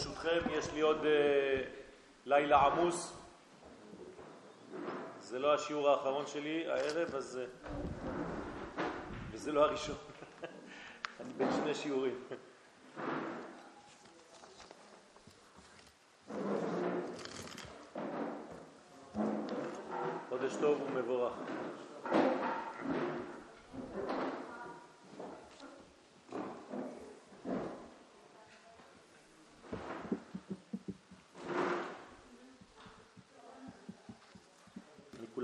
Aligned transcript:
ברשותכם, 0.00 0.38
יש 0.50 0.72
לי 0.72 0.80
עוד 0.80 1.04
אה, 1.04 1.62
לילה 2.24 2.60
עמוס. 2.60 3.16
זה 5.20 5.38
לא 5.38 5.54
השיעור 5.54 5.90
האחרון 5.90 6.26
שלי 6.26 6.66
הערב, 6.68 7.14
אז... 7.14 7.38
אה, 7.38 7.44
וזה 9.30 9.52
לא 9.52 9.64
הראשון. 9.64 9.96
אני 11.20 11.32
בין 11.36 11.48
שני 11.52 11.74
שיעורים. 11.74 12.14
חודש 20.28 20.56
טוב 20.60 20.82
ומבורך. 20.82 21.32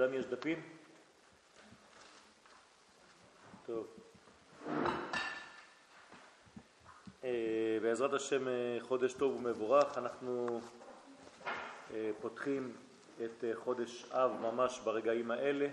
לכולם 0.07 0.21
יש 0.21 0.27
דפים? 0.27 0.63
טוב. 3.67 3.87
אה, 7.25 7.79
בעזרת 7.83 8.13
השם 8.13 8.49
אה, 8.49 8.79
חודש 8.81 9.13
טוב 9.13 9.37
ומבורך, 9.37 9.99
אנחנו 9.99 10.61
אה, 11.95 12.11
פותחים 12.21 12.77
את 13.25 13.45
חודש 13.55 14.05
אב 14.13 14.31
ממש 14.41 14.81
ברגעים 14.85 15.31
האלה 15.31 15.69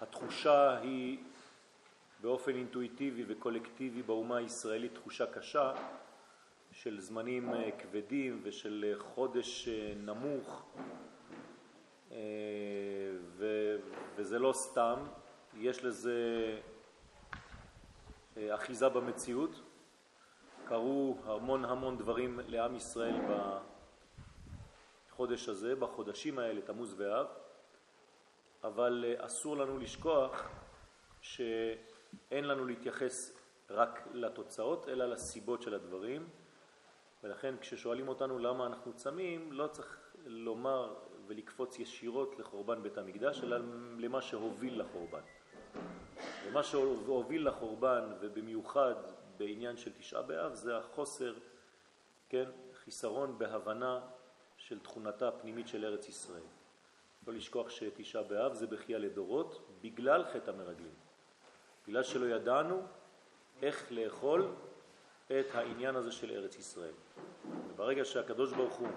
והתחושה 0.00 0.78
היא 0.78 1.18
באופן 2.20 2.54
אינטואיטיבי 2.54 3.24
וקולקטיבי 3.28 4.02
באומה 4.02 4.36
הישראלית 4.36 4.94
תחושה 4.94 5.26
קשה 5.26 5.72
של 6.82 7.00
זמנים 7.00 7.54
אה, 7.54 7.70
כבדים 7.78 8.40
ושל 8.42 8.84
אה, 8.88 8.98
חודש 8.98 9.68
אה, 9.68 9.92
נמוך, 9.96 10.66
וזה 14.16 14.38
לא 14.38 14.52
סתם, 14.52 14.98
יש 15.54 15.84
לזה 15.84 16.20
אחיזה 18.38 18.88
במציאות. 18.88 19.60
קרו 20.68 21.18
המון 21.24 21.64
המון 21.64 21.98
דברים 21.98 22.40
לעם 22.46 22.76
ישראל 22.76 23.16
בחודש 25.08 25.48
הזה, 25.48 25.74
בחודשים 25.74 26.38
האלה, 26.38 26.60
תמוז 26.60 27.00
ואב, 27.00 27.26
אבל 28.64 29.04
אסור 29.18 29.56
לנו 29.56 29.78
לשכוח 29.78 30.48
שאין 31.20 32.44
לנו 32.44 32.64
להתייחס 32.64 33.38
רק 33.70 34.08
לתוצאות, 34.12 34.88
אלא 34.88 35.06
לסיבות 35.06 35.62
של 35.62 35.74
הדברים. 35.74 36.28
ולכן 37.26 37.54
כששואלים 37.60 38.08
אותנו 38.08 38.38
למה 38.38 38.66
אנחנו 38.66 38.92
צמים, 38.92 39.52
לא 39.52 39.66
צריך 39.66 39.98
לומר 40.26 40.94
ולקפוץ 41.26 41.78
ישירות 41.78 42.38
לחורבן 42.38 42.82
בית 42.82 42.98
המקדש, 42.98 43.44
אלא 43.44 43.56
למה 43.98 44.22
שהוביל 44.22 44.80
לחורבן. 44.80 45.20
ומה 46.46 46.62
שהוביל 46.62 47.48
לחורבן, 47.48 48.12
ובמיוחד 48.20 48.94
בעניין 49.36 49.76
של 49.76 49.92
תשעה 49.92 50.22
באב, 50.22 50.54
זה 50.54 50.76
החוסר, 50.76 51.34
כן, 52.28 52.50
חיסרון 52.84 53.38
בהבנה 53.38 54.00
של 54.56 54.78
תכונתה 54.78 55.28
הפנימית 55.28 55.68
של 55.68 55.84
ארץ 55.84 56.08
ישראל. 56.08 56.42
לא 57.26 57.32
לשכוח 57.32 57.70
שתשעה 57.70 58.22
באב 58.22 58.54
זה 58.54 58.66
בכייה 58.66 58.98
לדורות 58.98 59.68
בגלל 59.80 60.24
חטא 60.24 60.50
המרגלים. 60.50 60.94
בגלל 61.88 62.02
שלא 62.02 62.26
ידענו 62.26 62.82
איך 63.62 63.92
לאכול 63.92 64.54
את 65.26 65.54
העניין 65.54 65.96
הזה 65.96 66.12
של 66.12 66.30
ארץ 66.30 66.58
ישראל. 66.58 66.94
וברגע 67.68 68.04
שהקדוש 68.04 68.52
ברוך 68.52 68.74
הוא 68.74 68.88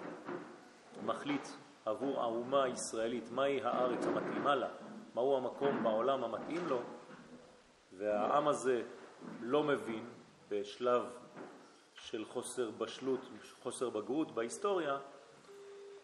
מחליט 1.06 1.48
עבור 1.86 2.22
האומה 2.22 2.64
הישראלית 2.64 3.32
מהי 3.32 3.62
הארץ 3.64 4.06
המתאימה 4.06 4.56
לה, 4.56 4.70
מהו 5.16 5.38
המקום 5.38 5.84
בעולם 5.84 6.24
המתאים 6.24 6.68
לו, 6.68 6.82
והעם 7.98 8.48
הזה 8.48 8.84
לא 9.42 9.64
מבין 9.64 10.06
בשלב 10.50 11.04
של 11.94 12.26
חוסר 12.26 12.72
בשלות, 12.72 13.20
חוסר 13.62 13.90
בגרות 13.90 14.32
בהיסטוריה, 14.32 14.98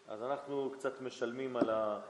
אז 0.08 0.22
אנחנו 0.22 0.70
קצת 0.72 1.00
משלמים 1.00 1.56
על, 1.56 1.70
ה... 1.70 2.00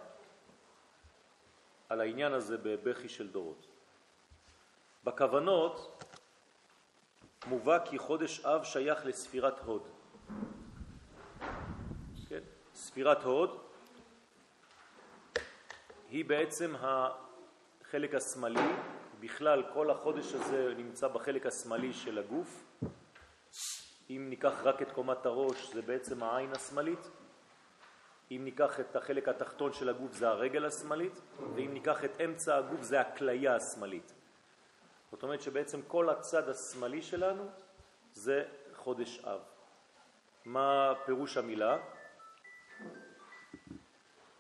על 1.89 2.01
העניין 2.01 2.33
הזה 2.33 2.59
בבכי 2.59 3.09
של 3.09 3.29
דורות. 3.29 3.67
בכוונות 5.05 6.05
מובא 7.47 7.79
כי 7.85 7.99
חודש 7.99 8.41
אב 8.45 8.65
שייך 8.65 9.07
לספירת 9.07 9.59
הוד. 9.59 9.83
כן? 12.29 12.41
ספירת 12.75 13.23
הוד 13.23 13.59
היא 16.09 16.25
בעצם 16.25 16.75
החלק 16.81 18.15
השמאלי, 18.15 18.73
בכלל 19.21 19.63
כל 19.73 19.91
החודש 19.91 20.35
הזה 20.35 20.75
נמצא 20.77 21.09
בחלק 21.09 21.47
השמאלי 21.47 21.93
של 21.93 22.19
הגוף. 22.19 22.65
אם 24.11 24.27
ניקח 24.29 24.63
רק 24.63 24.83
את 24.83 24.93
קומת 24.93 25.27
הראש 25.27 25.73
זה 25.73 25.83
בעצם 25.83 26.23
העין 26.23 26.53
השמאלית, 26.53 27.11
אם 28.31 28.41
ניקח 28.45 28.81
את 28.81 28.97
החלק 28.97 29.29
התחתון 29.29 29.73
של 29.73 29.89
הגוף 29.89 30.13
זה 30.13 30.29
הרגל 30.29 30.65
השמאלית, 30.65 31.21
ואם 31.55 31.71
ניקח 31.73 32.05
את 32.05 32.21
אמצע 32.21 32.57
הגוף 32.57 32.83
זה 32.83 33.01
הכליה 33.01 33.57
השמאלית. 33.57 34.16
זאת 35.17 35.23
אומרת 35.23 35.41
שבעצם 35.41 35.81
כל 35.89 36.11
הצד 36.11 36.49
השמאלי 36.49 37.03
שלנו 37.03 37.49
זה 38.13 38.45
חודש 38.75 39.25
אב. 39.25 39.41
מה 40.45 40.93
פירוש 41.05 41.37
המילה? 41.37 41.79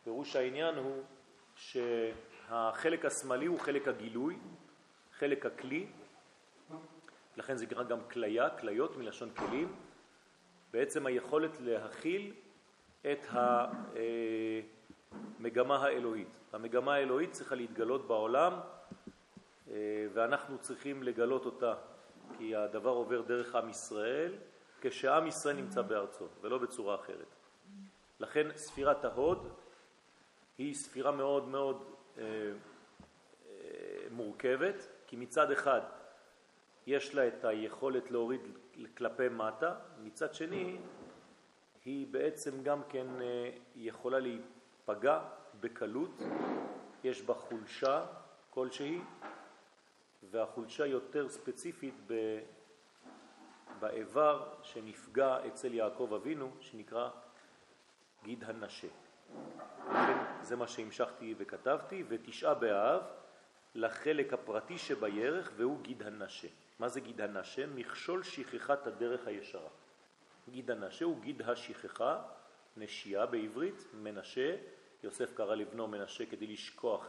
פירוש 0.04 0.36
העניין 0.36 0.74
הוא 0.74 1.02
שהחלק 1.56 3.04
השמאלי 3.04 3.46
הוא 3.46 3.60
חלק 3.60 3.88
הגילוי, 3.88 4.38
חלק 5.18 5.46
הכלי, 5.46 5.86
לכן 7.36 7.56
זה 7.56 7.66
נקרא 7.66 7.82
גם 7.82 7.98
כליה, 8.10 8.50
כליות 8.50 8.96
מלשון 8.96 9.30
כלים, 9.30 9.76
בעצם 10.72 11.06
היכולת 11.06 11.60
להכיל 11.60 12.34
את 13.02 13.26
המגמה 15.40 15.76
האלוהית. 15.76 16.28
המגמה 16.52 16.94
האלוהית 16.94 17.32
צריכה 17.32 17.54
להתגלות 17.54 18.06
בעולם 18.06 18.52
ואנחנו 20.12 20.58
צריכים 20.58 21.02
לגלות 21.02 21.46
אותה, 21.46 21.74
כי 22.38 22.56
הדבר 22.56 22.90
עובר 22.90 23.20
דרך 23.20 23.54
עם 23.54 23.68
ישראל, 23.68 24.32
כשעם 24.80 25.26
ישראל 25.26 25.56
נמצא 25.56 25.82
בארצו, 25.82 26.24
ולא 26.40 26.58
בצורה 26.58 26.94
אחרת. 26.94 27.36
לכן 28.20 28.46
ספירת 28.56 29.04
ההוד 29.04 29.52
היא 30.58 30.74
ספירה 30.74 31.10
מאוד 31.12 31.48
מאוד 31.48 31.84
אה, 32.18 32.22
אה, 32.22 34.06
מורכבת, 34.10 34.88
כי 35.06 35.16
מצד 35.16 35.50
אחד 35.50 35.80
יש 36.86 37.14
לה 37.14 37.28
את 37.28 37.44
היכולת 37.44 38.10
להוריד 38.10 38.40
כלפי 38.96 39.28
מטה, 39.28 39.74
מצד 40.02 40.34
שני 40.34 40.76
היא 41.84 42.06
בעצם 42.10 42.62
גם 42.62 42.80
כן 42.88 43.06
אה, 43.20 43.50
יכולה 43.76 44.18
להיפגע 44.18 45.20
בקלות, 45.60 46.22
יש 47.04 47.22
בה 47.22 47.34
חולשה 47.34 48.06
כלשהי, 48.50 49.00
והחולשה 50.30 50.86
יותר 50.86 51.28
ספציפית 51.28 51.94
ב... 52.06 52.38
באיבר 53.78 54.54
שנפגע 54.62 55.46
אצל 55.46 55.74
יעקב 55.74 56.12
אבינו, 56.14 56.50
שנקרא 56.60 57.10
גיד 58.24 58.44
הנשה. 58.44 58.88
לכן 59.90 60.18
זה 60.42 60.56
מה 60.56 60.68
שהמשכתי 60.68 61.34
וכתבתי, 61.38 62.04
ותשעה 62.08 62.54
באב 62.54 63.02
לחלק 63.74 64.32
הפרטי 64.32 64.78
שבירך, 64.78 65.52
והוא 65.56 65.82
גיד 65.82 66.02
הנשה. 66.02 66.48
מה 66.78 66.88
זה 66.88 67.00
גיד 67.00 67.20
הנשה? 67.20 67.66
מכשול 67.66 68.22
שכחת 68.22 68.86
הדרך 68.86 69.26
הישרה. 69.26 69.68
גיד 70.50 70.70
הנשה 70.70 71.04
הוא 71.04 71.20
גיד 71.20 71.42
השכחה, 71.42 72.22
נשייה 72.76 73.26
בעברית, 73.26 73.86
מנשה, 73.94 74.56
יוסף 75.02 75.34
קרא 75.34 75.54
לבנו 75.54 75.86
מנשה 75.88 76.26
כדי 76.26 76.46
לשכוח 76.46 77.08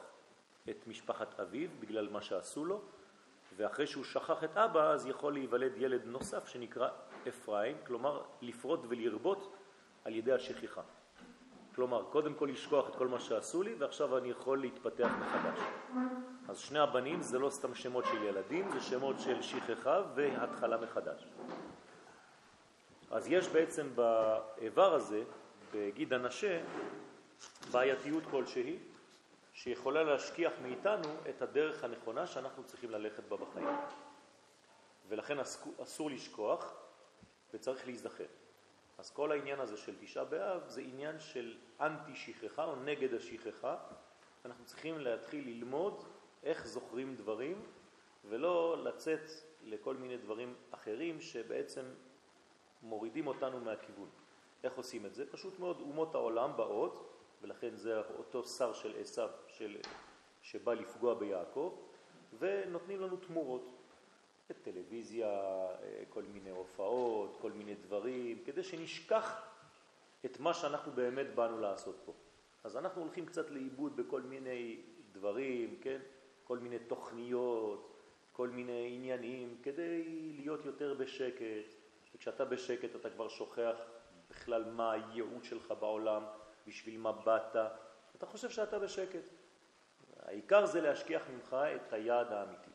את 0.69 0.87
משפחת 0.87 1.39
אביו 1.39 1.69
בגלל 1.79 2.09
מה 2.09 2.21
שעשו 2.21 2.65
לו, 2.65 2.81
ואחרי 3.57 3.87
שהוא 3.87 4.03
שכח 4.03 4.43
את 4.43 4.57
אבא 4.57 4.89
אז 4.89 5.07
יכול 5.07 5.33
להיוולד 5.33 5.71
ילד 5.77 6.01
נוסף 6.05 6.47
שנקרא 6.47 6.89
אפרים, 7.27 7.77
כלומר 7.87 8.21
לפרוט 8.41 8.79
ולרבות 8.89 9.55
על 10.05 10.15
ידי 10.15 10.33
השכיחה. 10.33 10.81
כלומר, 11.75 12.03
קודם 12.03 12.33
כל 12.33 12.49
לשכוח 12.51 12.89
את 12.89 12.95
כל 12.95 13.07
מה 13.07 13.19
שעשו 13.19 13.63
לי 13.63 13.75
ועכשיו 13.79 14.17
אני 14.17 14.29
יכול 14.29 14.61
להתפתח 14.61 15.11
מחדש. 15.19 15.59
אז 16.49 16.57
שני 16.57 16.79
הבנים 16.79 17.21
זה 17.21 17.39
לא 17.39 17.49
סתם 17.49 17.75
שמות 17.75 18.05
של 18.05 18.23
ילדים, 18.23 18.71
זה 18.71 18.81
שמות 18.81 19.19
של 19.19 19.41
שכחה 19.41 20.01
והתחלה 20.15 20.77
מחדש. 20.77 21.27
אז 23.11 23.27
יש 23.27 23.47
בעצם 23.47 23.87
באיבר 23.95 24.93
הזה, 24.93 25.23
בגיד 25.73 26.13
הנשה, 26.13 26.61
בעייתיות 27.71 28.23
כלשהי, 28.31 28.77
שיכולה 29.57 30.03
להשכיח 30.03 30.53
מאיתנו 30.61 31.09
את 31.29 31.41
הדרך 31.41 31.83
הנכונה 31.83 32.27
שאנחנו 32.27 32.63
צריכים 32.63 32.91
ללכת 32.91 33.23
בה 33.23 33.37
בחיים. 33.37 33.67
ולכן 35.07 35.37
אסור 35.83 36.09
לשכוח 36.09 36.73
וצריך 37.53 37.85
להיזכר. 37.85 38.25
אז 38.97 39.11
כל 39.11 39.31
העניין 39.31 39.59
הזה 39.59 39.77
של 39.77 39.95
תשעה 39.99 40.25
באב 40.25 40.67
זה 40.67 40.81
עניין 40.81 41.19
של 41.19 41.57
אנטי 41.81 42.15
שכחה 42.15 42.63
או 42.63 42.75
נגד 42.75 43.13
השכחה. 43.13 43.77
אנחנו 44.45 44.65
צריכים 44.65 44.99
להתחיל 44.99 45.47
ללמוד 45.47 46.03
איך 46.43 46.67
זוכרים 46.67 47.15
דברים 47.15 47.65
ולא 48.25 48.83
לצאת 48.83 49.31
לכל 49.63 49.95
מיני 49.95 50.17
דברים 50.17 50.55
אחרים 50.71 51.21
שבעצם 51.21 51.85
מורידים 52.81 53.27
אותנו 53.27 53.59
מהכיוון. 53.59 54.09
איך 54.63 54.77
עושים 54.77 55.05
את 55.05 55.15
זה? 55.15 55.31
פשוט 55.31 55.59
מאוד, 55.59 55.79
אומות 55.79 56.15
העולם 56.15 56.57
באות, 56.57 57.16
ולכן 57.41 57.75
זה 57.75 58.01
אותו 58.17 58.43
שר 58.43 58.73
של 58.73 58.93
עשיו 58.99 59.29
של... 59.47 59.77
שבא 60.41 60.73
לפגוע 60.73 61.13
ביעקב, 61.13 61.75
ונותנים 62.39 63.01
לנו 63.01 63.17
תמורות. 63.17 63.71
טלוויזיה, 64.63 65.29
כל 66.09 66.23
מיני 66.23 66.49
הופעות, 66.49 67.37
כל 67.41 67.51
מיני 67.51 67.75
דברים, 67.75 68.43
כדי 68.45 68.63
שנשכח 68.63 69.41
את 70.25 70.39
מה 70.39 70.53
שאנחנו 70.53 70.91
באמת 70.91 71.35
באנו 71.35 71.59
לעשות 71.59 71.95
פה. 72.05 72.13
אז 72.63 72.77
אנחנו 72.77 73.01
הולכים 73.01 73.25
קצת 73.25 73.49
לאיבוד 73.49 73.97
בכל 73.97 74.21
מיני 74.21 74.81
דברים, 75.11 75.79
כן? 75.81 75.99
כל 76.43 76.57
מיני 76.57 76.79
תוכניות, 76.79 77.93
כל 78.31 78.49
מיני 78.49 78.91
עניינים, 78.95 79.57
כדי 79.63 80.03
להיות 80.35 80.65
יותר 80.65 80.93
בשקט. 80.93 81.73
וכשאתה 82.15 82.45
בשקט 82.45 82.95
אתה 82.95 83.09
כבר 83.09 83.27
שוכח 83.27 83.75
בכלל 84.29 84.71
מה 84.71 84.91
הייעוד 84.91 85.43
שלך 85.43 85.73
בעולם, 85.79 86.23
בשביל 86.67 86.99
מה 86.99 87.11
באת, 87.11 87.55
אתה 88.15 88.25
חושב 88.25 88.49
שאתה 88.49 88.79
בשקט. 88.79 89.23
העיקר 90.19 90.65
זה 90.65 90.81
להשכיח 90.81 91.21
ממך 91.29 91.57
את 91.75 91.93
היעד 91.93 92.31
האמיתי. 92.31 92.71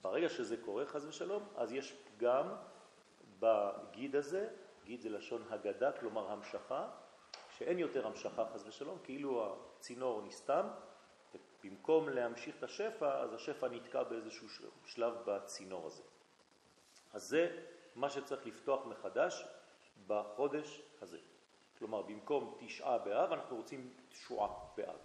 ברגע 0.00 0.28
שזה 0.28 0.56
קורה, 0.56 0.86
חז 0.86 1.06
ושלום, 1.06 1.48
אז 1.56 1.72
יש 1.72 1.92
פגם 1.92 2.54
בגיד 3.38 4.16
הזה, 4.16 4.48
גיד 4.84 5.00
זה 5.00 5.08
לשון 5.08 5.42
הגדה, 5.50 5.92
כלומר 5.92 6.30
המשכה, 6.30 6.90
שאין 7.58 7.78
יותר 7.78 8.06
המשכה 8.06 8.46
חז 8.54 8.66
ושלום, 8.66 8.98
כאילו 9.04 9.56
הצינור 9.78 10.22
נסתם, 10.22 10.66
במקום 11.64 12.08
להמשיך 12.08 12.56
את 12.58 12.62
השפע, 12.62 13.20
אז 13.20 13.34
השפע 13.34 13.68
נתקע 13.68 14.02
באיזשהו 14.02 14.48
שלב 14.86 15.14
בצינור 15.26 15.86
הזה. 15.86 16.02
אז 17.12 17.22
זה 17.22 17.64
מה 17.94 18.10
שצריך 18.10 18.46
לפתוח 18.46 18.86
מחדש 18.86 19.48
בחודש 20.06 20.82
הזה. 21.00 21.18
כלומר, 21.82 22.02
במקום 22.02 22.56
תשעה 22.60 22.98
באב, 22.98 23.32
אנחנו 23.32 23.56
רוצים 23.56 23.92
תשועה 24.08 24.48
באב. 24.76 24.98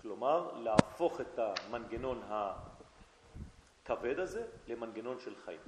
כלומר, 0.00 0.52
להפוך 0.52 1.20
את 1.20 1.38
המנגנון 1.38 2.22
הכבד 3.84 4.18
הזה 4.18 4.46
למנגנון 4.66 5.20
של 5.20 5.36
חיים. 5.36 5.60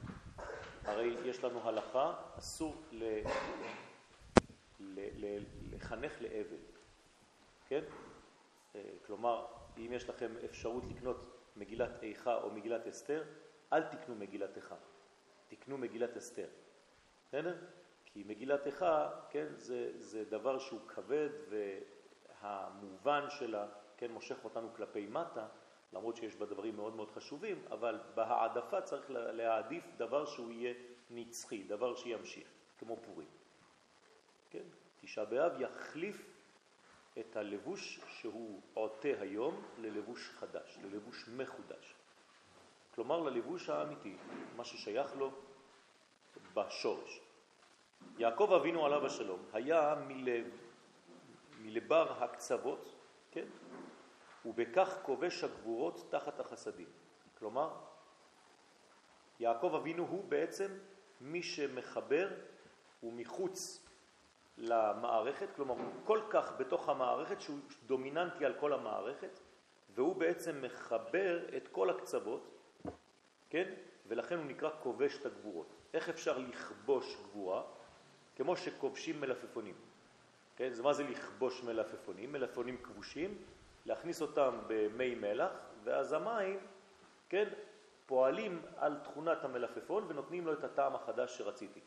הרי 0.85 1.17
יש 1.25 1.44
לנו 1.44 1.69
הלכה, 1.69 2.14
אסור 2.38 2.82
ל... 2.93 3.20
ל... 4.81 5.00
ל... 5.25 5.44
לחנך 5.70 6.23
לאבל, 6.23 6.62
כן? 7.69 7.85
אה, 8.75 8.91
כלומר, 9.06 9.47
אם 9.76 9.93
יש 9.93 10.08
לכם 10.08 10.32
אפשרות 10.44 10.85
לקנות 10.91 11.37
מגילת 11.56 12.02
איכה 12.02 12.35
או 12.35 12.50
מגילת 12.50 12.87
אסתר, 12.87 13.25
אל 13.73 13.82
תקנו 13.82 14.14
מגילת 14.14 14.56
איכה, 14.56 14.76
תקנו 15.49 15.79
מגילת 15.79 16.17
אסתר. 16.17 16.49
בסדר? 17.29 17.56
כי 18.12 18.25
מגילת 18.27 18.67
איכה, 18.67 19.11
כן, 19.31 19.47
זה, 19.57 19.93
זה 19.99 20.25
דבר 20.25 20.59
שהוא 20.59 20.81
כבד 20.89 21.29
והמובן 22.41 23.25
שלה, 23.31 23.67
כן, 23.97 24.11
מושך 24.11 24.45
אותנו 24.45 24.75
כלפי 24.75 25.07
מטה, 25.07 25.47
למרות 25.93 26.17
שיש 26.17 26.37
בה 26.37 26.47
דברים 26.47 26.77
מאוד 26.77 26.95
מאוד 26.95 27.11
חשובים, 27.11 27.65
אבל 27.71 28.01
בהעדפה 28.15 28.81
צריך 28.81 29.11
להעדיף 29.11 29.85
דבר 29.97 30.27
שהוא 30.27 30.53
יהיה 30.53 30.75
נצחי, 31.11 31.62
דבר 31.62 31.95
שימשיך, 31.95 32.49
כמו 32.79 32.97
פורים. 32.97 33.29
כן? 34.51 34.65
תשעה 35.01 35.25
באב 35.25 35.61
יחליף 35.61 36.27
את 37.19 37.37
הלבוש 37.37 38.01
שהוא 38.09 38.61
עוטה 38.75 39.09
היום 39.21 39.62
ללבוש 39.79 40.31
חדש, 40.31 40.79
ללבוש 40.83 41.29
מחודש. 41.29 41.95
כלומר 42.95 43.21
ללבוש 43.21 43.71
האמיתי, 43.71 44.17
מה 44.57 44.65
ששייך 44.65 45.17
לו 45.17 45.31
בשורש. 46.55 47.21
יעקב 48.20 48.52
אבינו 48.52 48.87
עליו 48.87 49.06
השלום 49.06 49.40
היה 49.52 49.94
מלב, 50.06 50.44
מלבר 51.61 52.12
הקצוות, 52.22 52.94
כן? 53.31 53.46
ובכך 54.44 54.99
כובש 55.02 55.44
הגבורות 55.44 56.06
תחת 56.11 56.40
החסדים. 56.40 56.88
כלומר, 57.38 57.70
יעקב 59.40 59.75
אבינו 59.75 60.06
הוא 60.06 60.25
בעצם 60.25 60.78
מי 61.20 61.43
שמחבר 61.43 62.28
ומחוץ 63.02 63.87
למערכת, 64.58 65.49
כלומר 65.56 65.75
הוא 65.75 65.93
כל 66.05 66.20
כך 66.31 66.52
בתוך 66.58 66.88
המערכת 66.88 67.40
שהוא 67.40 67.58
דומיננטי 67.87 68.44
על 68.44 68.55
כל 68.61 68.73
המערכת, 68.73 69.40
והוא 69.94 70.16
בעצם 70.16 70.62
מחבר 70.62 71.56
את 71.56 71.69
כל 71.69 71.90
הקצוות, 71.90 72.50
כן? 73.50 73.75
ולכן 74.06 74.38
הוא 74.38 74.44
נקרא 74.44 74.70
כובש 74.82 75.19
את 75.20 75.26
הגבורות. 75.26 75.75
איך 75.94 76.08
אפשר 76.08 76.38
לכבוש 76.38 77.16
גבורה? 77.16 77.62
כמו 78.40 78.56
שכובשים 78.56 79.20
מלפפונים. 79.20 79.75
כן? 80.56 80.72
זה 80.72 80.82
מה 80.82 80.92
זה 80.92 81.04
לכבוש 81.04 81.62
מלפפונים? 81.62 82.32
מלפפונים 82.32 82.76
כבושים, 82.82 83.38
להכניס 83.87 84.22
אותם 84.22 84.58
במי 84.66 85.14
מלח, 85.14 85.50
ואז 85.84 86.12
המים, 86.12 86.58
כן, 87.28 87.48
פועלים 88.06 88.62
על 88.76 88.96
תכונת 89.04 89.44
המלפפון 89.44 90.04
ונותנים 90.08 90.46
לו 90.46 90.52
את 90.52 90.64
הטעם 90.64 90.94
החדש 90.94 91.38
שרציתי. 91.38 91.81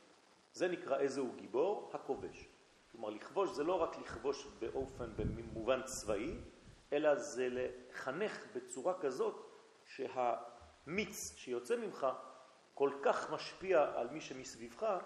זה 0.53 0.67
נקרא 0.67 0.97
איזה 0.97 1.21
הוא 1.21 1.35
גיבור? 1.35 1.91
הכובש. 1.93 2.47
כלומר, 2.91 3.09
לכבוש 3.09 3.49
זה 3.49 3.63
לא 3.63 3.81
רק 3.81 3.97
לכבוש 3.97 4.47
באופן, 4.59 5.09
במובן 5.15 5.81
צבאי, 5.83 6.35
אלא 6.93 7.15
זה 7.15 7.47
לחנך 7.51 8.45
בצורה 8.55 8.93
כזאת 8.99 9.45
שהמיץ 9.85 11.33
שיוצא 11.35 11.75
ממך 11.77 12.07
כל 12.73 12.91
כך 13.01 13.31
משפיע 13.31 13.91
על 13.95 14.09
מי 14.09 14.21
שמסביבך, 14.21 14.97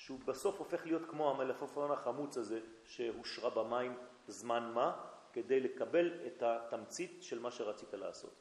שהוא 0.00 0.20
בסוף 0.24 0.58
הופך 0.58 0.86
להיות 0.86 1.02
כמו 1.08 1.30
המלפפון 1.30 1.90
החמוץ 1.90 2.36
הזה 2.36 2.60
שהושרה 2.84 3.50
במים 3.50 3.98
זמן 4.26 4.72
מה, 4.74 5.04
כדי 5.32 5.60
לקבל 5.60 6.12
את 6.26 6.42
התמצית 6.42 7.22
של 7.22 7.38
מה 7.38 7.50
שרצית 7.50 7.94
לעשות. 7.94 8.34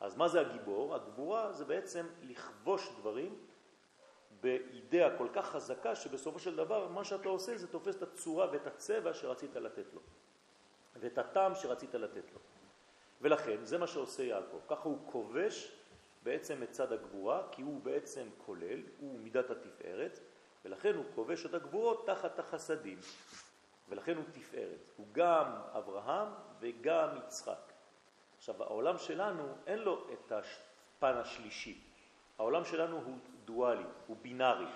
אז 0.00 0.16
מה 0.16 0.28
זה 0.28 0.40
הגיבור? 0.40 0.94
הגבורה 0.94 1.52
זה 1.52 1.64
בעצם 1.64 2.06
לכבוש 2.22 2.88
דברים 2.98 3.46
באידאה 4.40 5.18
כל 5.18 5.28
כך 5.32 5.46
חזקה 5.46 5.94
שבסופו 5.94 6.38
של 6.38 6.56
דבר 6.56 6.88
מה 6.88 7.04
שאתה 7.04 7.28
עושה 7.28 7.56
זה 7.56 7.66
תופס 7.66 7.96
את 7.96 8.02
הצורה 8.02 8.48
ואת 8.52 8.66
הצבע 8.66 9.14
שרצית 9.14 9.56
לתת 9.56 9.94
לו 9.94 10.00
ואת 10.96 11.18
הטעם 11.18 11.54
שרצית 11.54 11.94
לתת 11.94 12.32
לו. 12.32 12.38
ולכן 13.20 13.64
זה 13.64 13.78
מה 13.78 13.86
שעושה 13.86 14.22
יעקב, 14.22 14.58
ככה 14.68 14.88
הוא 14.88 14.98
כובש 15.06 15.72
בעצם 16.22 16.62
את 16.62 16.70
צד 16.70 16.92
הגבורה 16.92 17.48
כי 17.52 17.62
הוא 17.62 17.80
בעצם 17.82 18.28
כולל, 18.38 18.82
הוא 18.98 19.20
מידת 19.20 19.50
התפארת 19.50 20.20
ולכן 20.64 20.94
הוא 20.94 21.04
כובש 21.14 21.46
את 21.46 21.54
הגבורות 21.54 22.06
תחת 22.06 22.38
החסדים 22.38 22.98
ולכן 23.88 24.16
הוא 24.16 24.24
תפארת, 24.32 24.90
הוא 24.96 25.06
גם 25.12 25.52
אברהם 25.72 26.28
וגם 26.60 27.08
יצחק. 27.18 27.72
עכשיו 28.36 28.62
העולם 28.62 28.98
שלנו 28.98 29.54
אין 29.66 29.78
לו 29.78 30.06
את 30.12 30.32
הפן 30.32 31.14
השלישי, 31.16 31.80
העולם 32.38 32.64
שלנו 32.64 32.96
הוא 32.96 33.18
דואלי, 33.44 33.84
הוא 34.06 34.16
בינארי, 34.22 34.66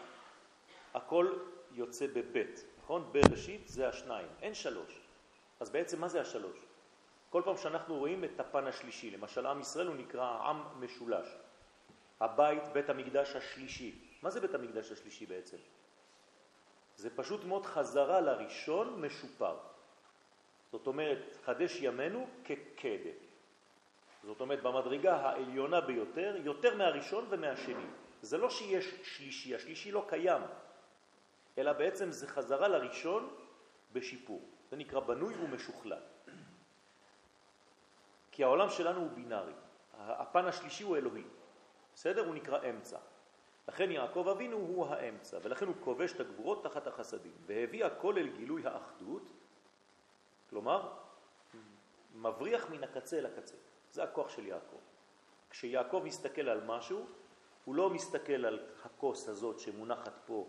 הכל 0.94 1.38
יוצא 1.72 2.06
בבית, 2.06 2.64
נכון? 2.82 3.12
בראשית 3.12 3.68
זה 3.68 3.88
השניים, 3.88 4.28
אין 4.42 4.54
שלוש. 4.54 5.00
אז 5.60 5.70
בעצם 5.70 6.00
מה 6.00 6.08
זה 6.08 6.20
השלוש? 6.20 6.56
כל 7.30 7.42
פעם 7.44 7.56
שאנחנו 7.56 7.96
רואים 7.96 8.24
את 8.24 8.40
הפן 8.40 8.66
השלישי, 8.66 9.10
למשל 9.10 9.46
עם 9.46 9.60
ישראל 9.60 9.86
הוא 9.86 9.96
נקרא 9.96 10.38
עם 10.38 10.62
משולש, 10.80 11.28
הבית, 12.20 12.62
בית 12.72 12.90
המקדש 12.90 13.36
השלישי. 13.36 13.98
מה 14.24 14.30
זה 14.30 14.40
בית 14.40 14.54
המקדש 14.54 14.92
השלישי 14.92 15.26
בעצם? 15.26 15.56
זה 16.96 17.16
פשוט 17.16 17.44
מאוד 17.44 17.66
חזרה 17.66 18.20
לראשון 18.20 19.00
משופר. 19.00 19.56
זאת 20.72 20.86
אומרת, 20.86 21.36
חדש 21.44 21.78
ימינו 21.80 22.26
כקדם. 22.44 23.18
זאת 24.24 24.40
אומרת, 24.40 24.62
במדרגה 24.62 25.16
העליונה 25.16 25.80
ביותר, 25.80 26.36
יותר 26.44 26.76
מהראשון 26.76 27.26
ומהשני. 27.28 27.86
זה 28.22 28.38
לא 28.38 28.50
שיש 28.50 28.94
שלישי, 29.02 29.54
השלישי 29.54 29.92
לא 29.92 30.04
קיים, 30.08 30.42
אלא 31.58 31.72
בעצם 31.72 32.10
זה 32.10 32.28
חזרה 32.28 32.68
לראשון 32.68 33.36
בשיפור. 33.92 34.42
זה 34.70 34.76
נקרא 34.76 35.00
בנוי 35.00 35.34
ומשוכלל. 35.34 36.02
כי 38.32 38.44
העולם 38.44 38.68
שלנו 38.70 39.00
הוא 39.00 39.10
בינארי. 39.10 39.52
הפן 39.94 40.44
השלישי 40.46 40.84
הוא 40.84 40.96
אלוהי. 40.96 41.24
בסדר? 41.94 42.26
הוא 42.26 42.34
נקרא 42.34 42.70
אמצע. 42.70 42.98
לכן 43.68 43.90
יעקב 43.90 44.28
אבינו 44.28 44.56
הוא 44.56 44.86
האמצע, 44.86 45.38
ולכן 45.42 45.66
הוא 45.66 45.74
כובש 45.80 46.12
את 46.12 46.20
הגבורות 46.20 46.64
תחת 46.64 46.86
החסדים, 46.86 47.32
והביא 47.46 47.84
הכל 47.84 48.18
אל 48.18 48.28
גילוי 48.28 48.66
האחדות, 48.66 49.30
כלומר, 50.50 50.92
מבריח 52.14 52.70
מן 52.70 52.84
הקצה 52.84 53.18
אל 53.18 53.26
הקצה. 53.26 53.56
זה 53.90 54.02
הכוח 54.04 54.28
של 54.28 54.46
יעקב. 54.46 54.76
כשיעקב 55.50 56.02
מסתכל 56.04 56.48
על 56.48 56.60
משהו, 56.66 57.06
הוא 57.64 57.74
לא 57.74 57.90
מסתכל 57.90 58.44
על 58.44 58.66
הכוס 58.84 59.28
הזאת 59.28 59.58
שמונחת 59.58 60.12
פה, 60.26 60.46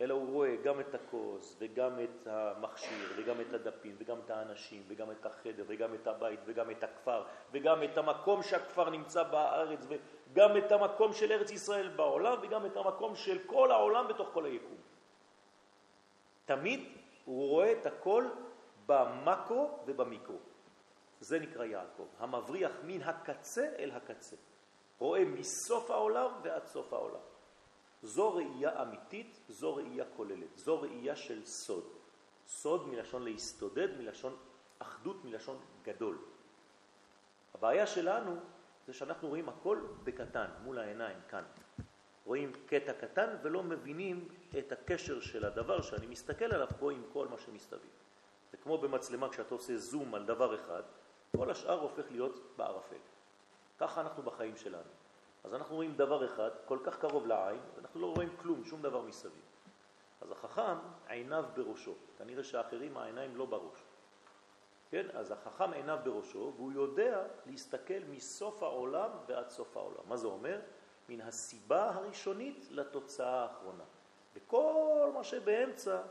אלא 0.00 0.14
הוא 0.14 0.32
רואה 0.32 0.56
גם 0.64 0.80
את 0.80 0.94
הכוס 0.94 1.56
וגם 1.58 2.00
את 2.04 2.26
המכשיר 2.26 3.12
וגם 3.16 3.40
את 3.40 3.52
הדפים 3.52 3.96
וגם 3.98 4.16
את 4.24 4.30
האנשים 4.30 4.82
וגם 4.88 5.10
את 5.10 5.26
החדר 5.26 5.64
וגם 5.66 5.94
את 5.94 6.06
הבית 6.06 6.40
וגם 6.46 6.70
את 6.70 6.84
הכפר 6.84 7.24
וגם 7.52 7.82
את 7.82 7.98
המקום 7.98 8.42
שהכפר 8.42 8.90
נמצא 8.90 9.22
בארץ 9.22 9.86
וגם 10.32 10.56
את 10.56 10.72
המקום 10.72 11.12
של 11.12 11.32
ארץ 11.32 11.50
ישראל 11.50 11.88
בעולם 11.88 12.38
וגם 12.42 12.66
את 12.66 12.76
המקום 12.76 13.16
של 13.16 13.38
כל 13.46 13.70
העולם 13.70 14.08
בתוך 14.08 14.28
כל 14.32 14.44
היקום. 14.44 14.76
תמיד 16.44 16.80
הוא 17.24 17.48
רואה 17.48 17.72
את 17.72 17.86
הכל 17.86 18.24
במקרו 18.86 19.78
ובמיקרו. 19.86 20.38
זה 21.20 21.38
נקרא 21.38 21.64
יעקב, 21.64 22.06
המבריח 22.18 22.72
מן 22.84 23.02
הקצה 23.02 23.66
אל 23.78 23.90
הקצה. 23.90 24.36
רואה 24.98 25.24
מסוף 25.24 25.90
העולם 25.90 26.30
ועד 26.42 26.66
סוף 26.66 26.92
העולם. 26.92 27.20
זו 28.02 28.34
ראייה 28.34 28.82
אמיתית, 28.82 29.40
זו 29.48 29.74
ראייה 29.74 30.04
כוללת, 30.16 30.56
זו 30.56 30.80
ראייה 30.80 31.16
של 31.16 31.44
סוד. 31.44 31.84
סוד 32.46 32.88
מלשון 32.88 33.22
להסתודד, 33.22 33.98
מלשון 33.98 34.36
אחדות, 34.78 35.24
מלשון 35.24 35.58
גדול. 35.82 36.18
הבעיה 37.54 37.86
שלנו 37.86 38.36
זה 38.86 38.92
שאנחנו 38.92 39.28
רואים 39.28 39.48
הכל 39.48 39.78
בקטן, 40.04 40.46
מול 40.64 40.78
העיניים, 40.78 41.16
כאן. 41.28 41.44
רואים 42.24 42.52
קטע 42.66 42.92
קטן 42.92 43.36
ולא 43.42 43.62
מבינים 43.62 44.28
את 44.58 44.72
הקשר 44.72 45.20
של 45.20 45.44
הדבר 45.44 45.82
שאני 45.82 46.06
מסתכל 46.06 46.44
עליו 46.44 46.68
פה 46.78 46.92
עם 46.92 47.02
כל 47.12 47.28
מה 47.28 47.38
שמסתביב. 47.38 47.90
זה 48.50 48.56
כמו 48.56 48.78
במצלמה 48.78 49.28
כשאתה 49.28 49.54
עושה 49.54 49.76
זום 49.76 50.14
על 50.14 50.24
דבר 50.24 50.54
אחד, 50.54 50.82
כל 51.36 51.50
השאר 51.50 51.80
הופך 51.80 52.04
להיות 52.10 52.54
בערפל. 52.56 52.96
ככה 53.78 54.00
אנחנו 54.00 54.22
בחיים 54.22 54.56
שלנו. 54.56 54.90
אז 55.44 55.54
אנחנו 55.54 55.74
רואים 55.74 55.94
דבר 55.96 56.24
אחד 56.24 56.50
כל 56.64 56.78
כך 56.84 56.98
קרוב 56.98 57.26
לעין, 57.26 57.60
ואנחנו 57.76 58.00
לא 58.00 58.06
רואים 58.14 58.28
כלום, 58.36 58.64
שום 58.64 58.82
דבר 58.82 59.00
מסביב. 59.00 59.42
אז 60.20 60.30
החכם, 60.30 60.76
עיניו 61.08 61.44
בראשו. 61.54 61.94
כנראה 62.18 62.44
שהאחרים 62.44 62.96
העיניים 62.96 63.36
לא 63.36 63.44
בראש. 63.44 63.78
כן? 64.92 65.06
אז 65.14 65.30
החכם 65.30 65.72
עיניו 65.72 65.98
בראשו, 66.04 66.52
והוא 66.56 66.72
יודע 66.72 67.22
להסתכל 67.46 67.98
מסוף 68.10 68.62
העולם 68.62 69.10
ועד 69.26 69.48
סוף 69.48 69.76
העולם. 69.76 70.02
מה 70.08 70.16
זה 70.16 70.26
אומר? 70.26 70.60
מן 71.08 71.20
הסיבה 71.20 71.90
הראשונית 71.90 72.66
לתוצאה 72.70 73.42
האחרונה. 73.42 73.84
וכל 74.34 75.10
מה 75.14 75.24
שבאמצע, 75.24 76.02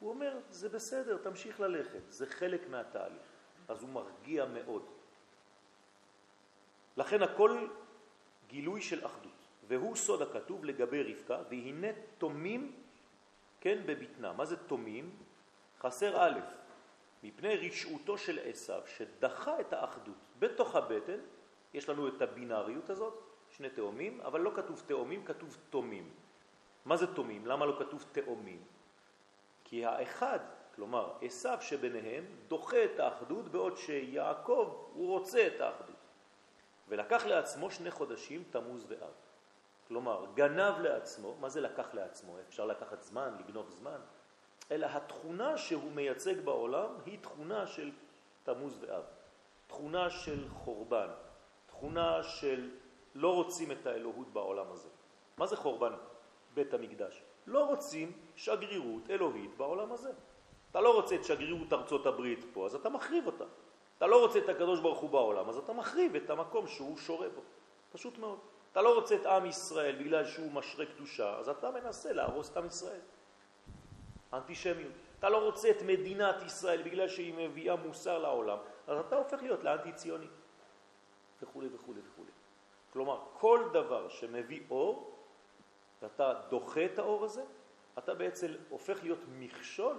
הוא 0.00 0.10
אומר, 0.10 0.38
זה 0.50 0.68
בסדר, 0.68 1.16
תמשיך 1.16 1.60
ללכת, 1.60 2.00
זה 2.08 2.26
חלק 2.26 2.68
מהתהליך. 2.68 3.22
אז 3.68 3.82
הוא 3.82 3.90
מרגיע 3.90 4.44
מאוד. 4.44 4.82
לכן 6.96 7.22
הכל 7.22 7.66
גילוי 8.48 8.82
של 8.82 9.06
אחדות, 9.06 9.46
והוא 9.68 9.96
סוד 9.96 10.22
הכתוב 10.22 10.64
לגבי 10.64 11.14
רבקה, 11.14 11.42
והנה 11.48 11.88
תומים, 12.18 12.76
כן, 13.60 13.82
בבטנה. 13.86 14.32
מה 14.32 14.44
זה 14.44 14.56
תומים? 14.56 15.16
חסר 15.80 16.22
א', 16.26 16.40
מפני 17.22 17.56
רשעותו 17.56 18.18
של 18.18 18.38
עשיו, 18.44 18.82
שדחה 18.86 19.60
את 19.60 19.72
האחדות 19.72 20.16
בתוך 20.38 20.76
הבטן, 20.76 21.20
יש 21.74 21.88
לנו 21.88 22.08
את 22.08 22.22
הבינאריות 22.22 22.90
הזאת, 22.90 23.22
שני 23.50 23.70
תאומים, 23.70 24.20
אבל 24.20 24.40
לא 24.40 24.52
כתוב 24.56 24.82
תאומים, 24.86 25.24
כתוב 25.24 25.56
תומים. 25.70 26.10
מה 26.84 26.96
זה 26.96 27.14
תומים? 27.14 27.46
למה 27.46 27.66
לא 27.66 27.76
כתוב 27.78 28.04
תאומים? 28.12 28.64
כי 29.64 29.86
האחד, 29.86 30.38
כלומר 30.74 31.12
עשיו 31.22 31.58
שביניהם, 31.60 32.24
דוחה 32.48 32.84
את 32.84 33.00
האחדות 33.00 33.48
בעוד 33.48 33.76
שיעקב 33.76 34.86
הוא 34.92 35.08
רוצה 35.08 35.46
את 35.46 35.60
האחדות. 35.60 35.96
ולקח 36.88 37.26
לעצמו 37.26 37.70
שני 37.70 37.90
חודשים 37.90 38.44
תמוז 38.50 38.86
ואב. 38.88 39.14
כלומר, 39.88 40.26
גנב 40.34 40.78
לעצמו, 40.78 41.36
מה 41.40 41.48
זה 41.48 41.60
לקח 41.60 41.94
לעצמו? 41.94 42.36
אפשר 42.48 42.66
לקחת 42.66 43.02
זמן, 43.02 43.36
לגנוב 43.40 43.70
זמן? 43.70 44.00
אלא 44.70 44.86
התכונה 44.86 45.58
שהוא 45.58 45.92
מייצג 45.92 46.40
בעולם 46.40 46.88
היא 47.06 47.18
תכונה 47.20 47.66
של 47.66 47.90
תמוז 48.42 48.78
ואב. 48.80 49.02
תכונה 49.66 50.10
של 50.10 50.48
חורבן, 50.48 51.08
תכונה 51.66 52.22
של 52.22 52.70
לא 53.14 53.34
רוצים 53.34 53.72
את 53.72 53.86
האלוהות 53.86 54.28
בעולם 54.32 54.66
הזה. 54.72 54.88
מה 55.36 55.46
זה 55.46 55.56
חורבן 55.56 55.92
בית 56.54 56.74
המקדש? 56.74 57.22
לא 57.46 57.66
רוצים 57.66 58.12
שגרירות 58.36 59.10
אלוהית 59.10 59.56
בעולם 59.56 59.92
הזה. 59.92 60.12
אתה 60.70 60.80
לא 60.80 60.94
רוצה 60.94 61.14
את 61.14 61.24
שגרירות 61.24 61.72
ארצות 61.72 62.06
הברית 62.06 62.44
פה, 62.52 62.66
אז 62.66 62.74
אתה 62.74 62.88
מחריב 62.88 63.26
אותה. 63.26 63.44
אתה 63.98 64.06
לא 64.06 64.22
רוצה 64.22 64.38
את 64.38 64.48
הקדוש 64.48 64.80
ברוך 64.80 64.98
הוא 64.98 65.10
בעולם, 65.10 65.48
אז 65.48 65.56
אתה 65.56 65.72
מחריב 65.72 66.14
את 66.16 66.30
המקום 66.30 66.66
שהוא 66.66 66.96
שורה 66.96 67.28
בו. 67.28 67.40
פשוט 67.92 68.18
מאוד. 68.18 68.38
אתה 68.72 68.82
לא 68.82 68.94
רוצה 68.94 69.14
את 69.14 69.26
עם 69.26 69.46
ישראל 69.46 69.96
בגלל 69.96 70.24
שהוא 70.24 70.52
משרה 70.52 70.86
קדושה, 70.86 71.38
אז 71.38 71.48
אתה 71.48 71.70
מנסה 71.70 72.12
להרוס 72.12 72.50
את 72.50 72.56
עם 72.56 72.66
ישראל. 72.66 73.00
אנטישמיות. 74.32 74.92
אתה 75.18 75.28
לא 75.28 75.44
רוצה 75.44 75.70
את 75.70 75.82
מדינת 75.82 76.42
ישראל 76.42 76.82
בגלל 76.82 77.08
שהיא 77.08 77.34
מביאה 77.34 77.76
מוסר 77.76 78.18
לעולם, 78.18 78.58
אז 78.86 78.98
אתה 78.98 79.16
הופך 79.16 79.42
להיות 79.42 79.64
לאנטי-ציוני. 79.64 80.26
וכו' 81.42 81.62
וכו' 81.74 81.92
וכו'. 81.94 82.22
כלומר, 82.92 83.20
כל 83.32 83.68
דבר 83.72 84.08
שמביא 84.08 84.60
אור, 84.70 85.18
ואתה 86.02 86.34
דוחה 86.48 86.84
את 86.84 86.98
האור 86.98 87.24
הזה, 87.24 87.44
אתה 87.98 88.14
בעצם 88.14 88.52
הופך 88.68 89.02
להיות 89.02 89.18
מכשול 89.28 89.96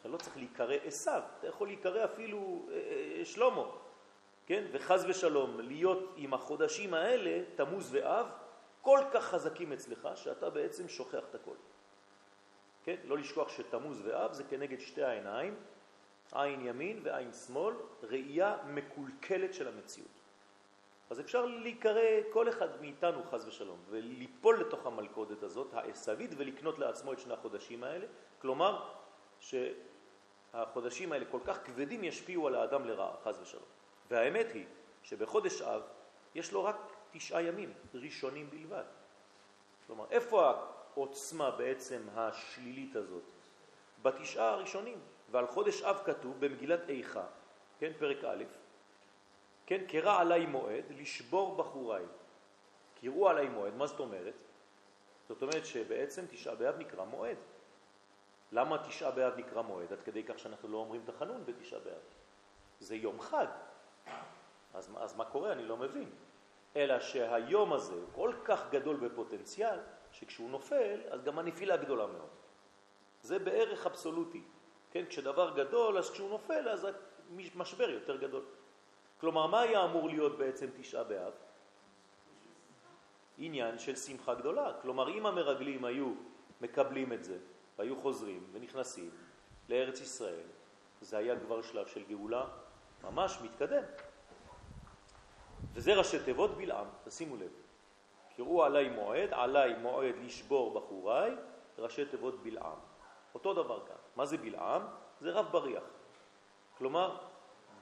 אתה 0.00 0.08
לא 0.08 0.16
צריך 0.16 0.36
להיקרא 0.36 0.74
עשיו, 0.84 1.22
אתה 1.38 1.46
יכול 1.46 1.68
להיקרא 1.68 2.04
אפילו 2.04 2.66
אה, 2.70 2.74
אה, 3.18 3.24
שלמה, 3.24 3.62
כן? 4.46 4.64
וחז 4.72 5.04
ושלום, 5.08 5.60
להיות 5.60 6.12
עם 6.16 6.34
החודשים 6.34 6.94
האלה, 6.94 7.42
תמוז 7.54 7.94
ואב, 7.94 8.26
כל 8.82 9.00
כך 9.12 9.24
חזקים 9.24 9.72
אצלך, 9.72 10.08
שאתה 10.14 10.50
בעצם 10.50 10.88
שוכח 10.88 11.24
את 11.30 11.34
הכל. 11.34 11.54
כן? 12.86 12.96
לא 13.04 13.18
לשכוח 13.18 13.48
שתמוז 13.48 14.02
ואב 14.06 14.32
זה 14.32 14.44
כנגד 14.44 14.80
שתי 14.80 15.02
העיניים, 15.02 15.54
עין 16.32 16.66
ימין 16.66 17.00
ועין 17.02 17.32
שמאל, 17.32 17.74
ראייה 18.02 18.56
מקולקלת 18.66 19.54
של 19.54 19.68
המציאות. 19.68 20.08
אז 21.10 21.20
אפשר 21.20 21.46
להיקרא 21.46 22.02
כל 22.32 22.48
אחד 22.48 22.80
מאיתנו 22.80 23.24
חז 23.24 23.48
ושלום, 23.48 23.78
וליפול 23.90 24.60
לתוך 24.60 24.86
המלכודת 24.86 25.42
הזאת, 25.42 25.74
העשווית, 25.74 26.30
ולקנות 26.36 26.78
לעצמו 26.78 27.12
את 27.12 27.18
שני 27.18 27.34
החודשים 27.34 27.84
האלה. 27.84 28.06
כלומר, 28.40 28.88
שהחודשים 29.40 31.12
האלה 31.12 31.24
כל 31.24 31.40
כך 31.44 31.66
כבדים 31.66 32.04
ישפיעו 32.04 32.46
על 32.46 32.54
האדם 32.54 32.84
לרעה, 32.84 33.16
חז 33.24 33.40
ושלום. 33.40 33.64
והאמת 34.10 34.46
היא 34.54 34.66
שבחודש 35.02 35.62
אב 35.62 35.82
יש 36.34 36.52
לו 36.52 36.64
רק 36.64 36.76
תשעה 37.10 37.42
ימים 37.42 37.72
ראשונים 37.94 38.50
בלבד. 38.50 38.84
כלומר, 39.86 40.04
איפה 40.10 40.52
העוצמה 40.96 41.50
בעצם 41.50 42.02
השלילית 42.14 42.96
הזאת? 42.96 43.22
בתשעה 44.02 44.50
הראשונים. 44.50 45.00
ועל 45.30 45.46
חודש 45.46 45.82
אב 45.82 46.02
כתוב 46.04 46.40
במגילת 46.40 46.88
איכה, 46.88 47.24
כן, 47.78 47.92
פרק 47.98 48.24
א', 48.24 48.44
כן, 49.66 49.86
קרא 49.88 50.20
עליי 50.20 50.46
מועד 50.46 50.84
לשבור 50.90 51.56
בחוריי. 51.56 52.04
קראו 53.00 53.28
עליי 53.28 53.48
מועד, 53.48 53.74
מה 53.74 53.86
זאת 53.86 54.00
אומרת? 54.00 54.34
זאת 55.28 55.42
אומרת 55.42 55.66
שבעצם 55.66 56.24
תשעה 56.30 56.54
באב 56.54 56.76
נקרא 56.78 57.04
מועד. 57.04 57.36
למה 58.52 58.86
תשעה 58.88 59.10
באב 59.10 59.32
נקרא 59.36 59.62
מועד? 59.62 59.92
עד 59.92 60.00
כדי 60.00 60.24
כך 60.24 60.38
שאנחנו 60.38 60.68
לא 60.68 60.78
אומרים 60.78 61.02
תחנון 61.04 61.44
בתשעה 61.44 61.80
באב. 61.80 62.02
זה 62.80 62.96
יום 62.96 63.20
חג. 63.20 63.46
אז, 64.74 64.90
אז 64.96 65.16
מה 65.16 65.24
קורה? 65.24 65.52
אני 65.52 65.64
לא 65.64 65.76
מבין. 65.76 66.10
אלא 66.76 67.00
שהיום 67.00 67.72
הזה 67.72 67.94
הוא 67.94 68.04
כל 68.14 68.32
כך 68.44 68.70
גדול 68.70 68.96
בפוטנציאל, 68.96 69.78
שכשהוא 70.18 70.50
נופל, 70.50 71.00
אז 71.10 71.22
גם 71.22 71.38
הנפילה 71.38 71.76
גדולה 71.76 72.06
מאוד. 72.06 72.28
זה 73.22 73.38
בערך 73.38 73.86
אבסולוטי. 73.86 74.42
כן, 74.90 75.04
כשדבר 75.08 75.56
גדול, 75.56 75.98
אז 75.98 76.10
כשהוא 76.10 76.30
נופל, 76.30 76.68
אז 76.68 76.86
המשבר 77.54 77.90
יותר 77.90 78.16
גדול. 78.16 78.44
כלומר, 79.20 79.46
מה 79.46 79.60
היה 79.60 79.84
אמור 79.84 80.08
להיות 80.08 80.38
בעצם 80.38 80.66
תשעה 80.76 81.04
באב? 81.04 81.32
עניין 83.38 83.78
של 83.78 83.96
שמחה 83.96 84.34
גדולה. 84.34 84.72
כלומר, 84.82 85.08
אם 85.08 85.26
המרגלים 85.26 85.84
היו 85.84 86.14
מקבלים 86.60 87.12
את 87.12 87.24
זה, 87.24 87.38
והיו 87.78 87.96
חוזרים 87.96 88.46
ונכנסים 88.52 89.10
לארץ 89.68 90.00
ישראל, 90.00 90.46
זה 91.00 91.16
היה 91.16 91.40
כבר 91.40 91.62
שלב 91.62 91.86
של 91.86 92.04
גאולה 92.08 92.44
ממש 93.02 93.38
מתקדם. 93.42 93.84
וזה 95.72 95.94
ראשי 95.94 96.24
תיבות 96.24 96.56
בלעם, 96.56 96.86
תשימו 97.04 97.36
לב. 97.36 97.65
קראו 98.36 98.64
עליי 98.64 98.88
מועד, 98.88 99.28
עליי 99.32 99.74
מועד 99.74 100.14
לשבור 100.24 100.80
בחוריי, 100.80 101.32
ראשי 101.78 102.04
תיבות 102.04 102.42
בלעם. 102.42 102.78
אותו 103.34 103.54
דבר 103.54 103.86
כאן. 103.86 103.96
מה 104.16 104.26
זה 104.26 104.36
בלעם? 104.36 104.82
זה 105.20 105.30
רב 105.30 105.46
בריח. 105.52 105.84
כלומר, 106.78 107.16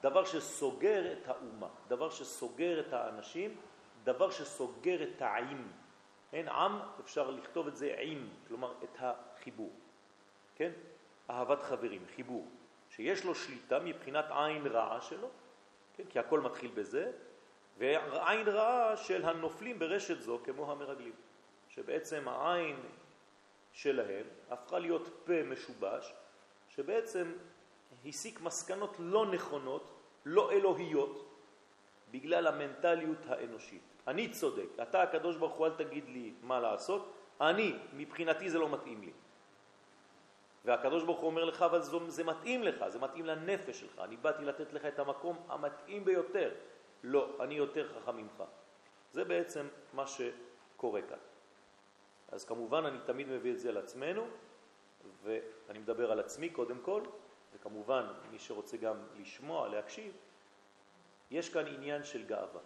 דבר 0.01 0.25
שסוגר 0.25 1.13
את 1.13 1.27
האומה, 1.27 1.67
דבר 1.87 2.09
שסוגר 2.09 2.79
את 2.79 2.93
האנשים, 2.93 3.57
דבר 4.03 4.29
שסוגר 4.29 5.03
את 5.03 5.21
העם. 5.21 5.71
אין 6.33 6.47
עם, 6.47 6.79
אפשר 6.99 7.31
לכתוב 7.31 7.67
את 7.67 7.75
זה 7.75 7.95
עם, 7.99 8.29
כלומר 8.47 8.73
את 8.83 8.97
החיבור. 8.99 9.71
כן? 10.55 10.71
אהבת 11.29 11.63
חברים, 11.63 12.05
חיבור, 12.15 12.47
שיש 12.89 13.25
לו 13.25 13.35
שליטה 13.35 13.79
מבחינת 13.79 14.25
עין 14.29 14.67
רעה 14.67 15.01
שלו, 15.01 15.27
כן? 15.95 16.03
כי 16.09 16.19
הכל 16.19 16.39
מתחיל 16.39 16.71
בזה, 16.75 17.11
ועין 17.77 18.47
רעה 18.47 18.97
של 18.97 19.25
הנופלים 19.25 19.79
ברשת 19.79 20.21
זו 20.21 20.39
כמו 20.43 20.71
המרגלים, 20.71 21.13
שבעצם 21.69 22.27
העין 22.27 22.79
שלהם 23.73 24.25
הפכה 24.49 24.79
להיות 24.79 25.09
פה 25.25 25.43
משובש, 25.43 26.13
שבעצם 26.69 27.33
הסיק 28.05 28.41
מסקנות 28.41 28.95
לא 28.99 29.25
נכונות, 29.25 29.91
לא 30.25 30.51
אלוהיות, 30.51 31.35
בגלל 32.11 32.47
המנטליות 32.47 33.17
האנושית. 33.27 33.81
אני 34.07 34.31
צודק, 34.31 34.67
אתה 34.81 35.01
הקדוש 35.01 35.35
ברוך 35.35 35.53
הוא 35.53 35.65
אל 35.65 35.71
תגיד 35.71 36.03
לי 36.07 36.33
מה 36.41 36.59
לעשות, 36.59 37.13
אני, 37.41 37.75
מבחינתי 37.93 38.49
זה 38.49 38.59
לא 38.59 38.69
מתאים 38.69 39.01
לי. 39.01 39.11
והקדוש 40.65 41.03
ברוך 41.03 41.19
הוא 41.19 41.27
אומר 41.27 41.45
לך, 41.45 41.61
אבל 41.61 41.81
זה 42.07 42.23
מתאים 42.23 42.63
לך, 42.63 42.87
זה 42.87 42.99
מתאים 42.99 43.25
לנפש 43.25 43.79
שלך, 43.79 43.99
אני 43.99 44.17
באתי 44.17 44.45
לתת 44.45 44.73
לך 44.73 44.85
את 44.85 44.99
המקום 44.99 45.37
המתאים 45.49 46.05
ביותר. 46.05 46.51
לא, 47.05 47.37
אני 47.39 47.55
יותר 47.55 47.93
חכם 47.93 48.17
ממך. 48.17 48.43
זה 49.11 49.23
בעצם 49.23 49.67
מה 49.93 50.05
שקורה 50.07 51.01
כאן. 51.01 51.17
אז 52.27 52.45
כמובן 52.45 52.85
אני 52.85 52.97
תמיד 53.05 53.27
מביא 53.27 53.51
את 53.53 53.59
זה 53.59 53.71
לעצמנו, 53.71 54.27
ואני 55.23 55.79
מדבר 55.79 56.11
על 56.11 56.19
עצמי 56.19 56.49
קודם 56.49 56.79
כל, 56.81 57.01
וכמובן 57.53 58.05
מי 58.31 58.39
שרוצה 58.39 58.77
גם 58.77 58.97
לשמוע, 59.15 59.67
להקשיב, 59.67 60.13
יש 61.31 61.49
כאן 61.49 61.67
עניין 61.67 62.03
של 62.03 62.25
גאווה. 62.25 62.61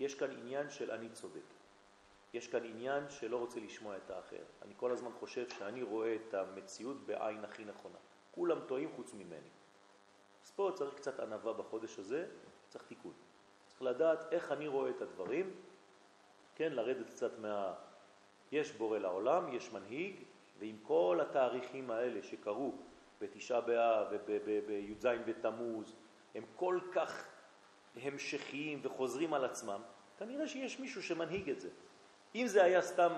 יש 0.00 0.14
כאן 0.14 0.30
עניין 0.30 0.70
של 0.70 0.90
אני 0.90 1.08
צודק. 1.08 1.46
יש 2.32 2.48
כאן 2.48 2.64
עניין 2.64 3.10
שלא 3.10 3.36
רוצה 3.36 3.60
לשמוע 3.60 3.96
את 3.96 4.10
האחר. 4.10 4.44
אני 4.62 4.74
כל 4.76 4.90
הזמן 4.90 5.12
חושב 5.12 5.48
שאני 5.48 5.82
רואה 5.82 6.14
את 6.14 6.34
המציאות 6.34 7.06
בעין 7.06 7.44
הכי 7.44 7.64
נכונה. 7.64 7.98
כולם 8.30 8.58
טועים 8.66 8.92
חוץ 8.96 9.14
ממני. 9.14 9.50
אז 10.44 10.50
פה 10.50 10.70
צריך 10.74 10.94
קצת 10.94 11.20
ענבה 11.20 11.52
בחודש 11.52 11.98
הזה, 11.98 12.26
צריך 12.68 12.84
תיקון. 12.84 13.12
לדעת 13.82 14.32
איך 14.32 14.52
אני 14.52 14.68
רואה 14.68 14.90
את 14.90 15.02
הדברים, 15.02 15.50
כן, 16.54 16.72
לרדת 16.72 17.06
קצת 17.10 17.38
מה... 17.38 17.74
יש 18.52 18.72
בורא 18.72 18.98
לעולם, 18.98 19.52
יש 19.52 19.72
מנהיג, 19.72 20.16
ועם 20.58 20.76
כל 20.82 21.18
התאריכים 21.22 21.90
האלה 21.90 22.22
שקרו 22.22 22.72
בתשעה 23.20 23.60
באב 23.60 24.06
ובי"ז 24.26 25.06
בתמוז, 25.26 25.96
הם 26.34 26.44
כל 26.56 26.80
כך 26.92 27.28
המשכיים 27.96 28.80
וחוזרים 28.82 29.34
על 29.34 29.44
עצמם, 29.44 29.80
כנראה 30.18 30.48
שיש 30.48 30.80
מישהו 30.80 31.02
שמנהיג 31.02 31.50
את 31.50 31.60
זה. 31.60 31.68
אם 32.34 32.46
זה 32.46 32.64
היה 32.64 32.82
סתם, 32.82 33.12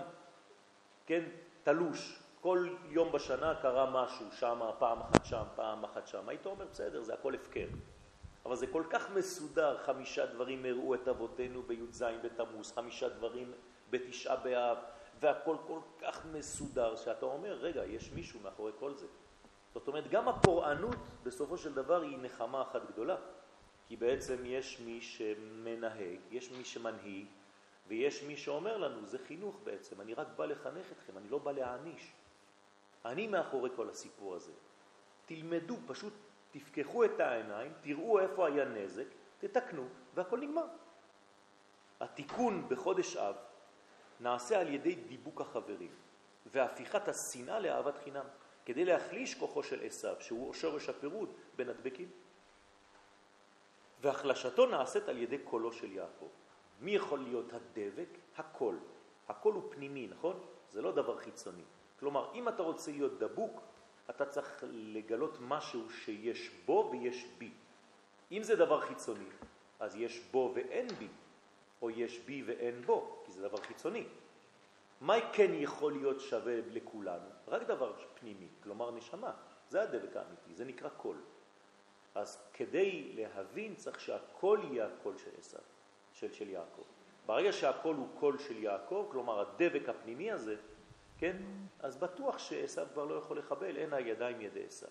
כן, 1.07 1.25
תלוש, 1.63 2.23
כל 2.41 2.69
יום 2.89 3.13
בשנה 3.13 3.55
קרה 3.63 3.91
משהו, 3.91 4.33
שם, 4.33 4.61
פעם 4.79 5.01
אחת 5.01 5.25
שם, 5.25 5.45
פעם 5.55 5.85
אחת 5.85 6.07
שם, 6.07 6.29
היית 6.29 6.47
אומר, 6.47 6.67
בסדר, 6.71 7.03
זה 7.03 7.15
הכל 7.15 7.35
הפקר. 7.35 7.67
אבל 8.47 8.57
זה 8.57 8.67
כל 8.67 8.83
כך 8.91 9.11
מסודר, 9.11 9.79
חמישה 9.79 10.27
דברים 10.27 10.65
הראו 10.65 10.95
את 10.95 11.09
אבותינו 11.09 11.63
בי"ז 11.63 12.05
בתמוז, 12.23 12.73
חמישה 12.73 13.09
דברים 13.09 13.53
בתשעה 13.91 14.37
באב, 14.37 14.79
והכל 15.21 15.57
כל 15.67 15.81
כך 15.99 16.25
מסודר, 16.33 16.97
שאתה 16.97 17.27
אומר, 17.27 17.53
רגע, 17.53 17.85
יש 17.85 18.13
מישהו 18.13 18.41
מאחורי 18.41 18.73
כל 18.79 18.95
זה. 18.95 19.07
זאת 19.75 19.89
אומרת, 19.89 20.09
גם 20.09 20.29
הפורענות 20.29 20.97
בסופו 21.23 21.59
של 21.59 21.75
דבר 21.75 22.03
היא 22.03 22.19
נחמה 22.23 22.63
אחת 22.63 22.83
גדולה, 22.93 23.17
כי 23.87 23.97
בעצם 23.97 24.37
יש 24.47 24.81
מי 24.81 25.01
שמנהג, 25.01 26.19
יש 26.31 26.51
מי 26.51 26.65
שמנהיג, 26.65 27.27
ויש 27.89 28.23
מי 28.23 28.37
שאומר 28.37 28.77
לנו, 28.77 29.07
זה 29.07 29.19
חינוך 29.19 29.61
בעצם, 29.65 30.01
אני 30.01 30.15
רק 30.15 30.27
בא 30.37 30.47
לחנך 30.47 30.93
אתכם, 30.93 31.19
אני 31.19 31.29
לא 31.29 31.39
בא 31.39 31.53
להעניש. 31.53 32.13
אני 33.05 33.27
מאחורי 33.27 33.71
כל 33.77 33.89
הסיפור 33.89 34.35
הזה. 34.35 34.53
תלמדו, 35.27 35.77
פשוט 35.87 36.13
תפקחו 36.55 37.05
את 37.05 37.21
העיניים, 37.21 37.73
תראו 37.81 38.21
איפה 38.21 38.47
היה 38.47 38.65
נזק, 38.65 39.07
תתקנו, 39.39 39.89
והכל 40.15 40.39
נגמר. 40.39 40.67
התיקון 42.01 42.69
בחודש 42.69 43.17
אב 43.17 43.37
נעשה 44.21 44.61
על 44.61 44.69
ידי 44.69 44.95
דיבוק 44.95 45.41
החברים 45.41 45.91
והפיכת 46.47 47.09
השנאה 47.09 47.61
לאהבת 47.61 47.99
חינם, 47.99 48.25
כדי 48.65 48.85
להחליש 48.85 49.35
כוחו 49.35 49.63
של 49.63 49.87
עשיו, 49.87 50.17
שהוא 50.21 50.55
שורש 50.55 50.89
הפירוד 50.89 51.33
בין 51.57 51.69
הדבקים. 51.69 52.11
והחלשתו 54.01 54.67
נעשית 54.67 55.09
על 55.09 55.19
ידי 55.19 55.39
קולו 55.39 55.73
של 55.73 55.93
יעקב. 55.93 56.29
מי 56.81 56.91
יכול 56.91 57.19
להיות 57.19 57.53
הדבק? 57.53 58.09
הקול. 58.37 58.79
הקול 59.29 59.55
הוא 59.55 59.63
פנימי, 59.71 60.07
נכון? 60.07 60.41
זה 60.71 60.83
לא 60.83 60.93
דבר 60.93 61.19
חיצוני. 61.19 61.65
כלומר, 61.99 62.31
אם 62.35 62.49
אתה 62.49 62.63
רוצה 62.63 62.91
להיות 62.91 63.19
דבוק, 63.19 63.61
אתה 64.11 64.25
צריך 64.27 64.65
לגלות 64.71 65.39
משהו 65.41 65.91
שיש 65.91 66.51
בו 66.67 66.89
ויש 66.93 67.27
בי. 67.39 67.51
אם 68.33 68.43
זה 68.43 68.57
דבר 68.57 68.81
חיצוני, 68.81 69.29
אז 69.81 69.97
יש 69.97 70.21
בו 70.31 70.53
ואין 70.55 70.89
בי, 70.89 71.09
או 71.83 71.91
יש 71.91 72.19
בי 72.19 72.43
ואין 72.47 72.83
בו, 72.83 73.23
כי 73.25 73.33
זה 73.33 73.49
דבר 73.49 73.57
חיצוני. 73.57 74.05
מה 75.01 75.15
כן 75.33 75.51
יכול 75.55 75.93
להיות 75.93 76.21
שווה 76.21 76.55
לכולנו? 76.67 77.29
רק 77.49 77.63
דבר 77.63 77.93
פנימי, 78.21 78.49
כלומר 78.63 78.91
נשמה. 78.91 79.33
זה 79.69 79.83
הדבק 79.83 80.17
האמיתי, 80.17 80.55
זה 80.55 80.65
נקרא 80.65 80.89
קול. 80.89 81.17
אז 82.15 82.43
כדי 82.53 83.13
להבין 83.17 83.75
צריך 83.75 84.01
שהקול 84.01 84.61
יהיה 84.65 84.87
הקול 84.87 85.19
של 85.19 85.31
עשיו, 85.39 85.61
של, 86.13 86.33
של 86.33 86.49
יעקב. 86.49 86.83
ברגע 87.27 87.53
שהקול 87.53 87.97
הוא 87.97 88.09
קול 88.21 88.39
של 88.39 88.63
יעקב, 88.63 89.09
כלומר 89.13 89.41
הדבק 89.41 89.89
הפנימי 89.89 90.33
הזה, 90.33 90.57
כן? 91.19 91.37
אז 91.79 91.97
בטוח 91.97 92.39
שעשיו 92.39 92.87
כבר 92.93 93.05
לא 93.05 93.15
יכול 93.15 93.39
לחבל, 93.39 93.77
אין 93.77 93.93
הידיים 93.93 94.41
ידי 94.41 94.65
עשיו. 94.67 94.89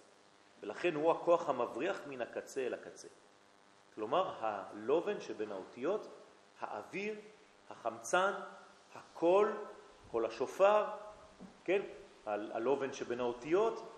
ולכן 0.61 0.95
הוא 0.95 1.11
הכוח 1.11 1.49
המבריח 1.49 2.01
מן 2.07 2.21
הקצה 2.21 2.61
אל 2.61 2.73
הקצה. 2.73 3.07
כלומר, 3.95 4.33
הלובן 4.39 5.21
שבין 5.21 5.51
האותיות, 5.51 6.07
האוויר, 6.59 7.19
החמצן, 7.69 8.33
הקול, 8.95 9.57
קול 10.11 10.25
השופר, 10.25 10.85
כן? 11.63 11.81
הלובן 12.25 12.93
שבין 12.93 13.19
האותיות, 13.19 13.93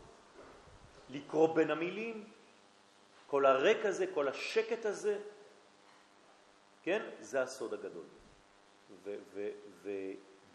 לקרוא 1.09 1.55
בין 1.55 1.71
המילים, 1.71 2.29
כל 3.27 3.45
הרק 3.45 3.85
הזה, 3.85 4.05
כל 4.13 4.27
השקט 4.27 4.85
הזה, 4.85 5.19
כן? 6.83 7.01
זה 7.19 7.41
הסוד 7.41 7.73
הגדול. 7.73 8.05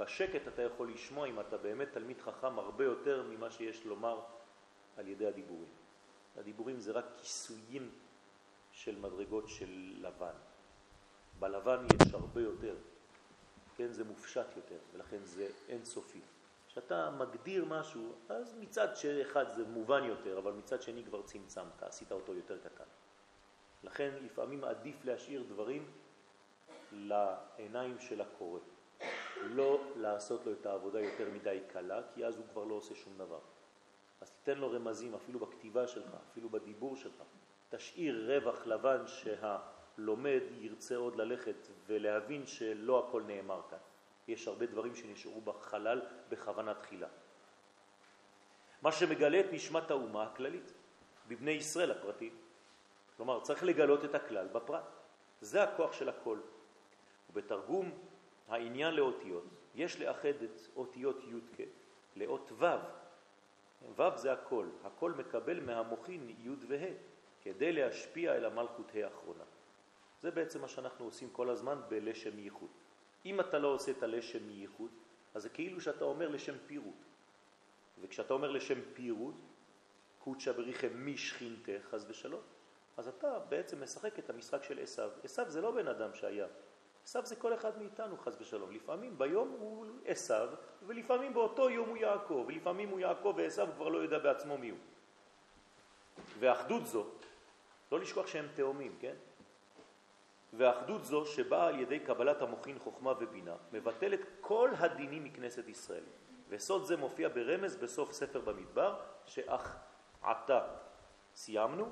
ובשקט 0.00 0.48
אתה 0.48 0.62
יכול 0.62 0.92
לשמוע 0.92 1.26
אם 1.26 1.40
אתה 1.40 1.56
באמת 1.56 1.92
תלמיד 1.92 2.20
חכם 2.20 2.58
הרבה 2.58 2.84
יותר 2.84 3.22
ממה 3.22 3.50
שיש 3.50 3.84
לומר 3.84 4.20
על 4.96 5.08
ידי 5.08 5.26
הדיבורים. 5.26 5.68
הדיבורים 6.36 6.80
זה 6.80 6.92
רק 6.92 7.04
כיסויים 7.16 7.90
של 8.72 8.98
מדרגות 8.98 9.48
של 9.48 9.94
לבן. 9.96 10.34
בלבן 11.38 11.86
יש 11.94 12.14
הרבה 12.14 12.40
יותר, 12.40 12.76
כן? 13.76 13.92
זה 13.92 14.04
מופשט 14.04 14.46
יותר, 14.56 14.78
ולכן 14.92 15.24
זה 15.24 15.48
אינסופי. 15.68 16.20
כשאתה 16.68 17.10
מגדיר 17.10 17.64
משהו, 17.64 18.12
אז 18.28 18.54
מצד 18.60 18.88
אחד 19.22 19.52
זה 19.52 19.64
מובן 19.64 20.04
יותר, 20.04 20.38
אבל 20.38 20.52
מצד 20.52 20.82
שני 20.82 21.04
כבר 21.04 21.22
צמצמת, 21.22 21.82
עשית 21.82 22.12
אותו 22.12 22.34
יותר 22.34 22.58
קטן. 22.58 22.84
לכן 23.82 24.10
לפעמים 24.22 24.64
עדיף 24.64 25.04
להשאיר 25.04 25.42
דברים 25.48 25.90
לעיניים 26.92 27.98
של 27.98 28.20
הקורא. 28.20 28.60
לא 29.42 29.81
לעשות 29.96 30.46
לו 30.46 30.53
את 30.53 30.66
העבודה 30.66 31.00
יותר 31.00 31.29
מדי 31.35 31.61
קלה, 31.72 32.00
כי 32.14 32.26
אז 32.26 32.37
הוא 32.37 32.44
כבר 32.53 32.64
לא 32.64 32.74
עושה 32.74 32.94
שום 32.94 33.12
דבר. 33.18 33.38
אז 34.20 34.31
תתן 34.31 34.59
לו 34.59 34.70
רמזים 34.70 35.14
אפילו 35.14 35.38
בכתיבה 35.38 35.87
שלך, 35.87 36.11
אפילו 36.31 36.48
בדיבור 36.48 36.96
שלך. 36.96 37.22
תשאיר 37.68 38.33
רווח 38.33 38.66
לבן 38.66 39.07
שהלומד 39.07 40.40
ירצה 40.59 40.96
עוד 40.96 41.16
ללכת 41.16 41.68
ולהבין 41.87 42.46
שלא 42.46 43.09
הכל 43.09 43.22
נאמר 43.22 43.61
כאן. 43.70 43.79
יש 44.29 44.48
הרבה 44.48 44.66
דברים 44.66 44.94
שנשארו 44.94 45.40
בחלל 45.40 46.03
בכוונה 46.29 46.74
תחילה. 46.74 47.09
מה 48.83 48.92
שמגלה 48.92 49.40
את 49.40 49.46
נשמת 49.53 49.90
האומה 49.90 50.22
הכללית, 50.22 50.72
בבני 51.29 51.50
ישראל 51.50 51.90
הפרטים. 51.90 52.37
כלומר, 53.16 53.40
צריך 53.40 53.62
לגלות 53.64 54.05
את 54.05 54.14
הכלל 54.14 54.48
בפרט. 54.48 54.85
זה 55.40 55.62
הכוח 55.62 55.92
של 55.92 56.09
הכל. 56.09 56.38
ובתרגום 57.31 57.90
העניין 58.50 58.94
לאותיות, 58.94 59.44
יש 59.74 60.00
לאחד 60.00 60.42
את 60.44 60.60
אותיות 60.76 61.24
י' 61.24 61.64
לאות 62.16 62.52
ו'. 62.58 62.64
ו' 63.96 64.16
זה 64.16 64.32
הכל. 64.32 64.66
הכל 64.84 65.12
מקבל 65.12 65.60
מהמוחין 65.60 66.30
י' 66.38 66.48
וה' 66.68 66.94
כדי 67.42 67.72
להשפיע 67.72 68.34
אל 68.34 68.44
המלכות 68.44 68.90
ה' 68.94 69.04
האחרונה. 69.04 69.44
זה 70.20 70.30
בעצם 70.30 70.60
מה 70.60 70.68
שאנחנו 70.68 71.04
עושים 71.04 71.30
כל 71.30 71.50
הזמן 71.50 71.80
בלשם 71.88 72.38
ייחוד. 72.38 72.70
אם 73.24 73.40
אתה 73.40 73.58
לא 73.58 73.68
עושה 73.68 73.92
את 73.92 74.02
הלשם 74.02 74.46
מייחוד, 74.46 74.90
אז 75.34 75.42
זה 75.42 75.48
כאילו 75.48 75.80
שאתה 75.80 76.04
אומר 76.04 76.28
לשם 76.28 76.54
פירוט. 76.66 77.04
וכשאתה 78.00 78.34
אומר 78.34 78.50
לשם 78.50 78.80
פירוט, 78.92 79.34
קודשא 80.18 80.52
בריחם 80.52 81.06
משכינתך, 81.06 81.80
חס 81.90 82.04
ושלום, 82.08 82.40
אז 82.96 83.08
אתה 83.08 83.38
בעצם 83.38 83.82
משחק 83.82 84.18
את 84.18 84.30
המשחק 84.30 84.64
של 84.64 84.78
עשיו. 84.78 85.10
עשיו 85.24 85.50
זה 85.50 85.60
לא 85.60 85.70
בן 85.70 85.88
אדם 85.88 86.14
שהיה. 86.14 86.46
עשיו 87.04 87.26
זה 87.26 87.36
כל 87.36 87.54
אחד 87.54 87.78
מאיתנו, 87.78 88.18
חס 88.18 88.40
ושלום. 88.40 88.70
לפעמים 88.70 89.18
ביום 89.18 89.56
הוא 89.58 89.86
עשיו, 90.04 90.48
ולפעמים 90.86 91.34
באותו 91.34 91.70
יום 91.70 91.88
הוא 91.88 91.96
יעקב, 91.96 92.44
ולפעמים 92.46 92.88
הוא 92.88 93.00
יעקב 93.00 93.34
ועשיו 93.36 93.68
כבר 93.76 93.88
לא 93.88 93.98
יודע 93.98 94.18
בעצמו 94.18 94.58
מי 94.58 94.70
הוא. 94.70 94.78
ואחדות 96.38 96.86
זו, 96.86 97.06
לא 97.92 98.00
לשכוח 98.00 98.26
שהם 98.26 98.46
תאומים, 98.54 98.96
כן? 99.00 99.14
ואחדות 100.52 101.04
זו 101.04 101.26
שבאה 101.26 101.66
על 101.66 101.80
ידי 101.80 102.00
קבלת 102.00 102.42
המוכין 102.42 102.78
חוכמה 102.78 103.12
ובינה 103.20 103.56
מבטלת 103.72 104.20
כל 104.40 104.70
הדינים 104.78 105.24
מכנסת 105.24 105.68
ישראל. 105.68 106.04
וסוד 106.48 106.84
זה 106.84 106.96
מופיע 106.96 107.28
ברמז 107.28 107.76
בסוף 107.76 108.12
ספר 108.12 108.40
במדבר, 108.40 109.00
שאך 109.24 109.76
עתה 110.22 110.66
סיימנו 111.34 111.88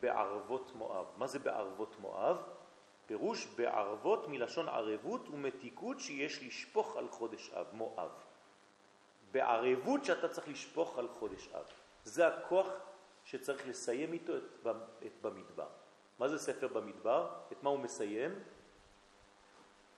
בערבות 0.00 0.72
מואב. 0.74 1.06
מה 1.16 1.26
זה 1.26 1.38
בערבות 1.38 1.96
מואב? 2.00 2.36
פירוש 3.08 3.46
בערבות 3.56 4.28
מלשון 4.28 4.68
ערבות 4.68 5.28
ומתיקות 5.28 6.00
שיש 6.00 6.42
לשפוך 6.42 6.96
על 6.96 7.08
חודש 7.08 7.50
אב, 7.50 7.66
מואב. 7.72 8.10
בערבות 9.32 10.04
שאתה 10.04 10.28
צריך 10.28 10.48
לשפוך 10.48 10.98
על 10.98 11.08
חודש 11.08 11.48
אב. 11.54 11.64
זה 12.04 12.26
הכוח 12.26 12.66
שצריך 13.24 13.68
לסיים 13.68 14.12
איתו 14.12 14.36
את, 14.36 14.66
את 15.06 15.12
במדבר. 15.22 15.68
מה 16.18 16.28
זה 16.28 16.38
ספר 16.38 16.68
במדבר? 16.68 17.28
את 17.52 17.62
מה 17.62 17.70
הוא 17.70 17.78
מסיים? 17.78 18.34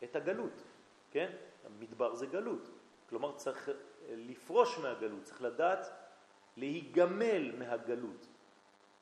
את 0.04 0.16
הגלות, 0.16 0.62
כן? 1.10 1.32
המדבר 1.66 2.14
זה 2.14 2.26
גלות. 2.26 2.70
כלומר 3.08 3.36
צריך 3.36 3.70
לפרוש 4.08 4.78
מהגלות, 4.78 5.22
צריך 5.24 5.42
לדעת 5.42 5.90
להיגמל 6.56 7.56
מהגלות. 7.58 8.26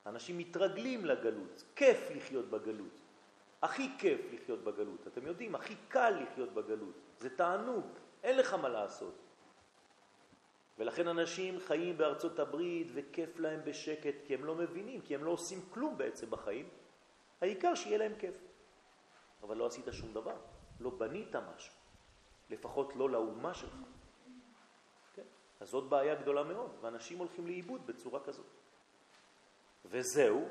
אנשים 0.06 0.38
מתרגלים 0.38 1.04
לגלות, 1.04 1.64
כיף 1.76 2.10
לחיות 2.10 2.50
בגלות. 2.50 3.07
הכי 3.62 3.98
כיף 3.98 4.20
לחיות 4.32 4.64
בגלות. 4.64 5.06
אתם 5.06 5.26
יודעים, 5.26 5.54
הכי 5.54 5.74
קל 5.88 6.10
לחיות 6.10 6.52
בגלות. 6.52 6.94
זה 7.18 7.36
תענוג, 7.36 7.86
אין 8.22 8.38
לך 8.38 8.54
מה 8.54 8.68
לעשות. 8.68 9.14
ולכן 10.78 11.08
אנשים 11.08 11.60
חיים 11.60 11.98
בארצות 11.98 12.38
הברית 12.38 12.86
וכיף 12.94 13.38
להם 13.38 13.60
בשקט, 13.64 14.14
כי 14.26 14.34
הם 14.34 14.44
לא 14.44 14.54
מבינים, 14.54 15.00
כי 15.00 15.14
הם 15.14 15.24
לא 15.24 15.30
עושים 15.30 15.60
כלום 15.70 15.98
בעצם 15.98 16.30
בחיים. 16.30 16.68
העיקר 17.40 17.74
שיהיה 17.74 17.98
להם 17.98 18.12
כיף. 18.18 18.34
אבל 19.42 19.56
לא 19.56 19.66
עשית 19.66 19.84
שום 19.90 20.12
דבר, 20.12 20.36
לא 20.80 20.90
בנית 20.90 21.36
משהו, 21.36 21.74
לפחות 22.50 22.96
לא 22.96 23.10
לאומה 23.10 23.54
שלך. 23.54 23.74
כן? 25.14 25.22
אז 25.60 25.68
זאת 25.68 25.88
בעיה 25.88 26.14
גדולה 26.14 26.42
מאוד, 26.44 26.70
ואנשים 26.80 27.18
הולכים 27.18 27.46
לאיבוד 27.46 27.86
בצורה 27.86 28.20
כזאת. 28.20 28.46
וזהו, 29.84 30.48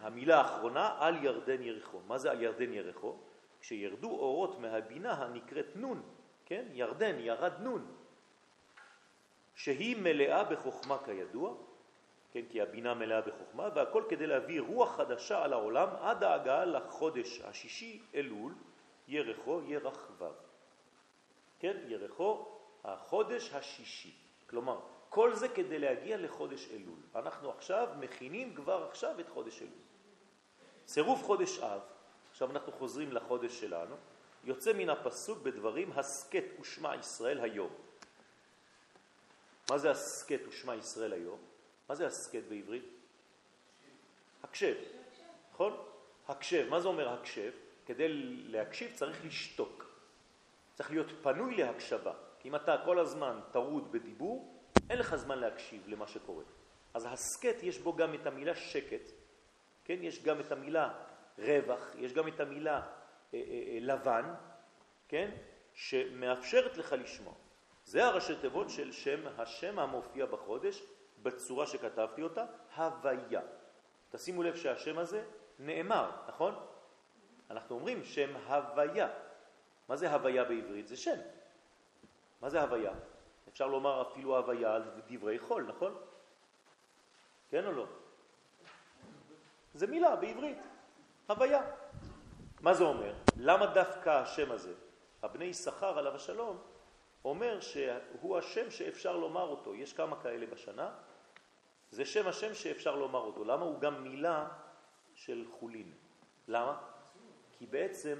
המילה 0.00 0.40
האחרונה, 0.40 0.96
על 0.98 1.24
ירדן 1.24 1.62
ירחו. 1.62 2.00
מה 2.06 2.18
זה 2.18 2.30
על 2.30 2.42
ירדן 2.42 2.72
ירחו? 2.72 3.16
כשירדו 3.60 4.10
אורות 4.10 4.58
מהבינה 4.58 5.12
הנקראת 5.12 5.76
נון, 5.76 6.02
כן? 6.46 6.64
ירדן, 6.72 7.16
ירד 7.18 7.52
נון, 7.60 7.86
שהיא 9.54 9.96
מלאה 9.96 10.44
בחוכמה 10.44 10.98
כידוע, 11.04 11.54
כן, 12.32 12.42
כי 12.50 12.62
הבינה 12.62 12.94
מלאה 12.94 13.20
בחוכמה, 13.20 13.68
והכל 13.74 14.02
כדי 14.08 14.26
להביא 14.26 14.60
רוח 14.60 14.96
חדשה 14.96 15.44
על 15.44 15.52
העולם 15.52 15.88
עד 16.00 16.24
ההגעה 16.24 16.64
לחודש 16.64 17.40
השישי 17.40 18.02
אלול, 18.14 18.54
ירחו, 19.08 19.60
ירח 19.66 20.10
ו'. 20.18 20.24
כן, 21.58 21.76
ירחו, 21.86 22.46
החודש 22.84 23.54
השישי. 23.54 24.12
כלומר, 24.46 24.80
כל 25.08 25.34
זה 25.34 25.48
כדי 25.48 25.78
להגיע 25.78 26.16
לחודש 26.16 26.68
אלול. 26.72 26.98
אנחנו 27.14 27.50
עכשיו 27.50 27.88
מכינים 28.00 28.54
כבר 28.54 28.86
עכשיו 28.88 29.20
את 29.20 29.28
חודש 29.28 29.62
אלול. 29.62 29.87
צירוף 30.88 31.22
חודש 31.22 31.58
אב, 31.58 31.80
עכשיו 32.30 32.50
אנחנו 32.50 32.72
חוזרים 32.72 33.12
לחודש 33.12 33.60
שלנו, 33.60 33.96
יוצא 34.44 34.72
מן 34.72 34.90
הפסוק 34.90 35.38
בדברים 35.38 35.92
הסקט 35.92 36.60
ושמע 36.60 36.96
ישראל 36.96 37.40
היום. 37.40 37.70
מה 39.70 39.78
זה 39.78 39.90
הסקט 39.90 40.46
ושמע 40.48 40.74
ישראל 40.74 41.12
היום? 41.12 41.38
מה 41.88 41.94
זה 41.94 42.06
הסקט 42.06 42.42
בעברית? 42.48 42.84
הקשב, 44.42 44.74
נכון? 45.52 45.76
הקשב, 46.28 46.66
מה 46.70 46.80
זה 46.80 46.88
אומר 46.88 47.08
הקשב? 47.08 47.52
כדי 47.86 48.08
להקשיב 48.48 48.94
צריך 48.94 49.24
לשתוק. 49.24 49.84
צריך 50.74 50.90
להיות 50.90 51.06
פנוי 51.22 51.56
להקשבה. 51.56 52.12
כי 52.40 52.48
אם 52.48 52.56
אתה 52.56 52.76
כל 52.84 52.98
הזמן 52.98 53.40
טרוד 53.52 53.92
בדיבור, 53.92 54.54
אין 54.90 54.98
לך 54.98 55.16
זמן 55.16 55.38
להקשיב 55.38 55.88
למה 55.88 56.06
שקורה. 56.06 56.44
אז 56.94 57.06
הסקט 57.10 57.62
יש 57.62 57.78
בו 57.78 57.96
גם 57.96 58.14
את 58.14 58.26
המילה 58.26 58.54
שקט, 58.54 59.17
כן? 59.88 59.98
יש 60.02 60.22
גם 60.22 60.40
את 60.40 60.52
המילה 60.52 60.92
רווח, 61.38 61.94
יש 61.96 62.12
גם 62.12 62.28
את 62.28 62.40
המילה 62.40 62.76
אה, 62.76 62.82
אה, 63.34 63.40
אה, 63.40 63.78
לבן, 63.80 64.34
כן? 65.08 65.30
שמאפשרת 65.72 66.76
לך 66.76 66.92
לשמוע. 66.98 67.34
זה 67.84 68.04
הראשי 68.04 68.36
תיבות 68.36 68.70
של 68.70 68.92
שם 68.92 69.20
השם 69.38 69.78
המופיע 69.78 70.26
בחודש, 70.26 70.82
בצורה 71.22 71.66
שכתבתי 71.66 72.22
אותה, 72.22 72.44
הוויה. 72.76 73.40
תשימו 74.10 74.42
לב 74.42 74.56
שהשם 74.56 74.98
הזה 74.98 75.24
נאמר, 75.58 76.10
נכון? 76.28 76.54
אנחנו 77.50 77.74
אומרים 77.74 78.04
שם 78.04 78.36
הוויה. 78.36 79.08
מה 79.88 79.96
זה 79.96 80.12
הוויה 80.12 80.44
בעברית? 80.44 80.88
זה 80.88 80.96
שם. 80.96 81.18
מה 82.40 82.50
זה 82.50 82.62
הוויה? 82.62 82.92
אפשר 83.48 83.66
לומר 83.66 84.02
אפילו 84.02 84.36
הוויה 84.36 84.74
על 84.74 84.82
דברי 85.08 85.38
חול, 85.38 85.62
נכון? 85.62 85.94
כן 87.48 87.66
או 87.66 87.72
לא? 87.72 87.86
זה 89.78 89.86
מילה 89.86 90.16
בעברית, 90.16 90.58
הוויה. 91.26 91.62
מה 92.60 92.74
זה 92.74 92.84
אומר? 92.84 93.14
למה 93.36 93.66
דווקא 93.66 94.10
השם 94.10 94.52
הזה, 94.52 94.74
הבני 95.22 95.54
שכר 95.54 95.98
עליו 95.98 96.14
השלום, 96.14 96.58
אומר 97.24 97.60
שהוא 97.60 98.38
השם 98.38 98.70
שאפשר 98.70 99.16
לומר 99.16 99.48
אותו. 99.48 99.74
יש 99.74 99.92
כמה 99.92 100.22
כאלה 100.22 100.46
בשנה. 100.46 100.90
זה 101.90 102.04
שם 102.04 102.28
השם 102.28 102.54
שאפשר 102.54 102.96
לומר 102.96 103.18
אותו. 103.18 103.44
למה 103.44 103.64
הוא 103.64 103.80
גם 103.80 104.02
מילה 104.02 104.48
של 105.14 105.44
חולין? 105.60 105.92
למה? 106.48 106.82
כי 107.52 107.66
בעצם 107.66 108.18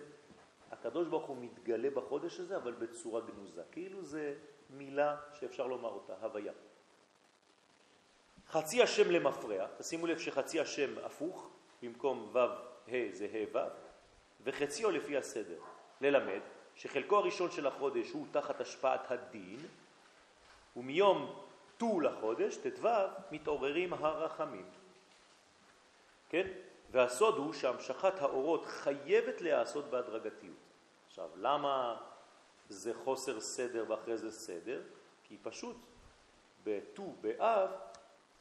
הקדוש 0.71 1.09
ברוך 1.09 1.27
הוא 1.27 1.37
מתגלה 1.40 1.90
בחודש 1.90 2.40
הזה, 2.40 2.57
אבל 2.57 2.73
בצורה 2.73 3.21
גנוזה. 3.21 3.62
כאילו 3.73 4.05
זה 4.05 4.35
מילה 4.71 5.16
שאפשר 5.35 5.66
לומר 5.66 5.88
אותה, 5.88 6.14
הוויה. 6.21 6.53
חצי 8.51 8.83
השם 8.83 9.11
למפרע, 9.11 9.67
תשימו 9.79 10.07
לב 10.07 10.19
שחצי 10.19 10.61
השם 10.61 10.91
הפוך, 11.05 11.51
במקום 11.83 12.31
ו' 12.33 12.39
ה' 12.89 13.13
זה 13.13 13.27
ה' 13.33 13.57
ו', 13.57 13.59
וחציו 14.45 14.91
לפי 14.91 15.17
הסדר, 15.17 15.59
ללמד 16.01 16.41
שחלקו 16.75 17.17
הראשון 17.17 17.51
של 17.51 17.67
החודש 17.67 18.11
הוא 18.11 18.27
תחת 18.31 18.61
השפעת 18.61 19.11
הדין, 19.11 19.67
ומיום 20.77 21.43
ט"ו 21.79 22.01
לחודש, 22.01 22.57
ט"ו, 22.57 22.89
מתעוררים 23.31 23.93
הרחמים. 23.93 24.71
כן? 26.29 26.47
והסוד 26.91 27.35
הוא 27.37 27.53
שהמשכת 27.53 28.23
האורות 28.23 28.67
חייבת 28.67 29.41
להיעשות 29.41 29.85
בהדרגתיות. 29.91 30.57
עכשיו, 31.07 31.29
למה 31.37 31.97
זה 32.69 32.95
חוסר 32.95 33.41
סדר 33.41 33.85
ואחרי 33.89 34.17
זה 34.19 34.33
סדר? 34.33 34.83
כי 35.25 35.37
פשוט 35.43 35.77
בט"ו 36.65 37.15
באב, 37.21 37.71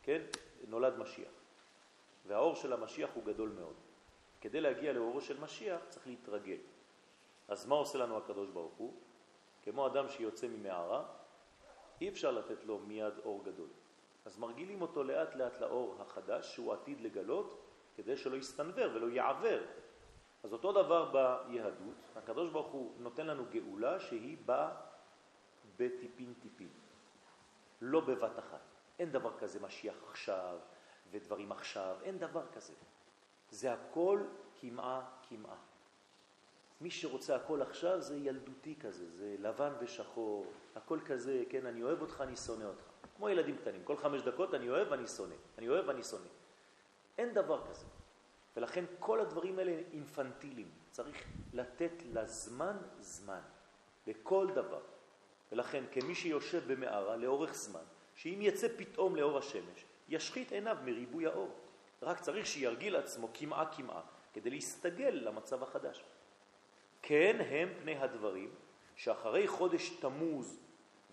כן, 0.07 0.21
נולד 0.67 0.97
משיח. 0.97 1.31
והאור 2.27 2.55
של 2.55 2.73
המשיח 2.73 3.09
הוא 3.13 3.23
גדול 3.23 3.49
מאוד. 3.49 3.75
כדי 4.41 4.61
להגיע 4.61 4.93
לאורו 4.93 5.21
של 5.21 5.39
משיח 5.39 5.81
צריך 5.89 6.07
להתרגל. 6.07 6.57
אז 7.47 7.65
מה 7.65 7.75
עושה 7.75 7.97
לנו 7.97 8.17
הקדוש 8.17 8.49
ברוך 8.49 8.73
הוא? 8.73 8.93
כמו 9.63 9.87
אדם 9.87 10.09
שיוצא 10.09 10.47
ממערה, 10.47 11.05
אי 12.01 12.09
אפשר 12.09 12.31
לתת 12.31 12.63
לו 12.63 12.79
מיד 12.79 13.13
אור 13.25 13.43
גדול. 13.43 13.67
אז 14.25 14.37
מרגילים 14.39 14.81
אותו 14.81 15.03
לאט 15.03 15.35
לאט 15.35 15.59
לאור 15.59 16.01
החדש 16.01 16.53
שהוא 16.53 16.73
עתיד 16.73 17.01
לגלות 17.01 17.61
כדי 17.95 18.17
שלא 18.17 18.35
יסתנבר 18.35 18.91
ולא 18.93 19.09
יעבר. 19.09 19.63
אז 20.43 20.53
אותו 20.53 20.71
דבר 20.71 21.11
ביהדות, 21.11 22.01
הקדוש 22.15 22.51
ברוך 22.51 22.67
הוא 22.67 22.93
נותן 22.99 23.27
לנו 23.27 23.45
גאולה 23.51 23.99
שהיא 23.99 24.37
באה 24.45 24.69
בטיפין 25.77 26.33
טיפין, 26.41 26.69
לא 27.81 27.99
בבת 27.99 28.39
אחת. 28.39 28.76
אין 28.99 29.11
דבר 29.11 29.37
כזה 29.37 29.59
משיח 29.59 29.95
עכשיו 30.09 30.59
ודברים 31.11 31.51
עכשיו, 31.51 31.97
אין 32.03 32.19
דבר 32.19 32.45
כזה. 32.53 32.73
זה 33.49 33.73
הכל 33.73 34.23
כמעה 34.61 35.09
כמעה. 35.29 35.55
מי 36.81 36.91
שרוצה 36.91 37.35
הכל 37.35 37.61
עכשיו 37.61 38.01
זה 38.01 38.15
ילדותי 38.15 38.75
כזה, 38.79 39.09
זה 39.09 39.35
לבן 39.39 39.73
ושחור, 39.79 40.45
הכל 40.75 40.99
כזה, 41.05 41.43
כן, 41.49 41.65
אני 41.65 41.83
אוהב 41.83 42.01
אותך, 42.01 42.21
אני 42.21 42.35
שונא 42.35 42.63
אותך. 42.63 42.83
כמו 43.17 43.29
ילדים 43.29 43.57
קטנים, 43.57 43.83
כל 43.83 43.97
חמש 43.97 44.21
דקות 44.21 44.53
אני 44.53 44.69
אוהב 44.69 44.91
ואני 44.91 45.07
שונא, 45.07 45.35
אני 45.57 45.69
אוהב 45.69 45.87
ואני 45.87 46.03
שונא. 46.03 46.27
אין 47.17 47.33
דבר 47.33 47.67
כזה. 47.69 47.85
ולכן 48.57 48.85
כל 48.99 49.19
הדברים 49.19 49.59
האלה 49.59 49.81
אינפנטיליים, 49.93 50.71
צריך 50.91 51.23
לתת 51.53 51.91
לזמן 52.13 52.77
זמן, 52.99 53.41
לכל 54.07 54.47
דבר. 54.55 54.81
ולכן 55.51 55.83
כמי 55.91 56.15
שיושב 56.15 56.73
במערה 56.73 57.15
לאורך 57.15 57.53
זמן, 57.53 57.83
שאם 58.17 58.39
יצא 58.41 58.67
פתאום 58.77 59.15
לאור 59.15 59.37
השמש, 59.37 59.85
ישחית 60.09 60.51
עיניו 60.51 60.77
מריבוי 60.85 61.27
האור. 61.27 61.49
רק 62.01 62.19
צריך 62.19 62.45
שירגיל 62.45 62.95
עצמו 62.95 63.29
כמעה 63.33 63.65
כמעה 63.75 64.01
כדי 64.33 64.49
להסתגל 64.49 65.09
למצב 65.09 65.63
החדש. 65.63 66.03
כן 67.01 67.37
הם 67.49 67.69
פני 67.81 67.97
הדברים 67.97 68.55
שאחרי 68.95 69.47
חודש 69.47 69.89
תמוז 69.89 70.59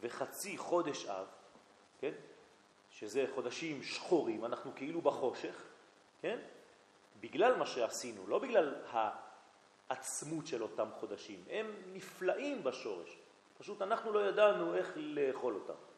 וחצי 0.01 0.59
חודש 0.59 1.07
אב, 1.07 1.27
כן? 1.99 2.13
שזה 2.91 3.27
חודשים 3.35 3.83
שחורים, 3.83 4.45
אנחנו 4.45 4.73
כאילו 4.77 5.01
בחושך, 5.01 5.63
כן? 6.21 6.39
בגלל 7.21 7.57
מה 7.57 7.67
שעשינו, 7.67 8.27
לא 8.27 8.39
בגלל 8.39 8.75
העצמות 9.89 10.47
של 10.47 10.63
אותם 10.63 10.89
חודשים. 11.01 11.45
הם 11.51 11.67
נפלאים 11.93 12.65
בשורש. 12.65 13.19
פשוט 13.59 13.83
אנחנו 13.83 14.13
לא 14.13 14.29
ידענו 14.29 14.75
איך 14.75 14.93
לאכול 14.97 15.55
אותם. 15.55 15.94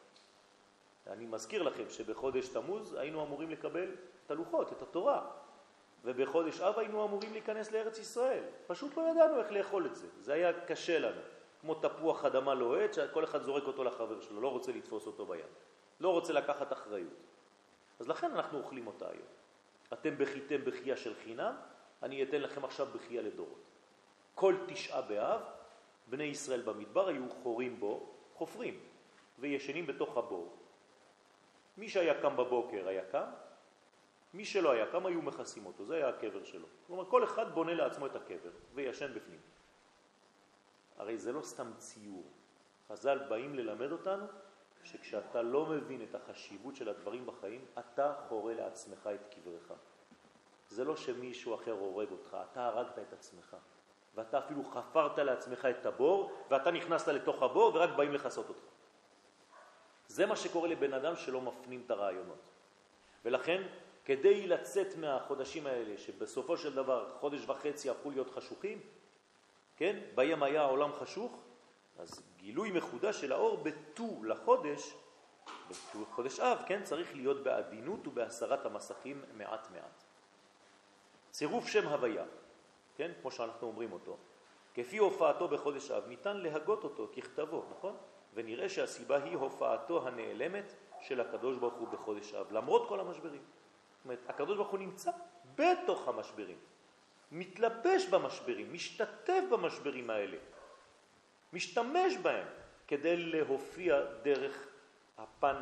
אני 1.09 1.25
מזכיר 1.25 1.63
לכם 1.63 1.89
שבחודש 1.89 2.47
תמוז 2.47 2.93
היינו 2.93 3.23
אמורים 3.23 3.49
לקבל 3.49 3.95
את 4.25 4.31
הלוחות, 4.31 4.71
את 4.71 4.81
התורה, 4.81 5.25
ובחודש 6.03 6.61
אב 6.61 6.79
היינו 6.79 7.05
אמורים 7.05 7.31
להיכנס 7.31 7.71
לארץ 7.71 7.99
ישראל. 7.99 8.43
פשוט 8.67 8.97
לא 8.97 9.01
ידענו 9.11 9.39
איך 9.39 9.51
לאכול 9.51 9.85
את 9.85 9.95
זה, 9.95 10.07
זה 10.19 10.33
היה 10.33 10.61
קשה 10.65 10.99
לנו. 10.99 11.21
כמו 11.61 11.75
תפוח 11.75 12.25
אדמה 12.25 12.53
לוהט, 12.53 12.93
שכל 12.93 13.23
אחד 13.23 13.41
זורק 13.41 13.63
אותו 13.63 13.83
לחבר 13.83 14.21
שלו, 14.21 14.41
לא 14.41 14.47
רוצה 14.47 14.71
לתפוס 14.71 15.07
אותו 15.07 15.25
ביד, 15.25 15.45
לא 15.99 16.09
רוצה 16.09 16.33
לקחת 16.33 16.73
אחריות. 16.73 17.13
אז 17.99 18.07
לכן 18.07 18.31
אנחנו 18.31 18.57
אוכלים 18.57 18.87
אותה 18.87 19.05
היום. 19.09 19.27
אתם 19.93 20.17
בכיתם 20.17 20.57
בחייה 20.65 20.97
של 20.97 21.13
חינם, 21.23 21.55
אני 22.03 22.23
אתן 22.23 22.41
לכם 22.41 22.65
עכשיו 22.65 22.87
בחייה 22.95 23.21
לדורות. 23.21 23.63
כל 24.35 24.55
תשעה 24.67 25.01
באב, 25.01 25.41
בני 26.07 26.23
ישראל 26.23 26.61
במדבר 26.61 27.07
היו 27.07 27.29
חורים 27.43 27.79
בו, 27.79 28.13
חופרים, 28.33 28.79
וישנים 29.39 29.87
בתוך 29.87 30.17
הבור. 30.17 30.56
מי 31.77 31.89
שהיה 31.89 32.21
קם 32.21 32.37
בבוקר 32.37 32.87
היה 32.87 33.05
קם, 33.11 33.29
מי 34.33 34.45
שלא 34.45 34.71
היה 34.71 34.85
קם 34.91 35.05
היו 35.05 35.21
מכסים 35.21 35.65
אותו, 35.65 35.85
זה 35.85 35.95
היה 35.95 36.09
הקבר 36.09 36.43
שלו. 36.43 36.67
כלומר, 36.87 37.05
כל 37.05 37.23
אחד 37.23 37.51
בונה 37.51 37.73
לעצמו 37.73 38.05
את 38.05 38.15
הקבר 38.15 38.49
וישן 38.73 39.13
בפנים. 39.13 39.39
הרי 40.97 41.17
זה 41.17 41.31
לא 41.31 41.41
סתם 41.41 41.71
ציור. 41.77 42.23
חז"ל 42.87 43.17
באים 43.29 43.55
ללמד 43.55 43.91
אותנו 43.91 44.25
שכשאתה 44.83 45.41
לא 45.41 45.65
מבין 45.65 46.03
את 46.09 46.15
החשיבות 46.15 46.75
של 46.75 46.89
הדברים 46.89 47.25
בחיים, 47.25 47.65
אתה 47.79 48.13
חורה 48.27 48.53
לעצמך 48.53 49.09
את 49.15 49.33
קברך. 49.33 49.71
זה 50.69 50.83
לא 50.83 50.95
שמישהו 50.95 51.55
אחר 51.55 51.71
הורג 51.71 52.11
אותך, 52.11 52.37
אתה 52.51 52.65
הרגת 52.65 52.99
את 52.99 53.13
עצמך. 53.13 53.57
ואתה 54.15 54.39
אפילו 54.39 54.63
חפרת 54.63 55.19
לעצמך 55.19 55.65
את 55.65 55.85
הבור, 55.85 56.31
ואתה 56.49 56.71
נכנסת 56.71 57.07
לתוך 57.07 57.43
הבור 57.43 57.75
ורק 57.75 57.89
באים 57.95 58.13
לחסות 58.13 58.49
אותך. 58.49 58.66
זה 60.17 60.25
מה 60.25 60.35
שקורה 60.35 60.67
לבן 60.67 60.93
אדם 60.93 61.15
שלא 61.15 61.41
מפנים 61.41 61.83
את 61.85 61.91
הרעיונות. 61.91 62.41
ולכן, 63.25 63.63
כדי 64.05 64.47
לצאת 64.47 64.95
מהחודשים 64.95 65.67
האלה, 65.67 65.97
שבסופו 65.97 66.57
של 66.57 66.75
דבר 66.75 67.09
חודש 67.19 67.45
וחצי 67.45 67.89
הפכו 67.89 68.09
להיות 68.11 68.29
חשוכים, 68.29 68.81
כן? 69.75 69.99
בים 70.15 70.43
היה 70.43 70.61
העולם 70.61 70.93
חשוך, 70.93 71.37
אז 71.99 72.21
גילוי 72.37 72.71
מחודש 72.71 73.21
של 73.21 73.31
האור 73.31 73.57
בט"ו 73.57 74.23
לחודש, 74.23 74.93
בט"ו 75.69 76.05
חודש 76.05 76.39
אב, 76.39 76.63
כן? 76.65 76.83
צריך 76.83 77.15
להיות 77.15 77.43
בעדינות 77.43 78.07
ובהסרת 78.07 78.65
המסכים 78.65 79.21
מעט 79.33 79.67
מעט. 79.71 80.03
צירוף 81.31 81.67
שם 81.67 81.87
הוויה, 81.87 82.25
כן? 82.95 83.11
כמו 83.21 83.31
שאנחנו 83.31 83.67
אומרים 83.67 83.91
אותו, 83.91 84.17
כפי 84.73 84.97
הופעתו 84.97 85.47
בחודש 85.47 85.91
אב, 85.91 86.07
ניתן 86.07 86.37
להגות 86.37 86.83
אותו 86.83 87.07
ככתבו, 87.15 87.65
נכון? 87.71 87.97
ונראה 88.33 88.69
שהסיבה 88.69 89.23
היא 89.23 89.37
הופעתו 89.37 90.07
הנעלמת 90.07 90.73
של 91.01 91.21
הקדוש 91.21 91.57
ברוך 91.57 91.73
הוא 91.73 91.87
בחודש 91.87 92.33
אב, 92.33 92.51
למרות 92.51 92.89
כל 92.89 92.99
המשברים. 92.99 93.41
זאת 93.97 94.05
אומרת, 94.05 94.19
הקדוש 94.27 94.57
ברוך 94.57 94.69
הוא 94.69 94.79
נמצא 94.79 95.11
בתוך 95.55 96.07
המשברים. 96.07 96.57
מתלבש 97.31 98.05
במשברים, 98.05 98.73
משתתף 98.73 99.43
במשברים 99.51 100.09
האלה, 100.09 100.37
משתמש 101.53 102.17
בהם 102.17 102.47
כדי 102.87 103.17
להופיע 103.17 104.01
דרך 104.23 104.67
הפן 105.17 105.55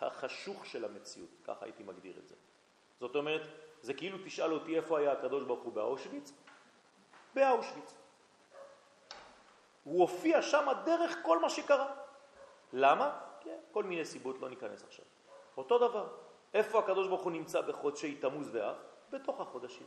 החשוך 0.00 0.66
של 0.66 0.84
המציאות, 0.84 1.30
ככה 1.44 1.64
הייתי 1.64 1.82
מגדיר 1.82 2.18
את 2.18 2.28
זה. 2.28 2.34
זאת 3.00 3.16
אומרת, 3.16 3.42
זה 3.80 3.94
כאילו 3.94 4.18
תשאל 4.24 4.52
אותי 4.52 4.76
איפה 4.76 4.98
היה 4.98 5.12
הקדוש 5.12 5.44
ברוך 5.44 5.62
הוא 5.62 5.72
באושוויץ? 5.72 6.32
באושוויץ. 7.34 7.94
הוא 9.84 10.00
הופיע 10.00 10.42
שם 10.42 10.66
דרך 10.84 11.16
כל 11.22 11.38
מה 11.38 11.50
שקרה. 11.50 11.94
למה? 12.72 13.20
כן, 13.40 13.58
כל 13.72 13.84
מיני 13.84 14.04
סיבות, 14.04 14.40
לא 14.40 14.48
ניכנס 14.48 14.84
עכשיו. 14.84 15.04
אותו 15.56 15.78
דבר, 15.88 16.08
איפה 16.54 16.78
הקדוש 16.78 17.08
ברוך 17.08 17.22
הוא 17.22 17.32
נמצא 17.32 17.60
בחודשי 17.60 18.16
תמוז 18.16 18.48
ואב? 18.52 18.76
בתוך 19.10 19.40
החודשים. 19.40 19.86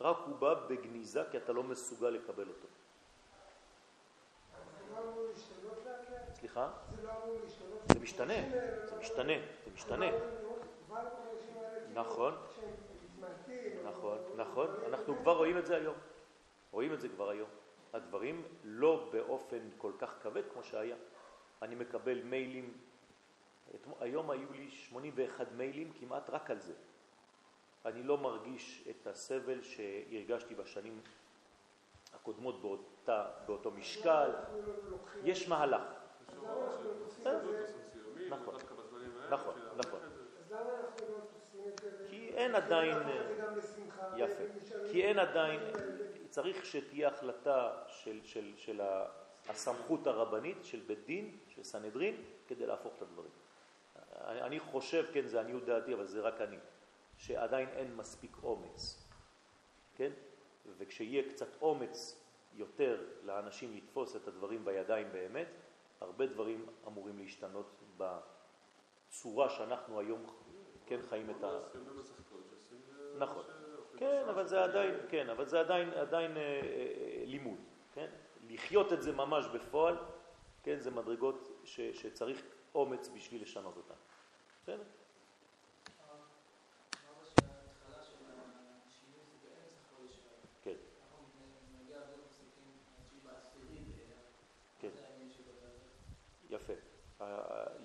רק 0.00 0.16
הוא 0.26 0.36
בא 0.36 0.54
בגניזה 0.54 1.22
כי 1.30 1.36
אתה 1.36 1.52
לא 1.52 1.62
מסוגל 1.62 2.08
לקבל 2.08 2.48
אותו. 2.48 2.68
סליחה? 6.34 6.70
זה 7.88 8.00
משתנה, 8.00 8.34
זה 8.84 8.96
משתנה, 9.00 9.32
זה 9.64 9.70
משתנה. 9.74 10.06
נכון, 11.94 12.34
נכון, 13.84 14.18
נכון, 14.36 14.68
אנחנו 14.88 15.16
כבר 15.16 15.36
רואים 15.36 15.58
את 15.58 15.66
זה 15.66 15.76
היום. 15.76 15.94
רואים 16.72 16.92
את 16.92 17.00
זה 17.00 17.08
כבר 17.08 17.30
היום. 17.30 17.48
הדברים 17.96 18.42
לא 18.64 19.08
באופן 19.12 19.58
כל 19.78 19.92
כך 19.98 20.14
כבד 20.22 20.42
כמו 20.52 20.62
שהיה. 20.62 20.96
אני 21.62 21.74
מקבל 21.74 22.22
מיילים, 22.22 22.74
היום 24.00 24.30
היו 24.30 24.52
לי 24.52 24.70
81 24.70 25.52
מיילים 25.52 25.92
כמעט 26.00 26.30
רק 26.30 26.50
על 26.50 26.60
זה. 26.60 26.72
אני 27.84 28.02
לא 28.02 28.18
מרגיש 28.18 28.88
את 28.90 29.06
הסבל 29.06 29.62
שהרגשתי 29.62 30.54
בשנים 30.54 31.00
הקודמות 32.14 32.62
באותה, 32.62 33.30
באותו 33.46 33.70
משקל. 33.70 34.30
יש 35.24 35.48
מהלך. 35.48 35.82
נכון, 39.30 39.54
נכון, 39.78 40.00
אין 42.36 42.54
עדיין... 42.54 42.96
יפה. 44.16 44.42
כי 44.92 45.04
אין 45.04 45.18
עדיין... 45.18 45.60
צריך 46.28 46.66
שתהיה 46.66 47.08
החלטה 47.08 47.72
של, 47.88 48.20
של, 48.24 48.52
של 48.56 48.80
הסמכות 49.48 50.06
הרבנית, 50.06 50.56
של 50.62 50.80
בית 50.86 51.06
דין, 51.06 51.38
של 51.48 51.62
סנהדרין, 51.62 52.22
כדי 52.48 52.66
להפוך 52.66 52.94
את 52.96 53.02
הדברים. 53.02 53.30
אני 54.20 54.60
חושב, 54.60 55.06
כן, 55.12 55.26
זה 55.26 55.40
עניות 55.40 55.64
דעתי, 55.64 55.94
אבל 55.94 56.06
זה 56.06 56.20
רק 56.20 56.40
אני. 56.40 56.56
שעדיין 57.18 57.68
אין 57.68 57.96
מספיק 57.96 58.36
אומץ, 58.42 59.08
כן? 59.94 60.10
וכשיהיה 60.78 61.30
קצת 61.30 61.62
אומץ 61.62 62.22
יותר 62.54 63.04
לאנשים 63.22 63.76
לתפוס 63.76 64.16
את 64.16 64.28
הדברים 64.28 64.64
בידיים 64.64 65.12
באמת, 65.12 65.48
הרבה 66.00 66.26
דברים 66.26 66.66
אמורים 66.86 67.18
להשתנות 67.18 67.82
בצורה 67.96 69.50
שאנחנו 69.50 70.00
היום 70.00 70.26
כן 70.86 71.02
חיים 71.02 71.30
את 71.30 71.44
ה... 71.44 71.58
נכון, 73.18 73.44
כן, 73.96 74.22
אבל 74.28 74.46
זה 74.46 74.64
עדיין, 74.64 74.94
כן, 75.08 75.30
אבל 75.30 75.46
זה 75.46 75.60
עדיין, 75.60 75.90
עדיין 75.90 76.36
אה, 76.36 76.42
אה, 76.42 77.22
לימוד, 77.26 77.58
כן? 77.94 78.10
לחיות 78.48 78.92
את 78.92 79.02
זה 79.02 79.12
ממש 79.12 79.46
בפועל, 79.46 79.96
כן, 80.62 80.80
זה 80.80 80.90
מדרגות 80.90 81.60
ש, 81.64 81.80
שצריך 81.80 82.42
אומץ 82.74 83.08
בשביל 83.14 83.42
לשנות 83.42 83.76
אותן. 83.76 83.94
בסדר? 84.62 84.82
יפה. 96.50 96.72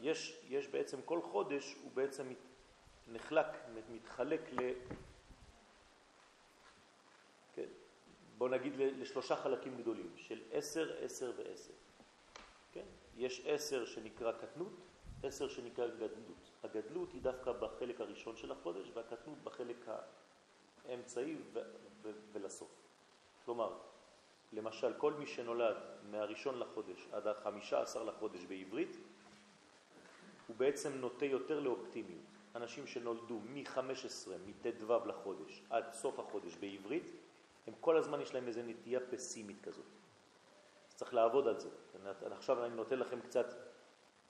יש, 0.02 0.46
יש 0.50 0.67
בעצם 0.67 1.02
כל 1.02 1.22
חודש 1.22 1.76
הוא 1.84 1.91
בעצם 1.94 2.34
נחלק, 3.08 3.46
מתחלק 3.91 4.41
ל... 4.52 4.72
כן, 7.54 7.67
בוא 8.41 8.49
נגיד 8.49 8.73
לשלושה 8.77 9.36
חלקים 9.36 9.77
גדולים, 9.77 10.12
של 10.15 10.41
עשר, 10.51 10.95
עשר 11.01 11.32
ועשר. 11.38 11.73
כן? 12.73 12.86
יש 13.17 13.41
עשר 13.45 13.86
שנקרא 13.86 14.32
קטנות, 14.32 14.73
עשר 15.23 15.49
שנקרא 15.49 15.88
גדלות. 15.88 16.49
הגדלות 16.63 17.12
היא 17.13 17.21
דווקא 17.21 17.51
בחלק 17.51 18.01
הראשון 18.01 18.38
של 18.38 18.51
החודש 18.51 18.91
והקטנות 18.93 19.38
בחלק 19.43 19.88
האמצעי 20.86 21.36
ולסוף. 22.34 22.69
כלומר, 23.45 23.77
למשל, 24.54 24.93
כל 24.97 25.13
מי 25.13 25.27
שנולד 25.27 25.77
מהראשון 26.12 26.60
לחודש 26.60 27.08
עד 27.12 27.27
החמישה 27.27 27.82
עשר 27.82 28.04
לחודש 28.04 28.45
בעברית, 28.45 28.97
הוא 30.47 30.56
בעצם 30.56 30.91
נוטה 30.93 31.25
יותר 31.25 31.60
לאופטימיות. 31.60 32.25
אנשים 32.56 32.88
שנולדו 32.88 33.39
מ-15, 33.39 34.30
מט"ו 34.47 35.06
לחודש 35.06 35.62
עד 35.69 35.91
סוף 35.91 36.19
החודש 36.19 36.56
בעברית, 36.56 37.21
הם 37.67 37.74
כל 37.80 37.97
הזמן 37.97 38.21
יש 38.21 38.34
להם 38.34 38.47
איזו 38.47 38.62
נטייה 38.65 39.00
פסימית 39.12 39.62
כזאת. 39.62 39.86
אז 40.89 40.95
צריך 40.95 41.13
לעבוד 41.13 41.47
על 41.47 41.60
זה. 41.60 41.69
עכשיו 42.32 42.65
אני 42.65 42.76
נותן 42.76 43.00
לכם 43.00 43.21
קצת 43.21 43.54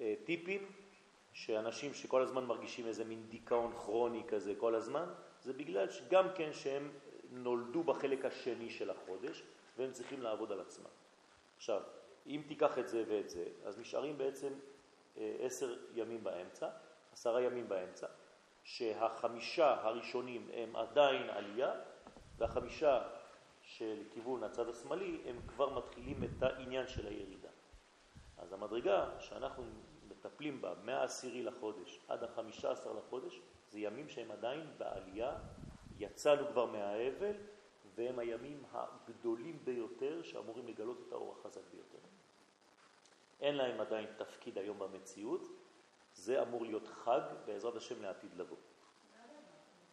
אה, 0.01 0.13
טיפים, 0.23 0.71
שאנשים 1.33 1.93
שכל 1.93 2.21
הזמן 2.21 2.45
מרגישים 2.45 2.87
איזה 2.87 3.05
מין 3.05 3.25
דיכאון 3.29 3.73
כרוני 3.77 4.23
כזה 4.27 4.53
כל 4.57 4.75
הזמן, 4.75 5.09
זה 5.41 5.53
בגלל 5.53 5.89
שגם 5.89 6.27
כן 6.35 6.53
שהם 6.53 6.91
נולדו 7.31 7.83
בחלק 7.83 8.25
השני 8.25 8.69
של 8.69 8.89
החודש, 8.89 9.43
והם 9.77 9.91
צריכים 9.91 10.21
לעבוד 10.21 10.51
על 10.51 10.61
עצמם. 10.61 10.89
עכשיו, 11.57 11.81
אם 12.27 12.41
תיקח 12.47 12.77
את 12.77 12.87
זה 12.87 13.03
ואת 13.07 13.29
זה, 13.29 13.45
אז 13.65 13.79
נשארים 13.79 14.17
בעצם 14.17 14.53
אה, 15.17 15.35
עשר 15.39 15.75
ימים 15.95 16.23
באמצע, 16.23 16.69
עשרה 17.13 17.41
ימים 17.41 17.69
באמצע, 17.69 18.07
שהחמישה 18.63 19.73
הראשונים 19.81 20.49
הם 20.53 20.75
עדיין 20.75 21.29
עלייה, 21.29 21.71
והחמישה 22.37 23.07
של 23.77 24.03
כיוון 24.13 24.43
הצד 24.43 24.69
השמאלי, 24.69 25.21
הם 25.25 25.39
כבר 25.47 25.69
מתחילים 25.69 26.23
את 26.23 26.43
העניין 26.43 26.87
של 26.87 27.07
הירידה. 27.07 27.49
אז 28.37 28.53
המדרגה 28.53 29.09
שאנחנו 29.19 29.63
מטפלים 30.07 30.61
בה 30.61 30.73
מהעשירי 30.83 31.43
לחודש 31.43 31.99
עד 32.07 32.23
החמישה 32.23 32.71
עשר 32.71 32.93
לחודש, 32.93 33.41
זה 33.69 33.79
ימים 33.79 34.09
שהם 34.09 34.31
עדיין 34.31 34.67
בעלייה, 34.77 35.39
יצאנו 35.99 36.47
כבר 36.47 36.65
מהאבל, 36.65 37.35
והם 37.95 38.19
הימים 38.19 38.63
הגדולים 38.71 39.59
ביותר 39.63 40.21
שאמורים 40.23 40.67
לגלות 40.67 40.97
את 41.07 41.11
האור 41.11 41.35
החזק 41.39 41.61
ביותר. 41.71 42.07
אין 43.39 43.55
להם 43.55 43.81
עדיין 43.81 44.07
תפקיד 44.17 44.57
היום 44.57 44.79
במציאות, 44.79 45.47
זה 46.13 46.41
אמור 46.41 46.65
להיות 46.65 46.87
חג 46.87 47.21
בעזרת 47.45 47.75
השם 47.75 48.01
לעתיד 48.01 48.35
לבוא. 48.35 48.57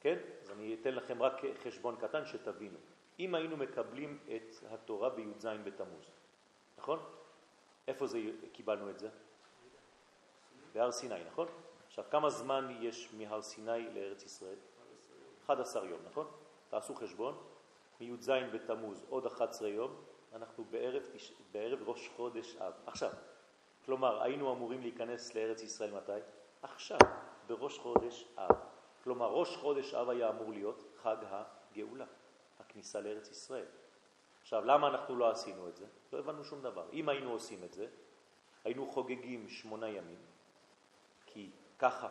כן? 0.00 0.18
אז 0.42 0.50
אני 0.50 0.76
אתן 0.80 0.94
לכם 0.94 1.22
רק 1.22 1.42
חשבון 1.62 1.96
קטן 1.96 2.26
שתבינו. 2.26 2.78
אם 3.18 3.34
היינו 3.34 3.56
מקבלים 3.56 4.18
את 4.36 4.56
התורה 4.70 5.10
בי"ז 5.10 5.46
בתמוז, 5.64 6.10
נכון? 6.78 6.98
איפה 7.88 8.06
זה 8.06 8.18
קיבלנו 8.52 8.90
את 8.90 8.98
זה? 8.98 9.08
בהר 10.72 10.92
סיני, 10.92 11.24
נכון? 11.24 11.48
עכשיו, 11.86 12.04
כמה 12.10 12.30
זמן 12.30 12.76
יש 12.80 13.14
מהר 13.14 13.42
סיני 13.42 13.94
לארץ 13.94 14.24
ישראל? 14.24 14.56
11 15.46 15.86
יום, 15.86 16.00
נכון? 16.10 16.26
תעשו 16.68 16.94
חשבון, 16.94 17.36
מי"ז 18.00 18.30
בתמוז 18.52 19.04
עוד 19.08 19.26
11 19.26 19.68
יום, 19.68 19.96
אנחנו 20.32 20.64
בערב, 20.64 21.02
בערב 21.52 21.88
ראש 21.88 22.08
חודש 22.16 22.56
אב. 22.56 22.72
עכשיו, 22.86 23.10
כלומר, 23.84 24.22
היינו 24.22 24.52
אמורים 24.52 24.80
להיכנס 24.80 25.34
לארץ 25.34 25.62
ישראל 25.62 25.90
מתי? 25.94 26.12
עכשיו, 26.62 26.98
בראש 27.46 27.78
חודש 27.78 28.24
אב. 28.36 28.56
כלומר, 29.04 29.26
ראש 29.30 29.56
חודש 29.56 29.94
אב 29.94 30.08
היה 30.08 30.30
אמור 30.30 30.52
להיות 30.52 30.84
חג 31.02 31.16
הגאולה, 31.22 32.04
הכניסה 32.78 33.00
לארץ 33.00 33.30
ישראל. 33.30 33.64
עכשיו, 34.42 34.64
למה 34.64 34.88
אנחנו 34.88 35.16
לא 35.16 35.30
עשינו 35.30 35.68
את 35.68 35.76
זה? 35.76 35.86
לא 36.12 36.18
הבנו 36.18 36.44
שום 36.44 36.62
דבר. 36.62 36.86
אם 36.92 37.08
היינו 37.08 37.30
עושים 37.30 37.64
את 37.64 37.72
זה, 37.72 37.86
היינו 38.64 38.86
חוגגים 38.86 39.48
שמונה 39.48 39.88
ימים, 39.88 40.18
כי 41.26 41.50
ככה 41.78 42.08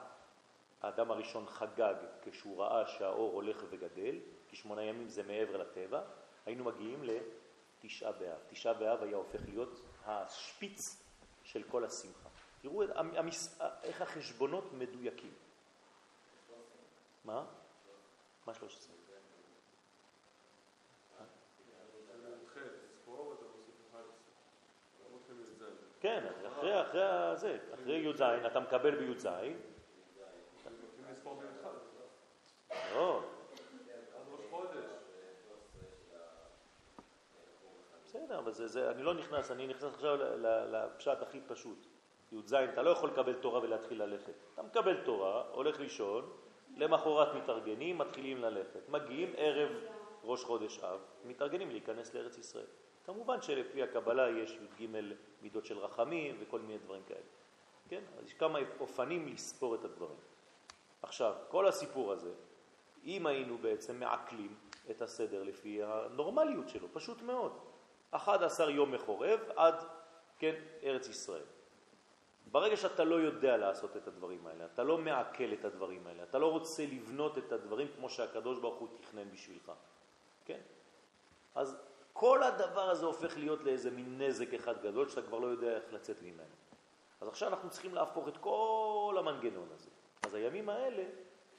האדם 0.82 1.12
הראשון 1.12 1.45
חגג 1.47 1.95
כשהוא 2.21 2.63
ראה 2.63 2.88
שהאור 2.88 3.34
הולך 3.34 3.63
וגדל, 3.69 4.19
כי 4.47 4.56
שמונה 4.56 4.84
ימים 4.84 5.10
זה 5.10 5.23
מעבר 5.23 5.58
לטבע, 5.58 6.01
היינו 6.45 6.63
מגיעים 6.63 7.03
לתשעה 7.03 8.12
באב. 8.12 8.39
תשעה 8.49 8.73
באב 8.73 9.03
היה 9.03 9.17
הופך 9.17 9.39
להיות 9.45 9.82
השפיץ 10.06 11.03
של 11.43 11.63
כל 11.63 11.86
השמחה. 11.86 12.30
תראו 12.62 12.84
המס... 12.95 13.60
איך 13.84 14.01
החשבונות 14.01 14.73
מדויקים. 14.73 15.34
מה? 17.25 17.45
מה 18.45 18.53
13? 18.53 18.96
כן, 25.99 26.23
אחרי, 26.47 26.81
אחרי 26.81 27.01
זה, 27.36 27.57
אחרי 27.73 27.95
י"ז, 27.95 28.21
אתה 28.21 28.60
מקבל 28.60 28.95
בי"ז. 28.95 29.27
לא. 32.93 33.21
בסדר, 38.03 38.39
אבל 38.39 38.51
זה, 38.51 38.67
זה, 38.67 38.91
אני 38.91 39.03
לא 39.03 39.13
נכנס, 39.13 39.51
אני 39.51 39.67
נכנס 39.67 39.93
עכשיו 39.93 40.17
לפשט 40.45 41.21
הכי 41.21 41.39
פשוט. 41.47 41.88
י"ז, 42.31 42.53
אתה 42.53 42.81
לא 42.81 42.89
יכול 42.89 43.10
לקבל 43.10 43.33
תורה 43.33 43.60
ולהתחיל 43.60 44.03
ללכת. 44.03 44.33
אתה 44.53 44.63
מקבל 44.63 45.03
תורה, 45.05 45.43
הולך 45.51 45.79
לישון, 45.79 46.29
למחרת 46.75 47.36
מתארגנים, 47.36 47.97
מתחילים 47.97 48.38
ללכת. 48.38 48.89
מגיעים 48.89 49.33
ערב 49.38 49.71
ראש 50.23 50.43
חודש 50.43 50.79
אב, 50.79 50.99
מתארגנים 51.25 51.69
להיכנס 51.69 52.13
לארץ 52.13 52.38
ישראל. 52.38 52.65
כמובן 53.07 53.41
שלפי 53.41 53.83
הקבלה 53.83 54.29
יש 54.29 54.59
י"ג 54.79 54.87
מידות 55.41 55.65
של 55.65 55.77
רחמים 55.77 56.37
וכל 56.39 56.59
מיני 56.59 56.77
דברים 56.77 57.03
כאלה. 57.07 57.19
כן? 57.89 58.01
אז 58.19 58.25
יש 58.25 58.33
כמה 58.33 58.59
אופנים 58.79 59.27
לספור 59.27 59.75
את 59.75 59.85
הדברים. 59.85 60.17
עכשיו, 61.01 61.35
כל 61.49 61.67
הסיפור 61.67 62.11
הזה, 62.11 62.33
אם 63.03 63.25
היינו 63.25 63.57
בעצם 63.57 63.99
מעכלים 63.99 64.55
את 64.89 65.01
הסדר 65.01 65.43
לפי 65.43 65.83
הנורמליות 65.83 66.69
שלו, 66.69 66.87
פשוט 66.93 67.21
מאוד. 67.21 67.51
11 68.11 68.71
יום 68.71 68.91
מחורב 68.91 69.39
עד, 69.55 69.75
כן, 70.39 70.55
ארץ 70.83 71.07
ישראל. 71.07 71.43
ברגע 72.51 72.77
שאתה 72.77 73.03
לא 73.03 73.15
יודע 73.15 73.57
לעשות 73.57 73.97
את 73.97 74.07
הדברים 74.07 74.47
האלה, 74.47 74.65
אתה 74.65 74.83
לא 74.83 74.97
מעכל 74.97 75.53
את 75.53 75.65
הדברים 75.65 76.07
האלה, 76.07 76.23
אתה 76.23 76.37
לא 76.37 76.51
רוצה 76.51 76.85
לבנות 76.85 77.37
את 77.37 77.51
הדברים 77.51 77.87
כמו 77.95 78.09
שהקדוש 78.09 78.59
ברוך 78.59 78.79
הוא 78.79 78.87
תכנן 79.01 79.31
בשבילך, 79.31 79.71
כן? 80.45 80.59
אז 81.55 81.77
כל 82.19 82.43
הדבר 82.43 82.89
הזה 82.89 83.06
הופך 83.06 83.38
להיות 83.38 83.63
לאיזה 83.63 83.91
מין 83.91 84.21
נזק 84.21 84.53
אחד 84.53 84.82
גדול 84.82 85.10
שאתה 85.10 85.21
כבר 85.21 85.39
לא 85.39 85.47
יודע 85.47 85.75
איך 85.75 85.93
לצאת 85.93 86.21
ממנו. 86.21 86.56
אז 87.21 87.27
עכשיו 87.27 87.49
אנחנו 87.49 87.69
צריכים 87.69 87.95
להפוך 87.95 88.27
את 88.27 88.38
כל 88.38 89.15
המנגנון 89.19 89.67
הזה. 89.75 89.89
אז 90.25 90.34
הימים 90.34 90.69
האלה, 90.69 91.03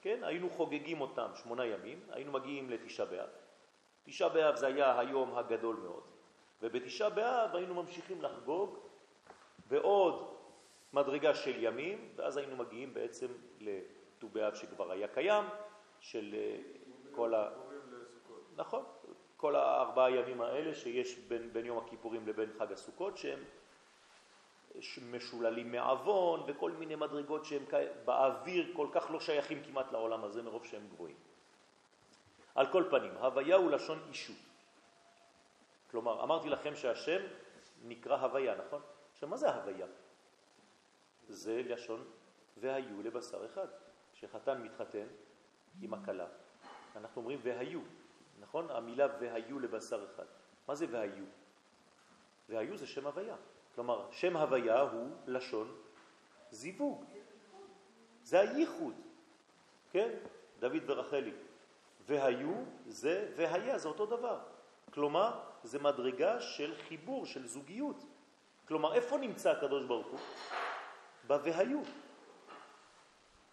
כן, 0.01 0.23
היינו 0.23 0.49
חוגגים 0.49 1.01
אותם 1.01 1.27
שמונה 1.35 1.65
ימים, 1.65 1.99
היינו 2.09 2.31
מגיעים 2.31 2.69
לתשעה 2.69 3.05
באב. 3.05 3.29
תשעה 4.03 4.29
באב 4.29 4.55
זה 4.55 4.67
היה 4.67 4.99
היום 4.99 5.37
הגדול 5.37 5.75
מאוד, 5.75 6.03
ובתשעה 6.61 7.09
באב 7.09 7.55
היינו 7.55 7.73
ממשיכים 7.75 8.21
לחגוג 8.21 8.79
בעוד 9.67 10.35
מדרגה 10.93 11.35
של 11.35 11.63
ימים, 11.63 12.13
ואז 12.15 12.37
היינו 12.37 12.55
מגיעים 12.55 12.93
בעצם 12.93 13.27
לט"ו 13.59 14.29
באב 14.29 14.55
שכבר 14.55 14.91
היה 14.91 15.07
קיים, 15.07 15.43
של 15.99 16.35
אה, 16.37 16.57
כל 17.11 17.33
ה... 17.33 17.49
נכון, 18.55 18.83
כל 19.39 19.55
הארבעה 19.55 20.11
ימים 20.11 20.41
האלה 20.41 20.75
שיש 20.75 21.17
בין, 21.17 21.53
בין 21.53 21.65
יום 21.65 21.77
הכיפורים 21.77 22.27
לבין 22.27 22.49
חג 22.57 22.71
הסוכות, 22.71 23.17
שהם 23.17 23.39
משוללים 25.11 25.71
מעוון 25.71 26.43
וכל 26.47 26.71
מיני 26.71 26.95
מדרגות 26.95 27.45
שהם 27.45 27.63
באוויר 28.05 28.71
כל 28.75 28.87
כך 28.91 29.11
לא 29.11 29.19
שייכים 29.19 29.63
כמעט 29.63 29.91
לעולם 29.91 30.23
הזה 30.23 30.41
מרוב 30.41 30.65
שהם 30.65 30.87
גבוהים. 30.87 31.15
על 32.55 32.71
כל 32.71 32.83
פנים, 32.89 33.17
הוויה 33.17 33.55
הוא 33.55 33.71
לשון 33.71 33.99
אישות. 34.09 34.35
כלומר, 35.91 36.23
אמרתי 36.23 36.49
לכם 36.49 36.75
שהשם 36.75 37.21
נקרא 37.83 38.17
הוויה, 38.17 38.55
נכון? 38.55 38.81
עכשיו, 39.13 39.29
מה 39.29 39.37
זה 39.37 39.49
הוויה? 39.49 39.87
זה 41.27 41.61
לשון 41.65 42.03
והיו 42.57 43.01
לבשר 43.03 43.45
אחד. 43.45 43.67
כשחתן 44.13 44.61
מתחתן 44.61 45.07
עם 45.81 45.93
הכלה, 45.93 46.27
אנחנו 46.95 47.21
אומרים 47.21 47.39
והיו, 47.43 47.79
נכון? 48.39 48.71
המילה 48.71 49.07
והיו 49.19 49.59
לבשר 49.59 50.05
אחד. 50.05 50.25
מה 50.67 50.75
זה 50.75 50.85
והיו? 50.91 51.25
והיו 52.49 52.77
זה 52.77 52.87
שם 52.87 53.07
הוויה. 53.07 53.35
כלומר, 53.75 54.07
שם 54.11 54.37
הוויה 54.37 54.81
הוא 54.81 55.09
לשון 55.27 55.75
זיווג. 56.51 57.05
זה 58.23 58.39
הייחוד, 58.39 58.95
כן? 59.91 60.09
דוד 60.59 60.83
ורחלי. 60.85 61.33
והיו 62.05 62.63
זה 62.87 63.31
והיה, 63.35 63.77
זה 63.77 63.87
אותו 63.87 64.05
דבר. 64.05 64.39
כלומר, 64.93 65.39
זה 65.63 65.79
מדרגה 65.79 66.41
של 66.41 66.75
חיבור, 66.87 67.25
של 67.25 67.47
זוגיות. 67.47 68.03
כלומר, 68.67 68.93
איפה 68.93 69.17
נמצא 69.17 69.51
הקדוש 69.51 69.85
ברוך 69.85 70.07
הוא? 70.07 70.19
ב"והיו", 71.27 71.81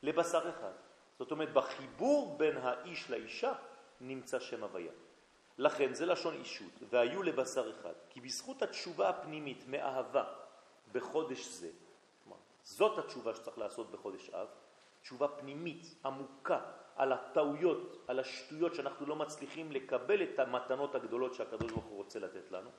לבשר 0.03 0.51
אחד. 0.51 0.73
זאת 1.19 1.31
אומרת, 1.31 1.53
בחיבור 1.53 2.39
בין 2.39 2.57
האיש 2.57 3.11
לאישה 3.11 3.53
נמצא 4.01 4.41
שם 4.41 4.63
הוויה. 4.63 4.93
לכן 5.59 5.95
זה 5.95 6.07
לשון 6.07 6.35
אישות, 6.35 6.73
והיו 6.91 7.23
לבשר 7.23 7.71
אחד, 7.71 7.93
כי 8.11 8.21
בזכות 8.21 8.63
התשובה 8.63 9.09
הפנימית 9.09 9.65
מאהבה 9.69 10.25
בחודש 10.93 11.47
זה, 11.47 11.71
כלומר, 12.25 12.39
זאת 12.63 12.99
התשובה 12.99 13.35
שצריך 13.35 13.59
לעשות 13.59 13.91
בחודש 13.91 14.31
אב, 14.31 14.49
תשובה 15.03 15.29
פנימית, 15.29 15.95
עמוקה, 16.05 16.61
על 16.97 17.13
הטעויות, 17.13 18.05
על 18.09 18.21
השטויות 18.21 18.75
שאנחנו 18.75 19.07
לא 19.07 19.17
מצליחים 19.17 19.73
לקבל 19.73 20.23
את 20.23 20.39
המתנות 20.39 20.95
הגדולות 20.95 21.35
שהקדוש 21.35 21.73
ברוך 21.73 21.85
הוא 21.85 21.97
רוצה 21.97 22.19
לתת 22.19 22.51
לנו, 22.51 22.71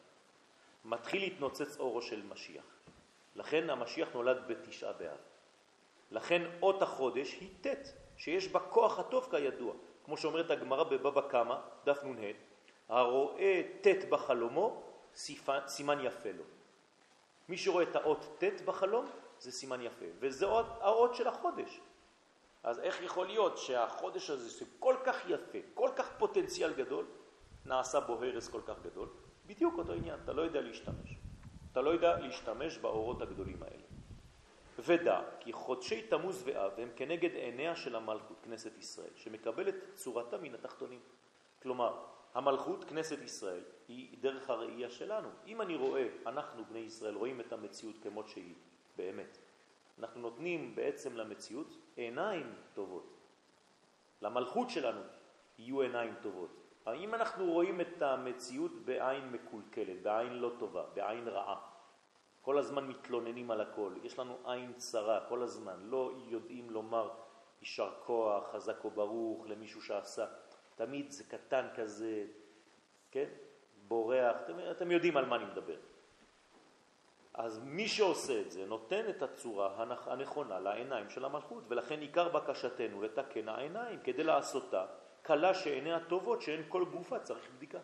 מתחיל 0.86 1.22
להתנוצץ 1.22 1.80
אורו 1.80 2.02
של 2.02 2.26
משיח. 2.26 2.66
לכן 3.36 3.70
המשיח 3.70 4.14
נולד 4.14 4.48
בתשעה 4.48 4.94
באב. 4.94 5.18
לכן 6.12 6.42
אות 6.62 6.82
החודש 6.82 7.34
היא 7.34 7.50
ט', 7.62 7.68
שיש 8.18 8.48
בה 8.48 8.60
כוח 8.60 9.00
הטוב 9.00 9.28
כידוע. 9.32 9.74
כמו 10.08 10.18
שאומרת 10.18 10.52
הגמרא 10.52 10.84
בבבא 10.84 11.22
קמא, 11.22 11.56
דף 11.86 12.04
נ"ה, 12.04 12.32
הרואה 12.90 13.62
ט' 13.82 14.10
בחלומו, 14.10 14.84
סימן 15.68 16.00
יפה 16.02 16.32
לו. 16.32 16.44
מי 17.50 17.58
שרואה 17.58 17.84
את 17.84 17.96
האות 17.96 18.26
ט' 18.38 18.62
בחלום, 18.66 19.06
זה 19.40 19.52
סימן 19.52 19.82
יפה, 19.82 20.06
וזה 20.20 20.46
האות, 20.82 21.16
של 21.16 21.28
החודש. 21.28 21.82
אז 22.64 22.80
איך 22.80 23.02
יכול 23.02 23.28
להיות 23.28 23.58
שהחודש 23.58 24.30
הזה, 24.30 24.50
זה 24.50 24.66
כל 24.80 24.96
כך 25.04 25.30
יפה, 25.30 25.58
כל 25.74 25.90
כך 25.96 26.10
פוטנציאל 26.18 26.74
גדול, 26.74 27.06
נעשה 27.66 28.00
בו 28.00 28.14
הרס 28.14 28.48
כל 28.48 28.62
כך 28.66 28.76
גדול? 28.84 29.10
בדיוק 29.46 29.78
אותו 29.78 29.94
עניין, 29.94 30.20
אתה 30.24 30.34
לא 30.34 30.42
יודע 30.42 30.62
להשתמש. 30.62 31.16
אתה 31.72 31.82
לא 31.82 31.90
יודע 31.90 32.20
להשתמש 32.20 32.78
באורות 32.78 33.22
הגדולים 33.22 33.64
האלה. 33.64 33.87
ודע 34.80 35.22
כי 35.40 35.54
חודשי 35.54 36.02
תמוז 36.02 36.44
ואב 36.46 36.72
הם 36.78 36.90
כנגד 36.96 37.36
עיניה 37.36 37.76
של 37.76 37.96
המלכות, 37.96 38.38
כנסת 38.44 38.78
ישראל, 38.78 39.12
שמקבלת 39.16 39.76
צורתה 39.94 40.38
מן 40.38 40.54
התחתונים. 40.54 41.00
כלומר, 41.62 42.04
המלכות, 42.34 42.84
כנסת 42.84 43.22
ישראל, 43.22 43.64
היא 43.88 44.18
דרך 44.22 44.50
הראייה 44.50 44.90
שלנו. 44.90 45.30
אם 45.48 45.62
אני 45.62 45.76
רואה, 45.76 46.08
אנחנו 46.26 46.66
בני 46.66 46.80
ישראל 46.80 47.16
רואים 47.16 47.42
את 47.42 47.54
המציאות 47.54 47.96
כמות 48.02 48.28
שהיא, 48.28 48.56
באמת. 48.98 49.38
אנחנו 50.00 50.22
נותנים 50.22 50.76
בעצם 50.76 51.18
למציאות 51.18 51.78
עיניים 51.96 52.56
טובות. 52.74 53.18
למלכות 54.22 54.70
שלנו 54.70 55.02
יהיו 55.58 55.82
עיניים 55.82 56.14
טובות. 56.22 56.68
אם 56.96 57.14
אנחנו 57.14 57.46
רואים 57.46 57.82
את 57.82 58.02
המציאות 58.02 58.72
בעין 58.86 59.32
מקולקלת, 59.32 60.02
בעין 60.02 60.34
לא 60.34 60.52
טובה, 60.60 60.84
בעין 60.94 61.28
רעה, 61.28 61.77
כל 62.48 62.58
הזמן 62.58 62.88
מתלוננים 62.88 63.52
על 63.52 63.62
הכל, 63.62 63.94
יש 64.04 64.20
לנו 64.20 64.38
עין 64.46 64.74
צרה 64.74 65.26
כל 65.30 65.44
הזמן, 65.44 65.76
לא 65.84 66.12
יודעים 66.28 66.70
לומר 66.70 67.10
יישר 67.62 67.92
כוח, 68.06 68.52
חזק 68.52 68.84
או 68.84 68.92
ברוך 68.92 69.46
למישהו 69.48 69.82
שעשה, 69.82 70.26
תמיד 70.76 71.12
זה 71.12 71.24
קטן 71.24 71.68
כזה, 71.76 72.26
כן? 73.12 73.26
בורח, 73.88 74.36
אתם, 74.46 74.54
אתם 74.72 74.92
יודעים 74.92 75.18
על 75.18 75.26
מה 75.26 75.36
אני 75.36 75.46
מדבר. 75.46 75.76
אז 77.34 77.60
מי 77.64 77.88
שעושה 77.88 78.42
את 78.42 78.52
זה 78.52 78.66
נותן 78.66 79.10
את 79.10 79.22
הצורה 79.24 79.84
הנכונה 80.06 80.60
לעיניים 80.60 81.10
של 81.10 81.26
המלכות, 81.26 81.64
ולכן 81.68 82.00
עיקר 82.00 82.30
בקשתנו 82.30 83.02
לתקן 83.02 83.50
העיניים 83.50 84.00
כדי 84.04 84.24
לעשותה 84.24 84.86
קלה 85.22 85.54
שעיניה 85.54 86.00
טובות, 86.00 86.42
שאין 86.42 86.64
כל 86.70 86.86
גופה 86.86 87.20
צריך 87.20 87.50
בדיקה. 87.56 87.80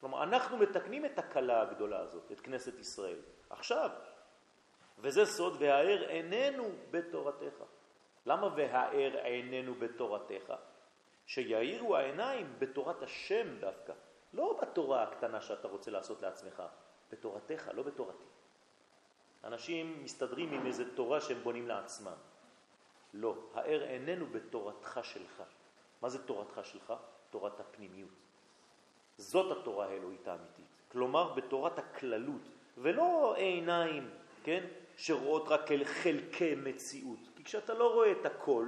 כלומר, 0.00 0.22
אנחנו 0.22 0.56
מתקנים 0.56 1.04
את 1.04 1.18
הקלה 1.18 1.62
הגדולה 1.62 2.00
הזאת, 2.00 2.32
את 2.32 2.40
כנסת 2.40 2.80
ישראל, 2.80 3.18
עכשיו. 3.52 3.90
וזה 4.98 5.26
סוד, 5.26 5.56
והאר 5.58 6.08
איננו 6.08 6.68
בתורתך. 6.90 7.64
למה 8.26 8.48
והאר 8.56 9.16
איננו 9.18 9.74
בתורתך? 9.74 10.52
שיאירו 11.26 11.96
העיניים 11.96 12.54
בתורת 12.58 13.02
השם 13.02 13.58
דווקא, 13.60 13.92
לא 14.32 14.58
בתורה 14.62 15.02
הקטנה 15.02 15.40
שאתה 15.40 15.68
רוצה 15.68 15.90
לעשות 15.90 16.22
לעצמך, 16.22 16.62
בתורתך, 17.10 17.70
לא 17.74 17.82
בתורתי. 17.82 18.24
אנשים 19.44 20.04
מסתדרים 20.04 20.52
עם 20.52 20.66
איזה 20.66 20.96
תורה 20.96 21.20
שהם 21.20 21.38
בונים 21.42 21.68
לעצמם. 21.68 22.16
לא, 23.14 23.34
האר 23.54 23.82
איננו 23.82 24.26
בתורתך 24.26 25.00
שלך. 25.02 25.42
מה 26.02 26.08
זה 26.08 26.26
תורתך 26.26 26.60
שלך? 26.64 26.92
תורת 27.30 27.60
הפנימיות. 27.60 28.10
זאת 29.16 29.58
התורה 29.58 29.86
האלוהית 29.86 30.28
האמיתית. 30.28 30.66
כלומר, 30.88 31.32
בתורת 31.32 31.78
הכללות, 31.78 32.42
ולא 32.78 33.34
עיניים, 33.36 34.10
כן, 34.44 34.64
שרואות 34.96 35.48
רק 35.48 35.70
חלקי 35.84 36.54
מציאות. 36.54 37.18
כי 37.36 37.44
כשאתה 37.44 37.74
לא 37.74 37.94
רואה 37.94 38.12
את 38.12 38.26
הכל, 38.26 38.66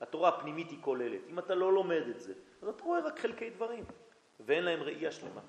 התורה 0.00 0.28
הפנימית 0.28 0.70
היא 0.70 0.78
כוללת. 0.80 1.20
אם 1.28 1.38
אתה 1.38 1.54
לא 1.54 1.72
לומד 1.72 2.02
את 2.10 2.20
זה, 2.20 2.32
אז 2.62 2.68
אתה 2.68 2.84
רואה 2.84 3.00
רק 3.00 3.18
חלקי 3.18 3.50
דברים, 3.50 3.84
ואין 4.40 4.64
להם 4.64 4.82
ראייה 4.82 5.12
שלמה. 5.12 5.40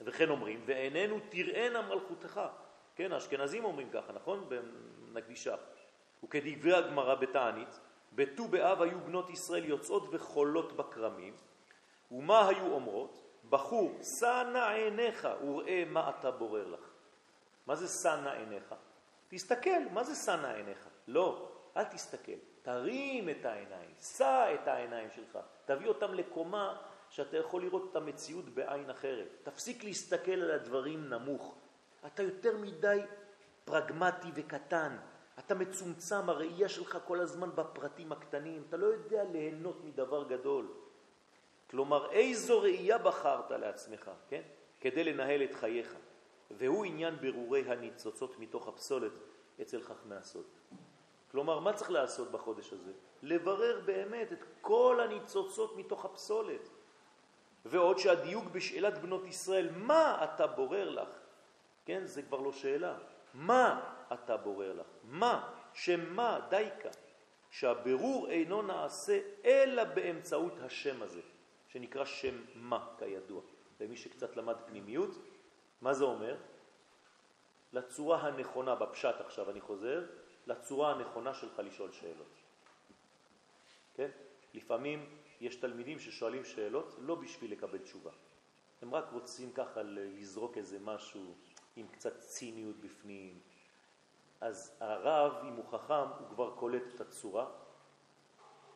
וכן 0.00 0.30
אומרים, 0.30 0.60
ועינינו 0.66 1.18
תראינה 1.28 1.82
מלכותך. 1.82 2.40
כן, 2.94 3.12
האשכנזים 3.12 3.64
אומרים 3.64 3.90
ככה, 3.90 4.12
נכון? 4.12 4.48
בנקדישה. 5.12 5.54
וכדברי 6.24 6.74
הגמרא 6.74 7.14
בתענית, 7.14 7.80
בט"ו 8.12 8.48
באב 8.48 8.82
היו 8.82 9.00
בנות 9.00 9.30
ישראל 9.30 9.64
יוצאות 9.64 10.08
וחולות 10.10 10.72
בכרמים, 10.72 11.34
ומה 12.10 12.48
היו 12.48 12.72
אומרות? 12.72 13.22
בחור, 13.50 13.98
שא 14.20 14.42
נא 14.52 14.68
עיניך 14.68 15.28
וראה 15.46 15.84
מה 15.86 16.10
אתה 16.10 16.30
בורר 16.30 16.68
לך. 16.68 16.91
מה 17.66 17.76
זה 17.76 18.10
נא 18.10 18.28
עיניך? 18.28 18.74
תסתכל, 19.28 19.88
מה 19.92 20.04
זה 20.04 20.36
נא 20.36 20.46
עיניך? 20.46 20.88
לא, 21.08 21.52
אל 21.76 21.84
תסתכל, 21.84 22.32
תרים 22.62 23.28
את 23.28 23.44
העיניים, 23.44 23.94
שא 24.00 24.54
את 24.54 24.68
העיניים 24.68 25.10
שלך, 25.10 25.38
תביא 25.64 25.88
אותם 25.88 26.14
לקומה 26.14 26.82
שאתה 27.08 27.36
יכול 27.36 27.62
לראות 27.62 27.88
את 27.90 27.96
המציאות 27.96 28.48
בעין 28.48 28.90
אחרת. 28.90 29.28
תפסיק 29.42 29.84
להסתכל 29.84 30.32
על 30.32 30.50
הדברים 30.50 31.08
נמוך. 31.08 31.54
אתה 32.06 32.22
יותר 32.22 32.56
מדי 32.56 33.00
פרגמטי 33.64 34.28
וקטן. 34.34 34.96
אתה 35.38 35.54
מצומצם, 35.54 36.28
הראייה 36.28 36.68
שלך 36.68 36.98
כל 37.04 37.20
הזמן 37.20 37.50
בפרטים 37.54 38.12
הקטנים. 38.12 38.64
אתה 38.68 38.76
לא 38.76 38.86
יודע 38.86 39.24
ליהנות 39.24 39.84
מדבר 39.84 40.28
גדול. 40.28 40.68
כלומר, 41.70 42.10
איזו 42.10 42.60
ראייה 42.60 42.98
בחרת 42.98 43.50
לעצמך, 43.50 44.10
כן? 44.28 44.42
כדי 44.80 45.04
לנהל 45.04 45.42
את 45.42 45.54
חייך. 45.54 45.94
והוא 46.58 46.84
עניין 46.84 47.16
ברורי 47.16 47.60
הניצוצות 47.68 48.38
מתוך 48.38 48.68
הפסולת 48.68 49.12
אצל 49.62 49.82
חכמי 49.82 50.14
הסוד. 50.14 50.44
כלומר, 51.30 51.60
מה 51.60 51.72
צריך 51.72 51.90
לעשות 51.90 52.30
בחודש 52.30 52.72
הזה? 52.72 52.92
לברר 53.22 53.80
באמת 53.84 54.32
את 54.32 54.44
כל 54.60 55.00
הניצוצות 55.04 55.76
מתוך 55.76 56.04
הפסולת. 56.04 56.68
ועוד 57.64 57.98
שהדיוק 57.98 58.44
בשאלת 58.44 58.98
בנות 58.98 59.26
ישראל, 59.26 59.68
מה 59.76 60.24
אתה 60.24 60.46
בורר 60.46 60.90
לך? 60.90 61.08
כן, 61.84 62.06
זה 62.06 62.22
כבר 62.22 62.40
לא 62.40 62.52
שאלה. 62.52 62.98
מה 63.34 63.94
אתה 64.12 64.36
בורר 64.36 64.72
לך? 64.72 64.86
מה? 65.04 65.52
שמה 65.74 66.40
דייקה? 66.50 66.88
שהבירור 67.50 68.30
אינו 68.30 68.62
נעשה 68.62 69.20
אלא 69.44 69.84
באמצעות 69.84 70.52
השם 70.60 71.02
הזה, 71.02 71.20
שנקרא 71.68 72.04
שם 72.04 72.34
מה, 72.54 72.86
כידוע. 72.98 73.42
למי 73.80 73.96
שקצת 73.96 74.36
למד 74.36 74.56
פנימיות, 74.66 75.10
מה 75.82 75.94
זה 75.94 76.04
אומר? 76.04 76.36
לצורה 77.72 78.20
הנכונה, 78.20 78.74
בפשט 78.74 79.20
עכשיו 79.20 79.50
אני 79.50 79.60
חוזר, 79.60 80.06
לצורה 80.46 80.90
הנכונה 80.92 81.34
שלך 81.34 81.58
לשאול 81.58 81.92
שאלות. 81.92 82.36
כן? 83.94 84.10
לפעמים 84.54 85.18
יש 85.40 85.56
תלמידים 85.56 85.98
ששואלים 85.98 86.44
שאלות 86.44 86.94
לא 86.98 87.14
בשביל 87.14 87.52
לקבל 87.52 87.78
תשובה. 87.78 88.10
הם 88.82 88.94
רק 88.94 89.04
רוצים 89.12 89.52
ככה 89.52 89.82
לזרוק 89.82 90.58
איזה 90.58 90.78
משהו 90.78 91.34
עם 91.76 91.86
קצת 91.88 92.18
ציניות 92.18 92.76
בפנים. 92.76 93.40
אז 94.40 94.76
הרב, 94.80 95.44
אם 95.48 95.52
הוא 95.52 95.64
חכם, 95.64 96.08
הוא 96.18 96.28
כבר 96.28 96.54
קולט 96.56 96.82
את 96.94 97.00
הצורה, 97.00 97.46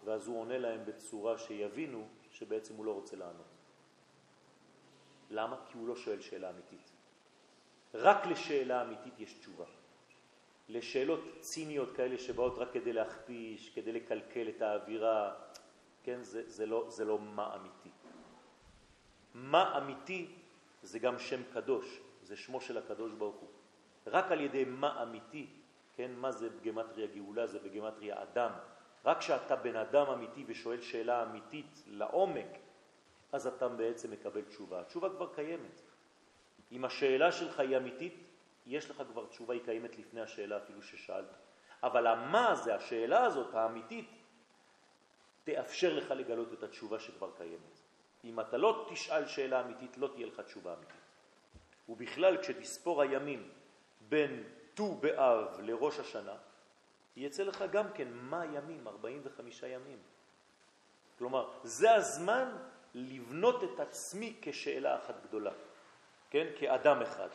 ואז 0.04 0.26
הוא 0.26 0.40
עונה 0.40 0.58
להם 0.58 0.84
בצורה 0.84 1.38
שיבינו 1.38 2.08
שבעצם 2.30 2.74
הוא 2.74 2.84
לא 2.84 2.92
רוצה 2.92 3.16
לענות. 3.16 3.56
למה? 5.30 5.56
כי 5.66 5.78
הוא 5.78 5.88
לא 5.88 5.96
שואל 5.96 6.20
שאלה 6.20 6.50
אמיתית. 6.50 6.85
רק 7.94 8.26
לשאלה 8.26 8.82
אמיתית 8.82 9.20
יש 9.20 9.32
תשובה. 9.32 9.64
לשאלות 10.68 11.20
ציניות 11.40 11.92
כאלה 11.96 12.18
שבאות 12.18 12.58
רק 12.58 12.68
כדי 12.72 12.92
להכפיש, 12.92 13.70
כדי 13.74 13.92
לקלקל 13.92 14.48
את 14.48 14.62
האווירה, 14.62 15.34
כן, 16.02 16.22
זה, 16.22 16.50
זה, 16.50 16.66
לא, 16.66 16.86
זה 16.88 17.04
לא 17.04 17.18
מה 17.18 17.56
אמיתי. 17.56 17.90
מה 19.34 19.78
אמיתי 19.78 20.34
זה 20.82 20.98
גם 20.98 21.18
שם 21.18 21.40
קדוש, 21.52 22.00
זה 22.22 22.36
שמו 22.36 22.60
של 22.60 22.78
הקדוש 22.78 23.12
ברוך 23.12 23.36
הוא. 23.36 23.48
רק 24.06 24.32
על 24.32 24.40
ידי 24.40 24.64
מה 24.64 25.02
אמיתי, 25.02 25.46
כן, 25.96 26.10
מה 26.12 26.32
זה 26.32 26.50
בגמטריה 26.50 27.06
גאולה, 27.06 27.46
זה 27.46 27.58
בגמטריה 27.58 28.22
אדם. 28.22 28.50
רק 29.04 29.18
כשאתה 29.18 29.56
בן 29.56 29.76
אדם 29.76 30.06
אמיתי 30.06 30.44
ושואל 30.46 30.80
שאלה 30.80 31.22
אמיתית 31.22 31.82
לעומק, 31.86 32.58
אז 33.32 33.46
אתה 33.46 33.68
בעצם 33.68 34.10
מקבל 34.10 34.42
תשובה. 34.42 34.80
התשובה 34.80 35.08
כבר 35.08 35.34
קיימת. 35.34 35.82
אם 36.72 36.84
השאלה 36.84 37.32
שלך 37.32 37.60
היא 37.60 37.76
אמיתית, 37.76 38.14
יש 38.66 38.90
לך 38.90 39.02
כבר 39.12 39.26
תשובה, 39.26 39.54
היא 39.54 39.62
קיימת 39.64 39.98
לפני 39.98 40.20
השאלה 40.20 40.56
אפילו 40.56 40.82
ששאלת. 40.82 41.36
אבל 41.82 42.06
המה 42.06 42.54
זה, 42.54 42.74
השאלה 42.74 43.24
הזאת, 43.24 43.54
האמיתית, 43.54 44.10
תאפשר 45.44 45.94
לך 45.94 46.10
לגלות 46.10 46.52
את 46.52 46.62
התשובה 46.62 47.00
שכבר 47.00 47.30
קיימת. 47.36 47.80
אם 48.24 48.40
אתה 48.40 48.56
לא 48.56 48.88
תשאל 48.90 49.26
שאלה 49.26 49.60
אמיתית, 49.60 49.98
לא 49.98 50.08
תהיה 50.14 50.26
לך 50.26 50.40
תשובה 50.40 50.74
אמיתית. 50.74 50.96
ובכלל, 51.88 52.42
כשתספור 52.42 53.02
הימים 53.02 53.50
בין 54.00 54.44
ט"ו 54.74 54.94
באב 54.94 55.60
לראש 55.60 55.98
השנה, 55.98 56.34
יצא 57.16 57.42
לך 57.42 57.64
גם 57.72 57.92
כן 57.92 58.08
מה 58.12 58.44
ימים, 58.44 58.88
45 58.88 59.62
ימים. 59.62 59.98
כלומר, 61.18 61.50
זה 61.62 61.94
הזמן 61.94 62.56
לבנות 62.94 63.64
את 63.64 63.80
עצמי 63.80 64.36
כשאלה 64.42 64.96
אחת 64.96 65.22
גדולה, 65.22 65.52
כן? 66.30 66.46
כאדם 66.58 67.02
אחד. 67.02 67.28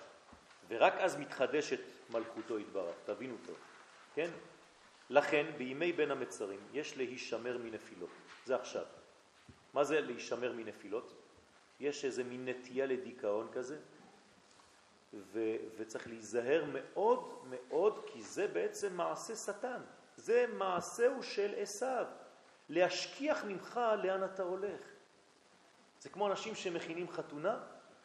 ורק 0.67 0.93
אז 0.93 1.17
מתחדשת 1.17 1.79
מלכותו 2.09 2.59
יתברך, 2.59 2.95
תבינו 3.05 3.35
טוב, 3.45 3.57
כן? 4.15 4.29
לכן 5.09 5.45
בימי 5.57 5.93
בין 5.93 6.11
המצרים 6.11 6.59
יש 6.73 6.97
להישמר 6.97 7.57
מנפילות, 7.57 8.09
זה 8.45 8.55
עכשיו. 8.55 8.85
מה 9.73 9.83
זה 9.83 10.01
להישמר 10.01 10.53
מנפילות? 10.53 11.13
יש 11.79 12.05
איזה 12.05 12.23
מין 12.23 12.47
נטייה 12.47 12.85
לדיכאון 12.85 13.47
כזה, 13.53 13.79
ו- 15.13 15.55
וצריך 15.77 16.07
להיזהר 16.07 16.65
מאוד 16.73 17.43
מאוד, 17.49 18.05
כי 18.07 18.23
זה 18.23 18.47
בעצם 18.47 18.97
מעשה 18.97 19.35
שטן. 19.35 19.81
זה 20.17 20.45
מעשהו 20.53 21.23
של 21.23 21.53
עשיו, 21.57 22.05
להשכיח 22.69 23.43
ממך 23.43 23.79
לאן 24.03 24.23
אתה 24.23 24.43
הולך. 24.43 24.81
זה 25.99 26.09
כמו 26.09 26.27
אנשים 26.27 26.55
שמכינים 26.55 27.09
חתונה, 27.09 27.59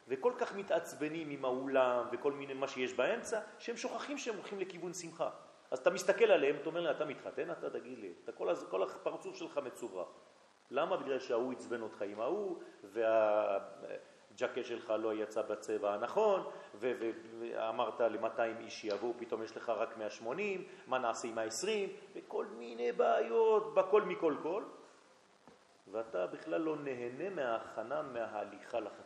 וכל 0.09 0.33
כך 0.39 0.55
מתעצבנים 0.55 1.31
עם 1.31 1.45
האולם 1.45 2.07
וכל 2.13 2.33
מיני 2.33 2.55
מה 2.55 2.69
שיש 2.69 2.95
באמצע, 2.95 3.41
שהם 3.59 3.77
שוכחים 3.77 4.19
שהם 4.19 4.35
הולכים 4.35 4.61
לכיוון 4.61 4.93
שמחה. 4.93 5.31
אז 5.71 5.79
אתה 5.79 5.91
מסתכל 5.91 6.25
עליהם, 6.25 6.57
אתה 6.57 6.69
אומר 6.69 6.81
לי, 6.81 6.91
אתה 6.91 7.05
מתחתן? 7.05 7.51
אתה 7.51 7.71
תגיד 7.71 7.99
לי, 7.99 8.13
אתה 8.25 8.33
כל, 8.33 8.55
כל 8.71 8.83
הפרצוף 8.83 9.37
שלך 9.37 9.61
מצוברח. 9.65 10.09
למה? 10.71 10.97
בגלל 10.97 11.19
שההוא 11.19 11.53
עצבן 11.53 11.83
אותך 11.83 12.03
עם 12.03 12.21
ההוא, 12.21 12.63
והג'קט 12.85 14.65
שלך 14.65 14.91
לא 14.99 15.15
יצא 15.15 15.43
בצבע 15.43 15.95
הנכון, 15.95 16.51
ואמרת 16.75 18.01
ל-200 18.01 18.41
איש 18.61 18.85
יבואו, 18.85 19.13
פתאום 19.19 19.43
יש 19.43 19.57
לך 19.57 19.69
רק 19.69 19.97
180, 19.97 20.65
מה 20.87 20.99
נעשה 20.99 21.29
עם 21.29 21.39
ה-20, 21.39 21.69
וכל 22.15 22.47
מיני 22.47 22.93
בעיות, 22.93 23.75
בכל 23.75 24.03
מכל 24.03 24.35
כל, 24.43 24.63
ואתה 25.93 26.27
בכלל 26.27 26.61
לא 26.61 26.77
נהנה 26.77 27.31
מההכנה, 27.31 28.03
מההליכה 28.03 28.81
לחתונה. 28.81 29.06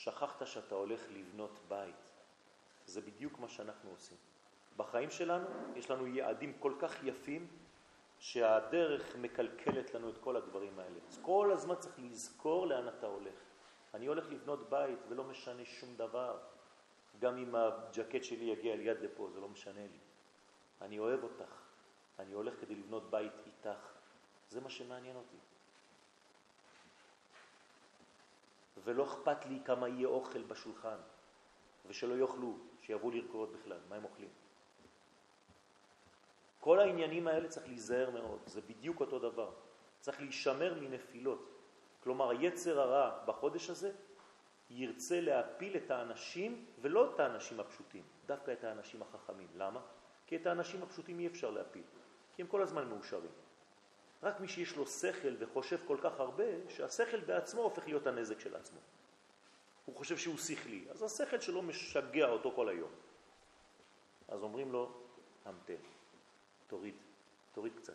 שכחת 0.00 0.46
שאתה 0.46 0.74
הולך 0.74 1.00
לבנות 1.10 1.60
בית. 1.68 1.94
זה 2.84 3.00
בדיוק 3.00 3.38
מה 3.38 3.48
שאנחנו 3.48 3.90
עושים. 3.90 4.16
בחיים 4.76 5.10
שלנו 5.10 5.46
יש 5.76 5.90
לנו 5.90 6.06
יעדים 6.06 6.52
כל 6.60 6.72
כך 6.78 7.04
יפים 7.04 7.48
שהדרך 8.18 9.16
מקלקלת 9.16 9.94
לנו 9.94 10.10
את 10.10 10.18
כל 10.18 10.36
הדברים 10.36 10.78
האלה. 10.78 10.98
אז 11.08 11.18
כל 11.22 11.52
הזמן 11.52 11.74
צריך 11.74 11.98
לזכור 11.98 12.66
לאן 12.66 12.88
אתה 12.88 13.06
הולך. 13.06 13.38
אני 13.94 14.06
הולך 14.06 14.30
לבנות 14.30 14.70
בית 14.70 14.98
ולא 15.08 15.24
משנה 15.24 15.64
שום 15.64 15.96
דבר. 15.96 16.38
גם 17.18 17.38
אם 17.38 17.54
הג'קט 17.54 18.24
שלי 18.24 18.44
יגיע 18.44 18.76
ליד 18.76 19.00
לפה, 19.00 19.28
זה 19.32 19.40
לא 19.40 19.48
משנה 19.48 19.80
לי. 19.80 19.98
אני 20.80 20.98
אוהב 20.98 21.22
אותך. 21.22 21.62
אני 22.18 22.32
הולך 22.32 22.60
כדי 22.60 22.74
לבנות 22.74 23.10
בית 23.10 23.32
איתך. 23.46 23.92
זה 24.48 24.60
מה 24.60 24.70
שמעניין 24.70 25.16
אותי. 25.16 25.49
ולא 28.84 29.04
אכפת 29.04 29.46
לי 29.46 29.60
כמה 29.64 29.88
יהיה 29.88 30.08
אוכל 30.08 30.42
בשולחן, 30.42 30.96
ושלא 31.86 32.14
יאכלו, 32.14 32.58
שיבואו 32.82 33.10
לרקוד 33.10 33.52
בכלל, 33.52 33.78
מה 33.88 33.96
הם 33.96 34.04
אוכלים. 34.04 34.28
כל 36.60 36.80
העניינים 36.80 37.28
האלה 37.28 37.48
צריך 37.48 37.66
להיזהר 37.66 38.10
מאוד, 38.10 38.40
זה 38.46 38.60
בדיוק 38.60 39.00
אותו 39.00 39.18
דבר. 39.18 39.50
צריך 40.00 40.20
להישמר 40.20 40.74
מנפילות. 40.80 41.48
כלומר, 42.02 42.30
היצר 42.30 42.80
הרע 42.80 43.24
בחודש 43.26 43.70
הזה 43.70 43.92
ירצה 44.70 45.20
להפיל 45.20 45.76
את 45.76 45.90
האנשים, 45.90 46.66
ולא 46.80 47.14
את 47.14 47.20
האנשים 47.20 47.60
הפשוטים, 47.60 48.04
דווקא 48.26 48.52
את 48.52 48.64
האנשים 48.64 49.02
החכמים. 49.02 49.48
למה? 49.54 49.80
כי 50.26 50.36
את 50.36 50.46
האנשים 50.46 50.82
הפשוטים 50.82 51.18
אי 51.18 51.26
אפשר 51.26 51.50
להפיל, 51.50 51.82
כי 52.34 52.42
הם 52.42 52.48
כל 52.48 52.62
הזמן 52.62 52.88
מאושרים. 52.88 53.30
רק 54.22 54.40
מי 54.40 54.48
שיש 54.48 54.76
לו 54.76 54.86
שכל 54.86 55.34
וחושב 55.38 55.78
כל 55.86 55.96
כך 56.02 56.20
הרבה, 56.20 56.44
שהשכל 56.68 57.20
בעצמו 57.20 57.62
הופך 57.62 57.86
להיות 57.86 58.06
הנזק 58.06 58.40
של 58.40 58.56
עצמו. 58.56 58.80
הוא 59.84 59.96
חושב 59.96 60.18
שהוא 60.18 60.38
שכלי, 60.38 60.84
אז 60.90 61.02
השכל 61.02 61.40
שלו 61.40 61.62
משגע 61.62 62.28
אותו 62.28 62.52
כל 62.56 62.68
היום. 62.68 62.90
אז 64.28 64.42
אומרים 64.42 64.72
לו, 64.72 64.92
המתן, 65.44 65.74
תוריד, 66.66 66.94
תוריד 67.52 67.72
קצת. 67.76 67.94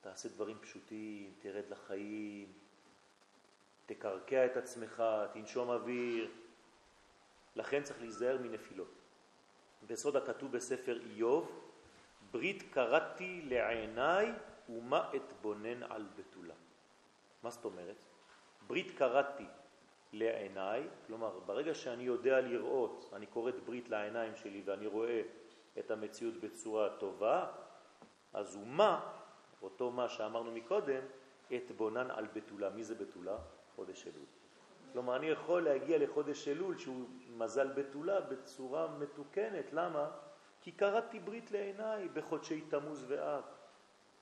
תעשה 0.00 0.28
דברים 0.28 0.58
פשוטים, 0.58 1.32
תרד 1.38 1.64
לחיים, 1.70 2.52
תקרקע 3.86 4.46
את 4.46 4.56
עצמך, 4.56 5.02
תנשום 5.32 5.68
אוויר. 5.70 6.30
לכן 7.56 7.82
צריך 7.82 8.00
להיזהר 8.00 8.38
מנפילות. 8.38 8.94
בסוד 9.86 10.16
הכתוב 10.16 10.52
בספר 10.52 11.00
איוב, 11.00 11.70
ברית 12.30 12.62
קראתי 12.72 13.42
לעיניי 13.44 14.32
ומה 14.68 15.10
אתבונן 15.16 15.82
על 15.82 16.06
בתולה. 16.16 16.54
מה 17.42 17.50
זאת 17.50 17.64
אומרת? 17.64 17.96
ברית 18.66 18.98
קראתי 18.98 19.46
לעיניי, 20.12 20.88
כלומר 21.06 21.38
ברגע 21.46 21.74
שאני 21.74 22.02
יודע 22.02 22.40
לראות, 22.40 23.10
אני 23.12 23.26
קורא 23.26 23.50
את 23.50 23.64
ברית 23.66 23.88
לעיניים 23.88 24.36
שלי 24.36 24.62
ואני 24.64 24.86
רואה 24.86 25.22
את 25.78 25.90
המציאות 25.90 26.34
בצורה 26.34 26.88
טובה, 26.98 27.46
אז 28.32 28.54
הוא 28.54 28.66
מה, 28.66 29.12
אותו 29.62 29.90
מה 29.90 30.08
שאמרנו 30.08 30.52
מקודם, 30.52 31.02
אתבונן 31.56 32.10
על 32.10 32.26
בתולה. 32.34 32.70
מי 32.70 32.84
זה 32.84 32.94
בתולה? 32.94 33.36
חודש 33.76 34.06
אלול. 34.06 34.26
כלומר, 34.92 35.16
אני 35.16 35.26
יכול 35.26 35.64
להגיע 35.64 35.98
לחודש 35.98 36.48
אלול 36.48 36.78
שהוא 36.78 37.06
מזל 37.36 37.68
בתולה 37.68 38.20
בצורה 38.20 38.88
מתוקנת. 38.98 39.72
למה? 39.72 40.10
כי 40.60 40.72
קראתי 40.72 41.20
ברית 41.20 41.50
לעיניי 41.50 42.08
בחודשי 42.08 42.60
תמוז 42.60 43.04
ואב. 43.08 43.42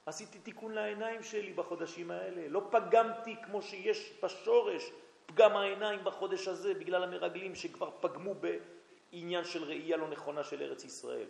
עשיתי 0.07 0.39
תיקון 0.39 0.73
לעיניים 0.73 1.23
שלי 1.23 1.53
בחודשים 1.53 2.11
האלה, 2.11 2.49
לא 2.49 2.69
פגמתי 2.71 3.37
כמו 3.43 3.63
שיש 3.63 4.13
בשורש 4.23 4.91
פגם 5.27 5.57
העיניים 5.57 6.05
בחודש 6.05 6.49
הזה 6.49 6.75
בגלל 6.75 7.03
המרגלים 7.03 7.55
שכבר 7.55 7.91
פגמו 8.01 8.35
בעניין 8.35 9.45
של 9.45 9.65
ראייה 9.65 9.97
לא 9.97 10.09
נכונה 10.09 10.45
של 10.45 10.63
ארץ 10.63 10.85
ישראל. 10.85 11.29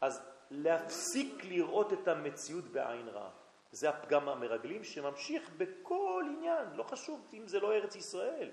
אז 0.00 0.22
להפסיק 0.50 1.44
לראות 1.44 1.92
את 1.92 2.08
המציאות 2.08 2.64
בעין 2.64 3.08
רעה. 3.08 3.30
זה 3.72 3.88
הפגם 3.88 4.28
המרגלים 4.28 4.84
שממשיך 4.84 5.50
בכל 5.56 6.24
עניין, 6.36 6.66
לא 6.74 6.82
חשוב 6.82 7.28
אם 7.32 7.48
זה 7.48 7.60
לא 7.60 7.72
ארץ 7.72 7.96
ישראל. 7.96 8.50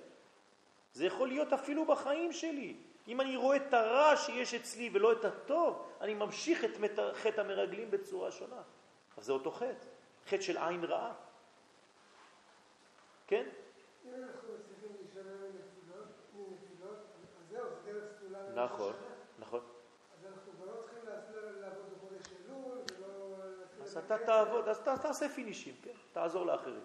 זה 0.93 1.05
יכול 1.05 1.27
להיות 1.27 1.53
אפילו 1.53 1.85
בחיים 1.85 2.31
שלי. 2.33 2.77
אם 3.09 3.21
אני 3.21 3.35
רואה 3.35 3.57
את 3.57 3.73
הרע 3.73 4.15
שיש 4.15 4.53
אצלי 4.53 4.89
ולא 4.93 5.11
את 5.11 5.25
הטוב, 5.25 5.87
אני 6.01 6.13
ממשיך 6.13 6.63
את 6.63 6.99
חטא 7.13 7.41
המרגלים 7.41 7.91
בצורה 7.91 8.31
שונה. 8.31 8.61
אז 9.17 9.25
זה 9.25 9.33
אותו 9.33 9.51
חטא, 9.51 9.85
חטא 10.27 10.41
של 10.41 10.57
עין 10.57 10.83
רעה. 10.83 11.13
כן? 13.27 13.49
נכון, 18.55 18.93
נכון. 19.39 19.59
אז 20.13 20.25
אנחנו 20.25 20.51
כבר 20.51 20.65
לא 20.65 20.81
צריכים 20.81 20.99
לעבוד 21.61 21.85
בחודש 21.97 22.25
אלול, 22.45 22.77
ולא... 22.97 23.35
אז 23.81 23.97
אתה 23.97 24.17
תעבוד, 24.17 24.67
אז 24.67 24.79
תעשה 24.79 25.29
פינישים, 25.29 25.75
כן? 25.83 25.91
תעזור 26.13 26.45
לאחרים. 26.45 26.83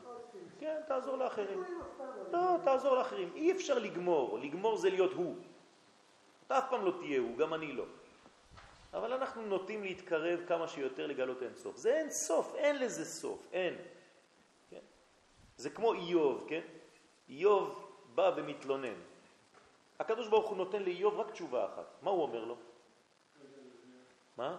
כן, 0.59 0.81
תעזור 0.89 1.17
לאחרים. 1.17 1.65
לא, 2.33 2.57
תעזור 2.65 2.97
לאחרים. 2.97 3.33
אי 3.35 3.53
אפשר 3.53 3.79
לגמור, 3.79 4.39
לגמור 4.39 4.77
זה 4.77 4.91
להיות 4.91 5.13
הוא. 5.13 5.37
אתה 6.47 6.59
אף 6.59 6.65
פעם 6.71 6.85
לא 6.85 6.93
תהיה 7.01 7.21
הוא, 7.21 7.39
גם 7.39 7.55
אני 7.55 7.73
לא. 7.73 7.85
אבל 8.93 9.13
אנחנו 9.13 9.43
נוטים 9.43 9.83
להתקרב 9.83 10.41
כמה 10.49 10.69
שיותר 10.69 11.07
לגלות 11.07 11.43
אין 11.43 11.55
סוף. 11.55 11.77
זה 11.77 11.97
אין 11.97 12.11
סוף, 12.11 12.55
אין 12.55 12.79
לזה 12.79 13.05
סוף, 13.05 13.47
אין. 13.53 13.75
כן? 14.71 14.85
זה 15.57 15.71
כמו 15.71 15.93
איוב, 15.93 16.47
כן? 16.49 16.61
איוב 17.29 17.97
בא 18.15 18.33
ומתלונן. 18.37 18.99
הקדוש 19.99 20.29
ברוך 20.29 20.49
הוא 20.49 20.57
נותן 20.57 20.83
לאיוב 20.83 21.15
רק 21.15 21.31
תשובה 21.31 21.67
אחת. 21.67 21.87
מה 22.03 22.11
הוא 22.11 22.23
אומר 22.23 22.45
לו? 22.45 22.57
מה? 24.37 24.59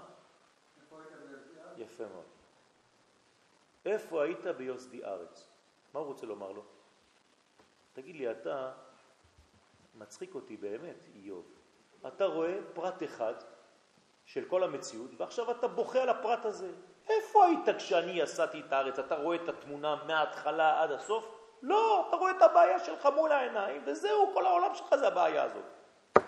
יפה 1.77 2.03
מאוד. 2.07 2.25
איפה 3.86 4.23
היית 4.23 4.45
ביוסדי 4.57 5.03
ארץ? 5.03 5.47
מה 5.93 5.99
הוא 5.99 6.07
רוצה 6.07 6.25
לומר 6.25 6.51
לו? 6.51 6.63
תגיד 7.93 8.15
לי, 8.15 8.31
אתה 8.31 8.73
מצחיק 9.95 10.36
אותי 10.36 10.57
באמת, 10.57 10.95
איוב. 11.15 11.55
אתה 12.08 12.26
רואה 12.26 12.53
פרט 12.74 13.03
אחד 13.03 13.34
של 14.26 14.45
כל 14.45 14.64
המציאות, 14.64 15.12
ועכשיו 15.18 15.51
אתה 15.51 15.68
בוכה 15.68 16.01
על 16.01 16.10
הפרט 16.10 16.45
הזה. 16.45 16.70
איפה 17.10 17.45
היית 17.45 17.78
כשאני 17.78 18.22
עשיתי 18.22 18.60
את 18.60 18.74
הארץ? 18.74 18.99
אתה 18.99 19.16
רואה 19.16 19.36
את 19.36 19.49
התמונה 19.49 19.95
מההתחלה 20.08 20.84
עד 20.84 20.91
הסוף? 20.91 21.32
לא, 21.62 22.06
אתה 22.08 22.16
רואה 22.16 22.32
את 22.32 22.41
הבעיה 22.41 22.80
שלך 22.80 23.10
מול 23.16 23.32
העיניים, 23.32 23.82
וזהו, 23.86 24.32
כל 24.34 24.45
העולם 24.45 24.76
שלך 24.76 24.95
זה 24.95 25.08
הבעיה 25.08 25.43
הזאת. 25.43 25.64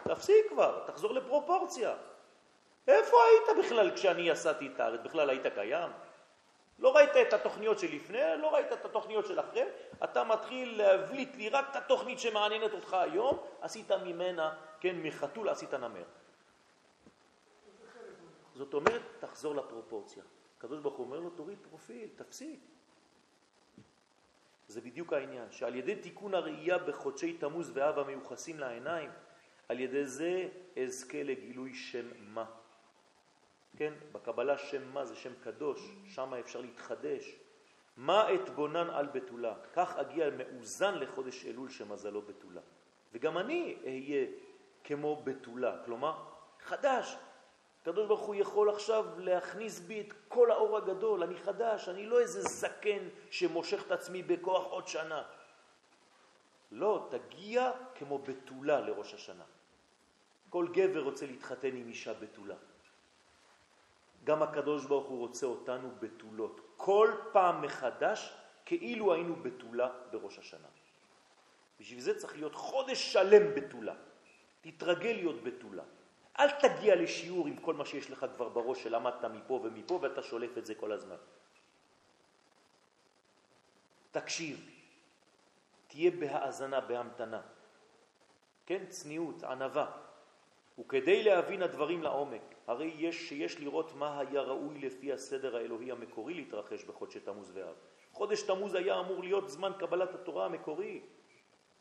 תפסיק 0.03 0.49
כבר, 0.49 0.83
תחזור 0.87 1.13
לפרופורציה. 1.13 1.93
איפה 2.87 3.17
היית 3.23 3.65
בכלל 3.65 3.91
כשאני 3.95 4.31
עשיתי 4.31 4.67
את 4.67 4.79
הארץ? 4.79 4.99
בכלל 5.03 5.29
היית 5.29 5.47
קיים? 5.55 5.89
לא 6.79 6.95
ראית 6.95 7.09
את 7.27 7.33
התוכניות 7.33 7.79
שלפני, 7.79 8.19
לא 8.41 8.53
ראית 8.53 8.71
את 8.71 8.85
התוכניות 8.85 9.25
של 9.25 9.39
אחרי, 9.39 9.63
אתה 10.03 10.23
מתחיל 10.23 10.77
להבליט 10.77 11.35
לי 11.35 11.49
רק 11.49 11.65
את 11.71 11.75
התוכנית 11.75 12.19
שמעניינת 12.19 12.73
אותך 12.73 12.93
היום, 12.93 13.37
עשית 13.61 13.91
ממנה, 13.91 14.55
כן, 14.79 14.95
מחתול 15.01 15.49
עשית 15.49 15.73
נמר. 15.73 16.03
זאת 18.55 18.73
אומרת, 18.73 19.01
תחזור 19.19 19.55
לפרופורציה. 19.55 20.23
הקדוש 20.57 20.79
ברוך 20.79 20.95
הוא 20.95 21.05
אומר 21.05 21.19
לו, 21.19 21.29
תוריד 21.29 21.57
פרופיל, 21.69 22.09
תפסיק. 22.15 22.59
זה 24.67 24.81
בדיוק 24.81 25.13
העניין, 25.13 25.51
שעל 25.51 25.75
ידי 25.75 25.95
תיקון 25.95 26.33
הראייה 26.33 26.77
בחודשי 26.77 27.37
תמוז 27.37 27.71
ואב 27.73 27.99
המיוחסים 27.99 28.59
לעיניים, 28.59 29.09
על 29.69 29.79
ידי 29.79 30.05
זה 30.05 30.49
אזכה 30.83 31.23
לגילוי 31.23 31.75
שם 31.75 32.07
מה. 32.19 32.45
כן, 33.77 33.93
בקבלה 34.11 34.57
שם 34.57 34.93
מה 34.93 35.05
זה 35.05 35.15
שם 35.15 35.33
קדוש, 35.43 35.79
שם 36.05 36.33
אפשר 36.33 36.61
להתחדש. 36.61 37.35
מה 37.97 38.33
אתבונן 38.33 38.89
על 38.89 39.05
בתולה? 39.05 39.53
כך 39.73 39.95
אגיע 39.95 40.29
מאוזן 40.29 40.99
לחודש 40.99 41.45
אלול 41.45 41.69
שמזלו 41.69 42.21
בתולה. 42.21 42.61
וגם 43.13 43.37
אני 43.37 43.77
אהיה 43.83 44.27
כמו 44.83 45.21
בתולה, 45.23 45.83
כלומר 45.85 46.23
חדש. 46.59 47.17
הקדוש 47.81 48.07
ברוך 48.07 48.21
הוא 48.21 48.35
יכול 48.35 48.69
עכשיו 48.69 49.05
להכניס 49.17 49.79
בי 49.79 50.01
את 50.01 50.13
כל 50.27 50.51
האור 50.51 50.77
הגדול, 50.77 51.23
אני 51.23 51.37
חדש, 51.37 51.89
אני 51.89 52.05
לא 52.05 52.19
איזה 52.19 52.41
זקן 52.41 53.07
שמושך 53.31 53.85
את 53.87 53.91
עצמי 53.91 54.23
בכוח 54.23 54.65
עוד 54.65 54.87
שנה. 54.87 55.23
לא, 56.71 57.09
תגיע 57.09 57.71
כמו 57.95 58.19
בתולה 58.19 58.81
לראש 58.81 59.13
השנה. 59.13 59.43
כל 60.49 60.67
גבר 60.73 61.03
רוצה 61.03 61.25
להתחתן 61.25 61.75
עם 61.75 61.87
אישה 61.87 62.13
בתולה. 62.13 62.55
גם 64.27 64.43
הקדוש 64.43 64.85
ברוך 64.85 65.07
הוא 65.07 65.19
רוצה 65.19 65.45
אותנו 65.45 65.89
בתולות. 65.99 66.61
כל 66.77 67.11
פעם 67.31 67.61
מחדש 67.61 68.33
כאילו 68.65 69.13
היינו 69.13 69.35
בתולה 69.35 69.89
בראש 70.11 70.39
השנה. 70.39 70.67
בשביל 71.79 71.99
זה 71.99 72.19
צריך 72.19 72.35
להיות 72.35 72.55
חודש 72.55 73.13
שלם 73.13 73.55
בתולה. 73.55 73.95
תתרגל 74.61 75.11
להיות 75.11 75.43
בתולה. 75.43 75.83
אל 76.39 76.51
תגיע 76.51 76.95
לשיעור 76.95 77.47
עם 77.47 77.55
כל 77.55 77.73
מה 77.73 77.85
שיש 77.85 78.11
לך 78.11 78.25
כבר 78.35 78.49
בראש 78.49 78.83
שלמדת 78.83 79.25
מפה 79.25 79.53
ומפה 79.63 79.99
ואתה 80.01 80.23
שולף 80.23 80.57
את 80.57 80.65
זה 80.65 80.75
כל 80.75 80.91
הזמן. 80.91 81.15
תקשיב, 84.11 84.69
תהיה 85.87 86.11
בהאזנה, 86.11 86.81
בהמתנה. 86.81 87.41
כן, 88.65 88.85
צניעות, 88.89 89.43
ענבה. 89.43 89.87
וכדי 90.79 91.23
להבין 91.23 91.63
הדברים 91.63 92.03
לעומק, 92.03 92.56
הרי 92.67 92.93
יש 92.97 93.29
שיש 93.29 93.59
לראות 93.59 93.93
מה 93.95 94.19
היה 94.19 94.41
ראוי 94.41 94.79
לפי 94.79 95.13
הסדר 95.13 95.55
האלוהי 95.55 95.91
המקורי 95.91 96.33
להתרחש 96.33 96.83
בחודשי 96.83 97.19
תמוז 97.19 97.51
ואב. 97.53 97.75
חודש 98.11 98.41
תמוז 98.41 98.75
היה 98.75 98.99
אמור 98.99 99.23
להיות 99.23 99.49
זמן 99.49 99.71
קבלת 99.79 100.13
התורה 100.13 100.45
המקורי, 100.45 101.01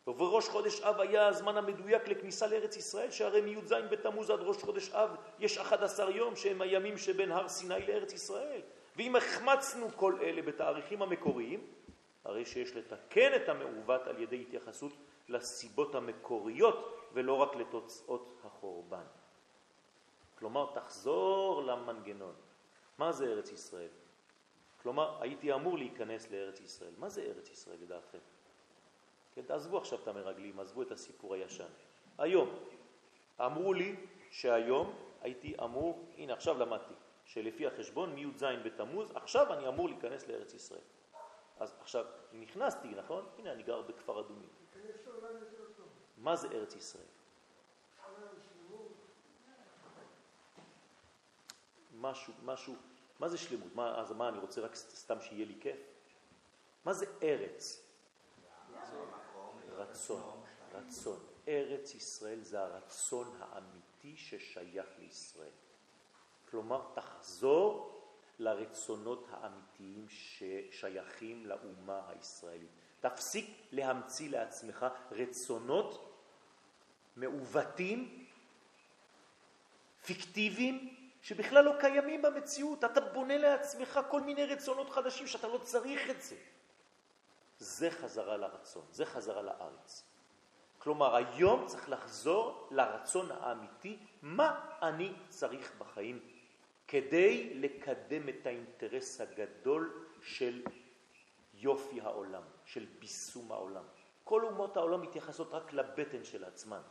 ובראש 0.07 0.49
חודש 0.49 0.81
אב 0.81 1.01
היה 1.01 1.29
הזמן 1.29 1.57
המדויק 1.57 2.09
לכניסה 2.09 2.47
לארץ 2.47 2.77
ישראל, 2.77 3.11
שהרי 3.11 3.41
מי"ז 3.41 3.73
בתמוז 3.91 4.31
עד 4.31 4.41
ראש 4.41 4.63
חודש 4.63 4.91
אב 4.91 5.17
יש 5.39 5.59
11 5.59 6.11
יום 6.11 6.37
שהם 6.37 6.63
הימים 6.63 6.99
שבין 6.99 7.33
הר 7.33 7.49
סיני 7.49 7.87
לארץ 7.87 8.13
ישראל. 8.13 8.61
ואם 8.97 9.17
החמצנו 9.17 9.89
כל 9.97 10.19
אלה 10.23 10.43
בתאריכים 10.43 11.03
המקוריים, 11.03 11.67
הרי 12.25 12.45
שיש 12.45 12.77
לתקן 12.77 13.35
את 13.37 13.49
המעוות 13.49 14.07
על 14.07 14.23
ידי 14.23 14.41
התייחסות 14.41 14.93
לסיבות 15.29 15.95
המקוריות 15.95 17.09
ולא 17.13 17.33
רק 17.33 17.57
לתוצאות 17.57 18.41
החורבן. 18.45 19.05
כלומר, 20.39 20.71
תחזור 20.75 21.63
למנגנון. 21.63 22.35
מה 22.99 23.13
זה 23.13 23.27
ארץ 23.27 23.53
ישראל? 23.53 23.89
כלומר, 24.83 25.23
הייתי 25.23 25.55
אמור 25.55 25.79
להיכנס 25.79 26.31
לארץ 26.31 26.61
ישראל. 26.61 26.93
מה 26.99 27.09
זה 27.09 27.23
ארץ 27.23 27.51
ישראל 27.51 27.77
לדעתכם? 27.83 28.19
כן, 29.35 29.43
תעזבו 29.43 29.79
עכשיו 29.79 29.99
את 30.03 30.09
המרגלים, 30.09 30.61
עזבו 30.61 30.83
את 30.83 30.91
הסיפור 30.91 31.35
הישן. 31.35 31.69
היום, 32.19 32.49
אמרו 33.41 33.75
לי 33.75 33.97
שהיום 34.31 34.95
הייתי 35.21 35.55
אמור, 35.65 36.09
הנה 36.17 36.33
עכשיו 36.33 36.59
למדתי, 36.59 36.95
שלפי 37.25 37.67
החשבון 37.67 38.15
מי"ז 38.15 38.45
בתמוז, 38.65 39.13
עכשיו 39.15 39.53
אני 39.53 39.69
אמור 39.69 39.89
להיכנס 39.89 40.29
לארץ 40.29 40.55
ישראל. 40.55 40.81
אז 41.59 41.77
עכשיו 41.81 42.05
נכנסתי, 42.33 42.89
נכון? 42.89 43.27
הנה 43.39 43.53
אני 43.53 43.63
גר 43.63 43.83
בכפר 43.83 44.21
אדומים. 44.21 44.49
מה 46.17 46.37
זה 46.37 46.49
ארץ 46.49 46.75
ישראל? 46.75 47.16
משהו, 52.11 52.33
משהו, 52.45 52.75
מה 53.19 53.29
זה 53.29 53.39
שלמות? 53.39 53.75
מה, 53.75 54.01
אז 54.01 54.13
מה, 54.13 54.29
אני 54.29 54.39
רוצה 54.39 54.61
רק 54.61 54.75
סתם 54.75 55.21
שיהיה 55.21 55.47
לי 55.47 55.55
כיף? 55.61 55.79
מה 56.85 56.93
זה 56.93 57.07
ארץ? 57.23 57.83
רצון, 59.69 60.43
רצון. 60.73 61.19
ארץ 61.49 61.95
ישראל 61.95 62.41
זה 62.41 62.61
הרצון 62.61 63.37
האמיתי 63.41 64.17
ששייך 64.17 64.87
לישראל. 64.99 65.51
כלומר, 66.51 66.83
תחזור 66.95 67.93
לרצונות 68.39 69.27
האמיתיים 69.31 70.07
ששייכים 70.09 71.47
לאומה 71.47 72.09
הישראלית. 72.09 72.71
תפסיק 73.01 73.51
להמציא 73.73 74.31
לעצמך 74.31 74.87
רצונות 75.11 76.23
מעוותים, 77.17 78.27
פיקטיביים, 80.05 80.96
שבכלל 81.27 81.65
לא 81.65 81.73
קיימים 81.81 82.23
במציאות. 82.23 82.85
אתה 82.85 83.01
בונה 83.01 83.39
לעצמך 83.39 84.01
כל 84.11 84.21
מיני 84.21 84.45
רצונות 84.45 84.91
חדשים 84.91 85.27
שאתה 85.27 85.49
לא 85.49 85.59
צריך 85.59 86.11
את 86.11 86.23
זה. 86.23 86.37
זה 87.59 87.91
חזרה 87.91 88.37
לרצון, 88.37 88.85
זה 88.91 89.07
חזרה 89.07 89.43
לארץ. 89.43 90.05
כלומר, 90.79 91.17
היום 91.17 91.67
צריך 91.67 91.89
לחזור 91.91 92.69
לרצון 92.71 93.31
האמיתי, 93.31 93.99
מה 94.23 94.71
אני 94.83 95.13
צריך 95.29 95.73
בחיים 95.79 96.21
כדי 96.89 97.55
לקדם 97.55 98.29
את 98.29 98.47
האינטרס 98.47 99.21
הגדול 99.21 100.07
של 100.23 100.63
יופי 101.55 102.01
העולם, 102.01 102.43
של 102.65 102.87
ביסום 102.99 103.53
העולם. 103.53 103.85
כל 104.25 104.45
אומות 104.45 104.77
העולם 104.77 105.03
מתייחסות 105.03 105.53
רק 105.53 105.73
לבטן 105.73 106.25
של 106.25 106.45
עצמן, 106.45 106.83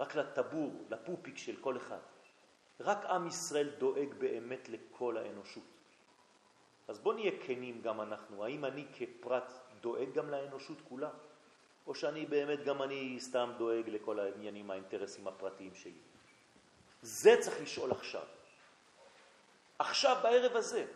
רק 0.00 0.14
לטבור, 0.14 0.84
לפופיק 0.88 1.38
של 1.38 1.56
כל 1.56 1.76
אחד. 1.76 2.00
רק 2.80 3.04
עם 3.04 3.26
ישראל 3.26 3.70
דואג 3.78 4.14
באמת 4.18 4.68
לכל 4.68 5.16
האנושות. 5.16 5.64
אז 6.88 6.98
בוא 6.98 7.14
נהיה 7.14 7.32
כנים 7.46 7.82
גם 7.82 8.00
אנחנו, 8.00 8.44
האם 8.44 8.64
אני 8.64 8.86
כפרט 8.92 9.52
דואג 9.80 10.12
גם 10.14 10.30
לאנושות 10.30 10.78
כולה? 10.88 11.10
או 11.86 11.94
שאני 11.94 12.26
באמת 12.26 12.64
גם 12.64 12.82
אני 12.82 13.20
סתם 13.20 13.52
דואג 13.58 13.88
לכל 13.88 14.18
העניינים, 14.20 14.70
האינטרסים 14.70 15.28
הפרטיים 15.28 15.74
שלי? 15.74 16.00
זה 17.02 17.30
צריך 17.40 17.60
לשאול 17.60 17.90
עכשיו. 17.90 18.26
עכשיו, 19.78 20.16
בערב 20.22 20.56
הזה. 20.56 20.86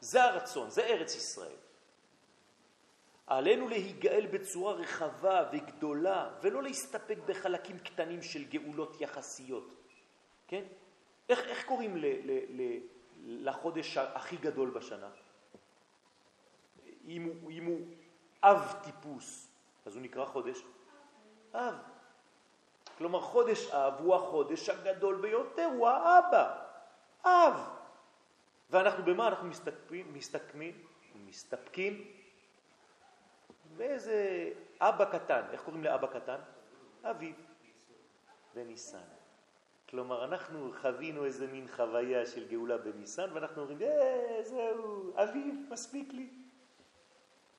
זה 0.00 0.24
הרצון, 0.24 0.70
זה 0.70 0.86
ארץ 0.86 1.14
ישראל. 1.14 1.56
עלינו 3.26 3.68
להיגאל 3.68 4.26
בצורה 4.26 4.72
רחבה 4.72 5.50
וגדולה, 5.52 6.30
ולא 6.42 6.62
להסתפק 6.62 7.18
בחלקים 7.26 7.78
קטנים 7.78 8.22
של 8.22 8.44
גאולות 8.44 9.00
יחסיות. 9.00 9.77
כן? 10.48 10.64
איך, 11.28 11.38
איך 11.38 11.66
קוראים 11.66 11.96
ל, 11.96 12.06
ל, 12.06 12.40
ל, 12.48 12.78
לחודש 13.24 13.96
הכי 13.96 14.36
גדול 14.36 14.70
בשנה? 14.70 15.10
אם 17.04 17.22
הוא, 17.22 17.50
אם 17.50 17.64
הוא 17.64 17.80
אב 18.42 18.74
טיפוס, 18.84 19.52
אז 19.86 19.94
הוא 19.94 20.02
נקרא 20.02 20.24
חודש 20.24 20.62
אב. 21.54 21.74
כלומר, 22.98 23.20
חודש 23.20 23.70
אב 23.70 23.94
הוא 24.00 24.14
החודש 24.14 24.68
הגדול 24.68 25.20
ביותר, 25.20 25.64
הוא 25.64 25.88
האבא, 25.88 26.64
אב. 27.24 27.78
ואנחנו 28.70 29.04
במה 29.04 29.28
אנחנו 29.28 29.48
מסתפקים? 29.48 30.12
מסתכמים, 30.14 30.84
מסתפקים 31.14 32.12
באיזה 33.76 34.50
אבא 34.80 35.18
קטן. 35.18 35.42
איך 35.52 35.62
קוראים 35.62 35.84
לאבא 35.84 36.06
קטן? 36.06 36.38
אביב 37.04 37.36
בניסן. 38.54 39.17
כלומר, 39.90 40.24
אנחנו 40.24 40.72
חווינו 40.80 41.24
איזה 41.24 41.46
מין 41.46 41.66
חוויה 41.76 42.26
של 42.26 42.48
גאולה 42.48 42.78
בניסן, 42.78 43.30
ואנחנו 43.32 43.62
אומרים, 43.62 43.82
אה, 43.82 44.40
זהו, 44.42 45.12
אביב, 45.16 45.54
מספיק 45.70 46.12
לי. 46.12 46.28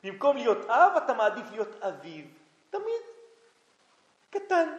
במקום 0.03 0.37
להיות 0.37 0.65
אב, 0.65 0.91
אתה 1.03 1.13
מעדיף 1.13 1.51
להיות 1.51 1.81
אביב. 1.81 2.37
תמיד. 2.69 3.01
קטן. 4.29 4.77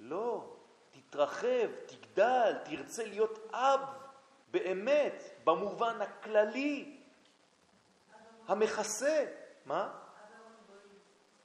לא, 0.00 0.56
תתרחב, 0.92 1.68
תגדל, 1.86 2.54
תרצה 2.64 3.04
להיות 3.04 3.38
אב. 3.52 3.80
באמת, 4.50 5.22
במובן 5.44 6.02
הכללי, 6.02 7.00
המכסה. 8.48 9.24
מה? 9.66 10.05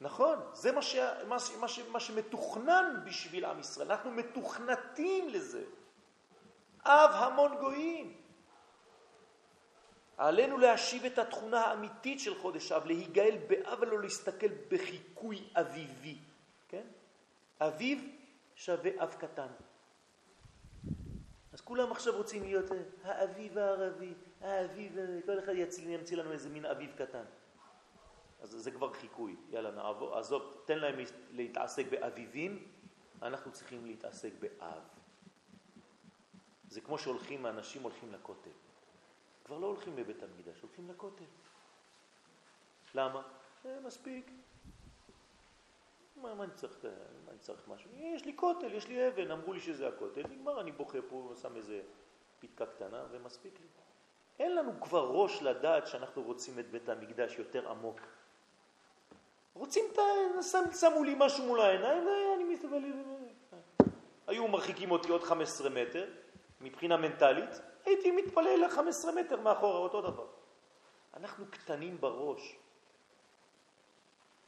נכון, 0.01 0.39
זה 0.53 0.71
מה, 0.71 0.81
ש, 0.81 0.95
מה, 1.27 1.37
מה, 1.59 1.67
ש, 1.67 1.79
מה 1.79 1.99
שמתוכנן 1.99 3.01
בשביל 3.05 3.45
עם 3.45 3.59
ישראל, 3.59 3.91
אנחנו 3.91 4.11
מתוכנתים 4.11 5.29
לזה. 5.29 5.63
אב 6.85 7.09
המון 7.13 7.57
גויים. 7.57 8.17
עלינו 10.17 10.57
להשיב 10.57 11.05
את 11.05 11.17
התכונה 11.17 11.61
האמיתית 11.61 12.19
של 12.19 12.35
חודש 12.41 12.71
אב, 12.71 12.85
להיגאל 12.85 13.37
באב 13.47 13.79
ולא 13.81 14.01
להסתכל 14.01 14.47
בחיקוי 14.71 15.49
אביבי, 15.55 16.17
כן? 16.67 16.85
אביב 17.61 18.15
שווה 18.55 18.91
אב 19.03 19.15
קטן. 19.19 19.47
אז 21.53 21.61
כולם 21.61 21.91
עכשיו 21.91 22.17
רוצים 22.17 22.43
להיות 22.43 22.71
אה, 22.71 22.77
האביב 23.03 23.57
הערבי, 23.57 24.13
האביב, 24.41 24.97
כל 25.25 25.39
אחד 25.39 25.53
ימציא 25.79 26.17
לנו 26.17 26.31
איזה 26.31 26.49
מין 26.49 26.65
אביב 26.65 26.91
קטן. 26.97 27.23
אז 28.41 28.49
זה 28.49 28.71
כבר 28.71 28.93
חיקוי, 28.93 29.35
יאללה 29.49 29.71
נעבור, 29.71 30.17
עזוב, 30.17 30.61
תן 30.65 30.79
להם 30.79 30.95
להתעסק 31.31 31.85
באביבים, 31.91 32.67
אנחנו 33.21 33.51
צריכים 33.51 33.85
להתעסק 33.85 34.31
באב. 34.39 34.81
זה 36.69 36.81
כמו 36.81 36.97
שהולכים, 36.97 37.45
האנשים 37.45 37.83
הולכים 37.83 38.13
לכותל. 38.13 38.49
כבר 39.45 39.57
לא 39.57 39.67
הולכים 39.67 39.97
לבית 39.97 40.23
המקדש, 40.23 40.61
הולכים 40.61 40.89
לכותל. 40.89 41.25
למה? 42.95 43.21
אה, 43.65 43.79
מספיק. 43.79 44.31
מה, 46.15 46.35
מה 46.35 46.43
אני 46.43 46.53
צריך, 46.55 46.85
מה 47.25 47.31
אני 47.31 47.39
צריך 47.39 47.67
משהו? 47.67 47.91
יש 47.93 48.25
לי 48.25 48.33
כותל, 48.35 48.73
יש 48.73 48.87
לי 48.87 49.07
אבן, 49.07 49.31
אמרו 49.31 49.53
לי 49.53 49.59
שזה 49.59 49.87
הכותל, 49.87 50.27
נגמר, 50.29 50.61
אני 50.61 50.71
בוכה 50.71 50.99
פה, 51.09 51.33
שם 51.41 51.55
איזה 51.55 51.81
פתקה 52.39 52.65
קטנה 52.65 53.05
ומספיק 53.11 53.59
לי. 53.59 53.67
אין 54.39 54.55
לנו 54.55 54.81
כבר 54.81 55.09
ראש 55.09 55.41
לדעת 55.41 55.87
שאנחנו 55.87 56.23
רוצים 56.23 56.59
את 56.59 56.71
בית 56.71 56.89
המקדש 56.89 57.39
יותר 57.39 57.69
עמוק. 57.69 57.99
רוצים 59.61 59.85
את 59.93 59.97
ה... 59.97 60.43
שמו 60.73 61.03
לי 61.03 61.15
משהו 61.17 61.45
מול 61.45 61.61
העיניים, 61.61 62.07
ואני 62.07 62.43
מסתכל... 62.43 62.75
היו 64.27 64.47
מרחיקים 64.47 64.91
אותי 64.91 65.09
עוד 65.09 65.23
15 65.23 65.69
מטר, 65.69 66.09
מבחינה 66.61 66.97
מנטלית, 66.97 67.49
הייתי 67.85 68.11
מתפלל 68.11 68.65
ל-15 68.65 69.11
מטר 69.11 69.41
מאחורה, 69.41 69.77
אותו 69.77 70.01
דבר. 70.01 70.27
אנחנו 71.13 71.45
קטנים 71.49 72.01
בראש. 72.01 72.55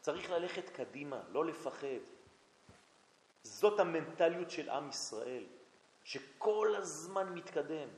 צריך 0.01 0.29
ללכת 0.29 0.69
קדימה, 0.69 1.21
לא 1.29 1.45
לפחד. 1.45 2.03
זאת 3.43 3.79
המנטליות 3.79 4.51
של 4.51 4.69
עם 4.69 4.89
ישראל, 4.89 5.43
שכל 6.03 6.75
הזמן 6.77 7.33
מתקדם. 7.33 7.89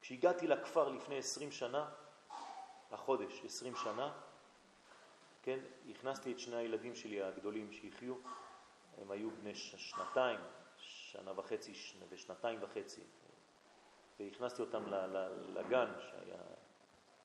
כשהגעתי 0.00 0.46
לכפר 0.46 0.88
לפני 0.88 1.18
20 1.18 1.52
שנה, 1.52 1.88
החודש, 2.92 3.44
20 3.44 3.76
שנה, 3.76 4.12
כן, 5.46 5.58
הכנסתי 5.90 6.32
את 6.32 6.38
שני 6.38 6.56
הילדים 6.56 6.94
שלי 6.94 7.22
הגדולים 7.22 7.72
שיחיו, 7.72 8.14
הם 8.98 9.10
היו 9.10 9.30
בני 9.30 9.54
שנתיים, 9.54 10.40
שנה 10.78 11.32
וחצי 11.36 11.72
ושנתיים 12.08 12.58
וחצי, 12.62 13.00
והכנסתי 14.20 14.62
אותם 14.62 14.84
לגן, 15.54 15.92
שהיה, 16.00 16.38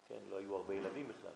כן, 0.08 0.20
לא 0.30 0.36
היו 0.36 0.56
הרבה 0.56 0.74
ילדים 0.74 1.08
בכלל. 1.08 1.32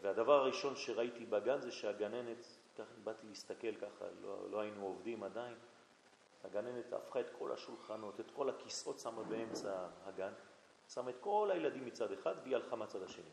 והדבר 0.00 0.32
הראשון 0.32 0.76
שראיתי 0.76 1.26
בגן 1.26 1.60
זה 1.60 1.72
שהגננת, 1.72 2.46
ככה 2.78 2.94
באתי 3.04 3.26
להסתכל 3.26 3.74
ככה, 3.74 4.04
לא, 4.20 4.50
לא 4.50 4.60
היינו 4.60 4.86
עובדים 4.86 5.22
עדיין, 5.22 5.54
הגננת 6.44 6.92
הפכה 6.92 7.20
את 7.20 7.30
כל 7.38 7.52
השולחנות, 7.52 8.20
את 8.20 8.30
כל 8.30 8.48
הכיסאות 8.48 8.98
שמה 8.98 9.22
באמצע 9.22 9.88
הגן, 10.04 10.32
שמה 10.88 11.10
את 11.10 11.18
כל 11.20 11.50
הילדים 11.52 11.86
מצד 11.86 12.12
אחד 12.12 12.34
והיא 12.42 12.56
הלכה 12.56 12.76
מהצד 12.76 13.02
השני. 13.02 13.30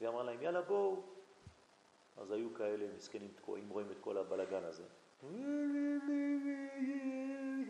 והיא 0.00 0.08
אמרה 0.08 0.22
להם, 0.22 0.42
יאללה 0.42 0.62
בואו. 0.62 1.19
אז 2.20 2.30
היו 2.30 2.54
כאלה 2.54 2.86
מסכנים 2.96 3.30
תקועים, 3.34 3.68
רואים 3.68 3.90
את 3.90 3.98
כל 4.00 4.18
הבלגן 4.18 4.64
הזה. 4.64 4.84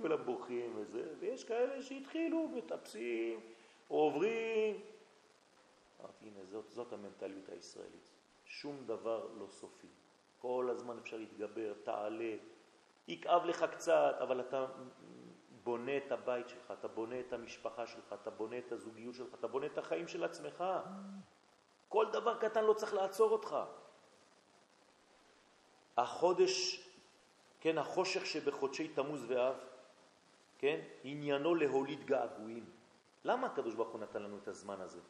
כולם 0.02 0.24
בוכים 0.24 0.72
וזה, 0.76 1.14
ויש 1.18 1.44
כאלה 1.44 1.82
שהתחילו, 1.82 2.48
מטפסים, 2.48 3.40
עוברים. 3.88 4.80
אמרתי, 6.00 6.26
הנה, 6.26 6.44
זאת, 6.44 6.70
זאת 6.70 6.92
המנטליות 6.92 7.48
הישראלית. 7.48 8.10
שום 8.44 8.84
דבר 8.86 9.28
לא 9.38 9.46
סופי. 9.46 9.86
כל 10.38 10.68
הזמן 10.70 10.98
אפשר 10.98 11.16
להתגבר, 11.16 11.72
תעלה, 11.82 12.34
יכאב 13.08 13.44
לך 13.44 13.64
קצת, 13.72 14.14
אבל 14.20 14.40
אתה 14.40 14.66
בונה 15.62 15.96
את 15.96 16.12
הבית 16.12 16.48
שלך, 16.48 16.72
אתה 16.78 16.88
בונה 16.88 17.20
את 17.20 17.32
המשפחה 17.32 17.86
שלך, 17.86 18.14
אתה 18.22 18.30
בונה 18.30 18.58
את 18.58 18.72
הזוגיות 18.72 19.14
שלך, 19.14 19.34
אתה 19.34 19.46
בונה 19.46 19.66
את 19.66 19.78
החיים 19.78 20.08
של 20.08 20.24
עצמך. 20.24 20.64
כל 21.88 22.06
דבר 22.12 22.38
קטן 22.38 22.64
לא 22.64 22.72
צריך 22.72 22.94
לעצור 22.94 23.30
אותך. 23.30 23.56
החודש, 26.00 26.84
כן, 27.60 27.78
החושך 27.78 28.26
שבחודשי 28.26 28.88
תמוז 28.88 29.24
ואב, 29.28 29.54
כן, 30.58 30.80
עניינו 31.04 31.54
להוליד 31.54 32.06
געגועים. 32.06 32.70
למה 33.24 33.46
הקדוש 33.46 33.74
ברוך 33.74 33.88
הוא 33.88 34.00
נתן 34.00 34.22
לנו 34.22 34.38
את 34.38 34.48
הזמן 34.48 34.80
הזה? 34.80 35.00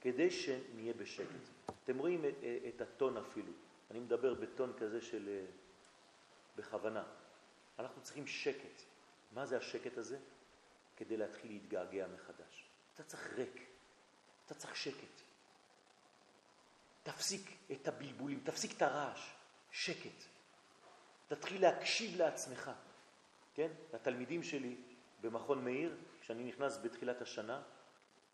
כדי 0.00 0.30
שנהיה 0.30 0.92
בשקט. 0.92 1.44
אתם 1.84 1.98
רואים 1.98 2.24
את, 2.24 2.34
את 2.68 2.80
הטון 2.80 3.16
אפילו. 3.16 3.52
אני 3.90 4.00
מדבר 4.00 4.34
בטון 4.34 4.72
כזה 4.78 5.00
של 5.00 5.28
אה, 5.28 5.46
בכוונה. 6.56 7.04
אנחנו 7.78 8.02
צריכים 8.02 8.26
שקט. 8.26 8.82
מה 9.32 9.46
זה 9.46 9.56
השקט 9.56 9.98
הזה? 9.98 10.18
כדי 10.96 11.16
להתחיל 11.16 11.50
להתגעגע 11.52 12.06
מחדש. 12.06 12.64
אתה 12.94 13.02
צריך 13.02 13.32
ריק, 13.34 13.66
אתה 14.46 14.54
צריך 14.54 14.76
שקט. 14.76 15.20
תפסיק 17.02 17.56
את 17.72 17.88
הבלבולים, 17.88 18.40
תפסיק 18.44 18.76
את 18.76 18.82
הרעש, 18.82 19.30
שקט. 19.70 20.33
תתחיל 21.28 21.62
להקשיב 21.62 22.16
לעצמך, 22.16 22.70
כן? 23.54 23.68
לתלמידים 23.94 24.42
שלי 24.42 24.76
במכון 25.20 25.64
מאיר, 25.64 25.96
כשאני 26.20 26.44
נכנס 26.44 26.78
בתחילת 26.82 27.22
השנה, 27.22 27.62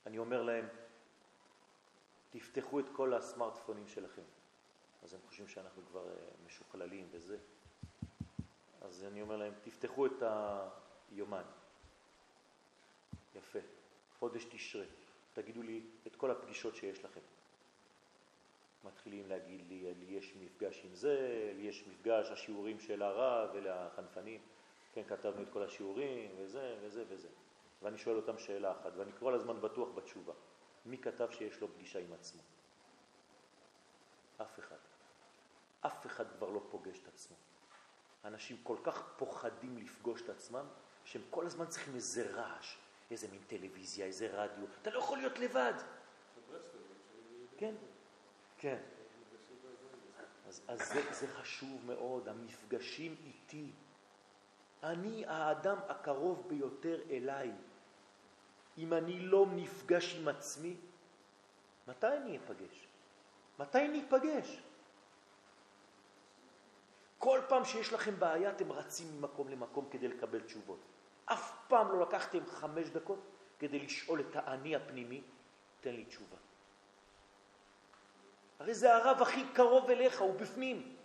אני 0.07 0.19
אומר 0.19 0.43
להם, 0.43 0.69
תפתחו 2.31 2.81
את 2.81 2.85
כל 2.93 3.15
הסמארטפונים 3.15 3.89
שלכם. 3.89 4.23
אז 5.03 5.15
הם 5.15 5.21
חושבים 5.29 5.49
שאנחנו 5.49 5.83
כבר 5.87 6.09
אה, 6.09 6.15
משוכללים 6.47 7.09
וזה. 7.11 7.39
אז 8.81 9.05
אני 9.05 9.23
אומר 9.23 9.37
להם, 9.37 9.53
תפתחו 9.63 10.07
את 10.07 10.23
היומן. 11.13 11.43
יפה. 13.35 13.59
חודש 14.19 14.45
תשרה. 14.45 14.85
תגידו 15.35 15.63
לי 15.63 15.83
את 16.07 16.17
כל 16.17 16.31
הפגישות 16.31 16.77
שיש 16.77 17.05
לכם. 17.05 17.21
מתחילים 18.85 19.29
להגיד 19.29 19.69
לי, 19.69 19.95
לי 19.95 20.07
יש 20.15 20.35
מפגש 20.41 20.85
עם 20.85 20.95
זה, 20.95 21.53
לי 21.57 21.63
יש 21.63 21.87
מפגש, 21.87 22.31
השיעורים 22.31 22.81
של 22.81 23.03
הרב 23.03 23.51
ולחנפנים. 23.55 24.41
כן, 24.93 25.03
כתבנו 25.09 25.43
את 25.43 25.49
כל 25.53 25.63
השיעורים 25.63 26.31
וזה 26.39 26.77
וזה 26.83 27.05
וזה. 27.09 27.29
ואני 27.83 27.99
שואל 27.99 28.17
אותם 28.17 28.39
שאלה 28.39 28.73
אחת, 28.73 28.93
ואני 28.97 29.11
כל 29.19 29.35
הזמן 29.35 29.61
בטוח 29.61 29.89
בתשובה. 29.95 30.33
מי 30.87 30.99
כתב 30.99 31.29
שיש 31.31 31.61
לו 31.61 31.69
פגישה 31.75 31.99
עם 31.99 32.13
עצמו? 32.13 32.43
אף 34.43 34.59
אחד. 34.59 34.77
אף 35.81 36.07
אחד 36.07 36.25
כבר 36.37 36.51
לא 36.51 36.63
פוגש 36.71 36.99
את 36.99 37.09
עצמו. 37.09 37.37
אנשים 38.25 38.57
כל 38.63 38.77
כך 38.83 39.03
פוחדים 39.17 39.79
לפגוש 39.79 40.23
את 40.23 40.29
עצמם, 40.29 40.65
שהם 41.05 41.23
כל 41.31 41.47
הזמן 41.47 41.67
צריכים 41.67 41.95
איזה 41.95 42.31
רעש, 42.31 42.77
איזה 43.11 43.29
מין 43.29 43.41
טלוויזיה, 43.47 44.07
איזה 44.07 44.29
רדיו. 44.33 44.65
אתה 44.83 44.91
לא 44.91 44.99
יכול 44.99 45.19
להיות 45.19 45.39
לבד. 45.39 45.75
כן, 47.57 47.75
כן. 48.61 48.77
אז, 50.49 50.63
אז 50.69 50.89
זה, 50.89 51.13
זה 51.13 51.29
חשוב 51.29 51.87
מאוד, 51.87 52.29
המפגשים 52.29 53.17
איתי. 53.25 53.71
אני 54.83 55.27
האדם 55.27 55.77
הקרוב 55.89 56.49
ביותר 56.49 57.01
אליי. 57.11 57.53
אם 58.79 58.93
אני 58.93 59.21
לא 59.21 59.47
נפגש 59.55 60.15
עם 60.15 60.29
עצמי, 60.29 60.77
מתי 61.89 62.07
אני 62.07 62.37
אפגש? 62.37 62.89
מתי 63.59 63.89
ניפגש? 63.89 64.63
כל 67.19 67.41
פעם 67.49 67.65
שיש 67.65 67.93
לכם 67.93 68.19
בעיה 68.19 68.51
אתם 68.51 68.73
רצים 68.73 69.19
ממקום 69.19 69.49
למקום 69.49 69.89
כדי 69.91 70.09
לקבל 70.09 70.41
תשובות. 70.41 70.81
אף 71.25 71.53
פעם 71.69 71.89
לא 71.89 72.01
לקחתם 72.01 72.47
חמש 72.47 72.89
דקות 72.89 73.21
כדי 73.59 73.79
לשאול 73.79 74.21
את 74.21 74.37
האני 74.37 74.77
הפנימי, 74.77 75.23
תן 75.81 75.95
לי 75.95 76.05
תשובה. 76.05 76.37
הרי 78.61 78.75
זה 78.75 78.95
הרב 78.95 79.23
הכי 79.23 79.45
קרוב 79.55 79.91
אליך, 79.91 80.21
הוא 80.21 80.41
בפנים. 80.41 80.97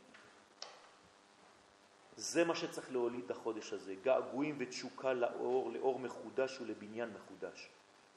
זה 2.18 2.44
מה 2.44 2.56
שצריך 2.56 2.92
להוליד 2.92 3.32
החודש 3.32 3.74
הזה, 3.74 3.96
געגועים 3.96 4.56
ותשוקה 4.60 5.14
לאור, 5.14 5.72
לאור 5.72 6.00
מחודש 6.00 6.60
ולבניין 6.62 7.14
מחודש. 7.14 7.70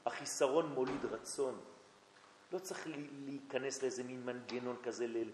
החיסרון 0.07 0.67
מוליד 0.75 1.05
רצון. 1.05 1.61
לא 2.53 2.59
צריך 2.59 2.87
להיכנס 3.27 3.83
לאיזה 3.83 4.03
מין 4.05 4.25
מנגנון 4.25 4.77
כזה, 4.83 5.07
ל... 5.07 5.31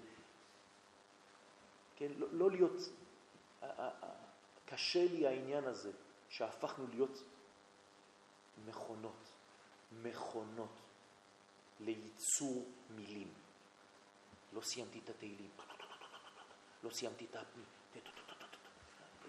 כן, 1.97 2.13
לא, 2.17 2.27
לא 2.33 2.51
להיות... 2.51 2.77
קשה 4.67 5.05
לי 5.05 5.27
העניין 5.27 5.65
הזה 5.65 5.93
שהפכנו 6.29 6.87
להיות 6.87 7.23
מכונות, 8.67 9.33
מכונות 10.03 10.79
לייצור 11.81 12.69
מילים. 12.91 13.44
לא 14.55 14.61
סיימתי 14.61 15.01
את 15.05 15.11
התהילים, 15.11 15.51
לא 16.83 16.91
סיימתי 16.91 17.27
את 17.31 17.37
הפנים, 17.37 17.65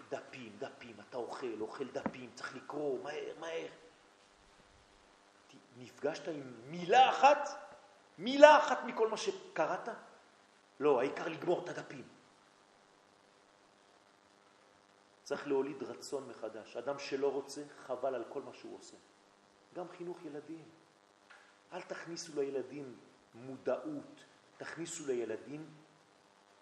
דפים, 0.08 0.56
דפים, 0.58 0.96
אתה 1.08 1.16
אוכל, 1.16 1.60
אוכל 1.60 1.88
דפים, 1.88 2.30
צריך 2.34 2.56
לקרוא, 2.56 3.02
מהר, 3.04 3.34
מהר. 3.40 3.68
נפגשת 5.76 6.28
עם 6.28 6.70
מילה 6.70 7.10
אחת, 7.10 7.48
מילה 8.18 8.58
אחת 8.58 8.84
מכל 8.84 9.08
מה 9.08 9.16
שקראת? 9.16 9.88
לא, 10.80 11.00
העיקר 11.00 11.28
לגמור 11.28 11.64
את 11.64 11.68
הדפים. 11.68 12.08
צריך 15.22 15.46
להוליד 15.48 15.82
רצון 15.82 16.28
מחדש. 16.28 16.76
אדם 16.76 16.98
שלא 16.98 17.32
רוצה, 17.32 17.62
חבל 17.86 18.14
על 18.14 18.24
כל 18.28 18.42
מה 18.42 18.52
שהוא 18.52 18.78
עושה. 18.78 18.96
גם 19.74 19.88
חינוך 19.88 20.24
ילדים. 20.24 20.64
אל 21.72 21.82
תכניסו 21.82 22.40
לילדים 22.40 22.96
מודעות, 23.34 24.24
תכניסו 24.56 25.06
לילדים 25.06 25.74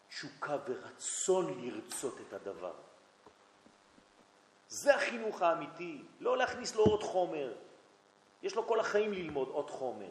תשוקה 0.09 0.57
ורצון 0.67 1.61
לרצות 1.61 2.21
את 2.29 2.33
הדבר. 2.33 2.75
זה 4.69 4.95
החינוך 4.95 5.43
האמיתי, 5.43 6.05
לא 6.21 6.37
להכניס 6.37 6.75
לו 6.75 6.85
עוד 6.85 7.03
חומר. 7.03 7.55
יש 8.43 8.55
לו 8.55 8.67
כל 8.67 8.81
החיים 8.81 9.13
ללמוד 9.13 9.49
עוד 9.49 9.71
חומר. 9.71 10.11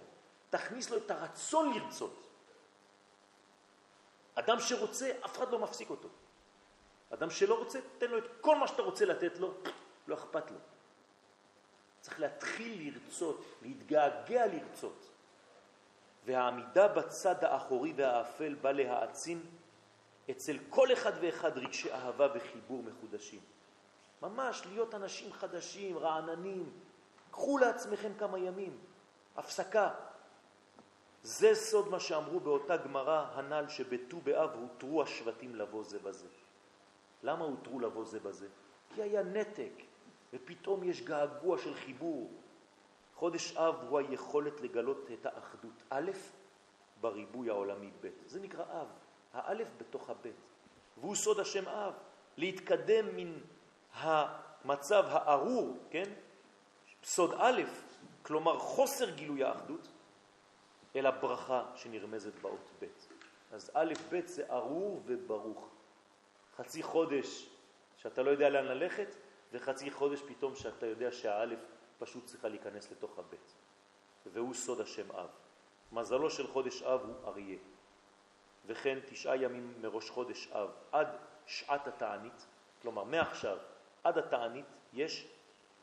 תכניס 0.49 0.89
לו 0.89 0.97
את 0.97 1.11
הרצון 1.11 1.73
לרצות. 1.73 2.27
אדם 4.35 4.59
שרוצה, 4.59 5.11
אף 5.25 5.37
אחד 5.37 5.51
לא 5.51 5.59
מפסיק 5.59 5.89
אותו. 5.89 6.09
אדם 7.13 7.29
שלא 7.29 7.59
רוצה, 7.59 7.79
תן 7.97 8.11
לו 8.11 8.17
את 8.17 8.23
כל 8.41 8.55
מה 8.55 8.67
שאתה 8.67 8.81
רוצה 8.81 9.05
לתת 9.05 9.37
לו, 9.37 9.53
לא 10.07 10.15
אכפת 10.15 10.51
לו. 10.51 10.57
צריך 12.01 12.19
להתחיל 12.19 12.93
לרצות, 12.93 13.45
להתגעגע 13.61 14.47
לרצות. 14.47 15.12
והעמידה 16.25 16.87
בצד 16.87 17.43
האחורי 17.43 17.93
והאפל 17.95 18.53
בא 18.53 18.71
להעצים 18.71 19.45
אצל 20.31 20.57
כל 20.69 20.93
אחד 20.93 21.11
ואחד 21.21 21.57
רגשי 21.57 21.91
אהבה 21.93 22.27
וחיבור 22.33 22.83
מחודשים. 22.83 23.39
ממש 24.21 24.65
להיות 24.65 24.95
אנשים 24.95 25.33
חדשים, 25.33 25.97
רעננים. 25.97 26.71
קחו 27.31 27.57
לעצמכם 27.57 28.11
כמה 28.17 28.39
ימים, 28.39 28.77
הפסקה. 29.37 29.89
זה 31.23 31.55
סוד 31.55 31.89
מה 31.89 31.99
שאמרו 31.99 32.39
באותה 32.39 32.77
גמרא 32.77 33.25
הנ"ל 33.33 33.65
שבט"ו 33.69 34.21
באב 34.21 34.49
הותרו 34.53 35.03
השבטים 35.03 35.55
לבוא 35.55 35.83
זה 35.83 35.99
בזה. 35.99 36.27
למה 37.23 37.45
הותרו 37.45 37.79
לבוא 37.79 38.05
זה 38.05 38.19
בזה? 38.19 38.47
כי 38.95 39.01
היה 39.01 39.23
נתק, 39.23 39.71
ופתאום 40.33 40.83
יש 40.83 41.01
געגוע 41.01 41.57
של 41.57 41.73
חיבור. 41.75 42.31
חודש 43.15 43.57
אב 43.57 43.75
הוא 43.89 43.99
היכולת 43.99 44.61
לגלות 44.61 45.11
את 45.13 45.25
האחדות. 45.25 45.83
א', 45.89 46.11
בריבוי 47.01 47.49
העולמי 47.49 47.91
ב'. 48.01 48.09
זה 48.25 48.39
נקרא 48.39 48.63
אב, 48.63 48.87
האלף 49.33 49.67
בתוך 49.77 50.09
הב'. 50.09 50.27
והוא 50.97 51.15
סוד 51.15 51.39
השם 51.39 51.67
אב, 51.67 51.93
להתקדם 52.37 53.15
מן 53.15 53.33
המצב 53.93 55.03
הארור, 55.07 55.77
כן? 55.89 56.13
סוד 57.03 57.33
א', 57.37 57.61
כלומר 58.21 58.59
חוסר 58.59 59.09
גילוי 59.09 59.43
האחדות, 59.43 59.87
אל 60.95 61.05
הברכה 61.05 61.65
שנרמזת 61.75 62.35
באות 62.41 62.69
ב'. 62.81 62.85
אז 63.51 63.71
א' 63.73 63.93
ב' 64.09 64.27
זה 64.27 64.45
ארור 64.49 65.01
וברוך. 65.05 65.69
חצי 66.55 66.83
חודש 66.83 67.49
שאתה 67.97 68.21
לא 68.21 68.31
יודע 68.31 68.49
לאן 68.49 68.65
ללכת, 68.65 69.15
וחצי 69.51 69.91
חודש 69.91 70.21
פתאום 70.21 70.55
שאתה 70.55 70.85
יודע 70.85 71.11
שהאלף 71.11 71.59
פשוט 71.97 72.25
צריכה 72.25 72.47
להיכנס 72.47 72.91
לתוך 72.91 73.19
הבית. 73.19 73.53
והוא 74.25 74.53
סוד 74.53 74.81
השם 74.81 75.11
אב. 75.11 75.29
מזלו 75.91 76.29
של 76.29 76.47
חודש 76.47 76.81
אב 76.81 77.01
הוא 77.01 77.15
אריה. 77.27 77.57
וכן 78.65 78.99
תשעה 79.05 79.37
ימים 79.37 79.73
מראש 79.81 80.09
חודש 80.09 80.47
אב 80.47 80.69
עד 80.91 81.07
שעת 81.45 81.87
התענית, 81.87 82.45
כלומר 82.81 83.03
מעכשיו 83.03 83.57
עד 84.03 84.17
התענית 84.17 84.65
יש 84.93 85.27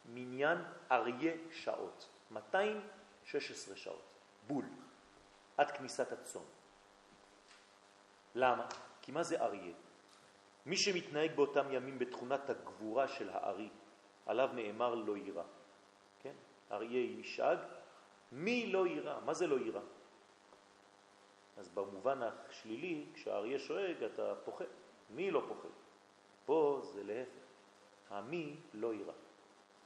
מניין 0.04 0.58
אריה 0.90 1.34
שעות, 1.52 2.08
216 2.30 3.76
שעות, 3.76 4.02
בול, 4.46 4.64
עד 5.56 5.70
כניסת 5.70 6.12
הצום. 6.12 6.44
למה? 8.34 8.66
כי 9.02 9.12
מה 9.12 9.22
זה 9.22 9.40
אריה? 9.40 9.74
מי 10.66 10.76
שמתנהג 10.76 11.36
באותם 11.36 11.72
ימים 11.72 11.98
בתכונת 11.98 12.50
הגבורה 12.50 13.08
של 13.08 13.30
הארי, 13.30 13.68
עליו 14.26 14.50
נאמר 14.54 14.94
לא 14.94 15.16
יירא. 15.16 15.44
אריה 16.73 17.21
ישאג, 17.21 17.59
מי 18.33 18.73
לא 18.73 18.87
יירא? 18.87 19.21
מה 19.21 19.35
זה 19.35 19.47
לא 19.47 19.57
יירא? 19.57 19.81
אז 21.57 21.68
במובן 21.68 22.23
השלילי, 22.23 23.07
כשהאריה 23.14 23.59
שואג 23.59 24.03
אתה 24.03 24.35
פוחד. 24.45 24.64
מי 25.11 25.31
לא 25.31 25.43
פוחד? 25.49 25.68
פה 26.47 26.81
זה 26.85 27.03
להפך. 27.05 27.41
המי 28.11 28.57
לא 28.75 28.95
יירא. 28.95 29.12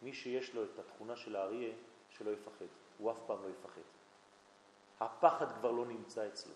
מי 0.03 0.13
שיש 0.13 0.55
לו 0.55 0.65
את 0.65 0.79
התכונה 0.79 1.17
של 1.17 1.37
האריה, 1.37 1.75
שלא 2.11 2.31
יפחד. 2.31 2.65
הוא 2.99 3.11
אף 3.11 3.17
פעם 3.27 3.43
לא 3.43 3.49
יפחד. 3.49 3.81
הפחד 5.01 5.53
כבר 5.53 5.71
לא 5.71 5.87
נמצא 5.87 6.29
אצלו. 6.29 6.55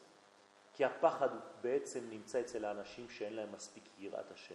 כי 0.72 0.84
הפחד 0.84 1.28
בעצם 1.60 2.10
נמצא 2.10 2.40
אצל 2.40 2.64
האנשים 2.64 3.10
שאין 3.10 3.32
להם 3.32 3.52
מספיק 3.52 3.84
יראת 3.98 4.30
השם. 4.30 4.54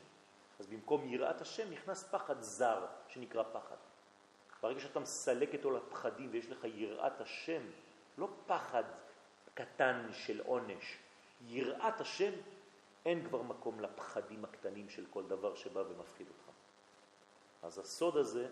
אז 0.59 0.67
במקום 0.67 1.07
יראת 1.07 1.41
השם 1.41 1.71
נכנס 1.71 2.03
פחד 2.03 2.41
זר, 2.41 2.85
שנקרא 3.07 3.43
פחד. 3.43 3.75
ברגע 4.63 4.79
שאתה 4.79 4.99
מסלק 4.99 5.53
אותו 5.53 5.71
לפחדים 5.71 6.29
ויש 6.31 6.49
לך 6.49 6.63
יראת 6.63 7.21
השם, 7.21 7.61
לא 8.17 8.27
פחד 8.47 8.83
קטן 9.53 10.09
של 10.13 10.41
עונש, 10.41 10.97
יראת 11.47 12.01
השם, 12.01 12.31
אין 13.05 13.27
כבר 13.27 13.41
מקום 13.41 13.79
לפחדים 13.79 14.45
הקטנים 14.45 14.89
של 14.89 15.05
כל 15.09 15.23
דבר 15.27 15.55
שבא 15.55 15.79
ומפחיד 15.79 16.27
אותך. 16.27 16.49
אז 17.63 17.77
הסוד 17.77 18.17
הזה, 18.17 18.47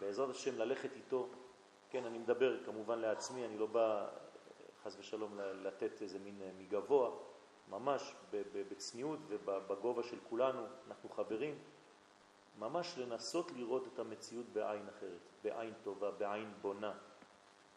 בעזרת 0.00 0.30
השם 0.30 0.58
ללכת 0.58 0.90
איתו, 0.96 1.28
כן, 1.90 2.04
אני 2.04 2.18
מדבר 2.18 2.64
כמובן 2.64 2.98
לעצמי, 2.98 3.46
אני 3.46 3.58
לא 3.58 3.66
בא 3.66 4.08
חס 4.84 4.96
ושלום 4.98 5.38
לתת 5.40 6.02
איזה 6.02 6.18
מין 6.18 6.42
אה, 6.42 6.50
מגבוה, 6.58 7.10
ממש 7.68 8.14
בצניעות 8.70 9.18
ובגובה 9.28 10.02
של 10.02 10.18
כולנו, 10.28 10.66
אנחנו 10.88 11.08
חברים, 11.08 11.58
ממש 12.58 12.98
לנסות 12.98 13.52
לראות 13.56 13.86
את 13.94 13.98
המציאות 13.98 14.46
בעין 14.52 14.88
אחרת, 14.88 15.20
בעין 15.44 15.72
טובה, 15.82 16.10
בעין 16.10 16.52
בונה. 16.62 16.92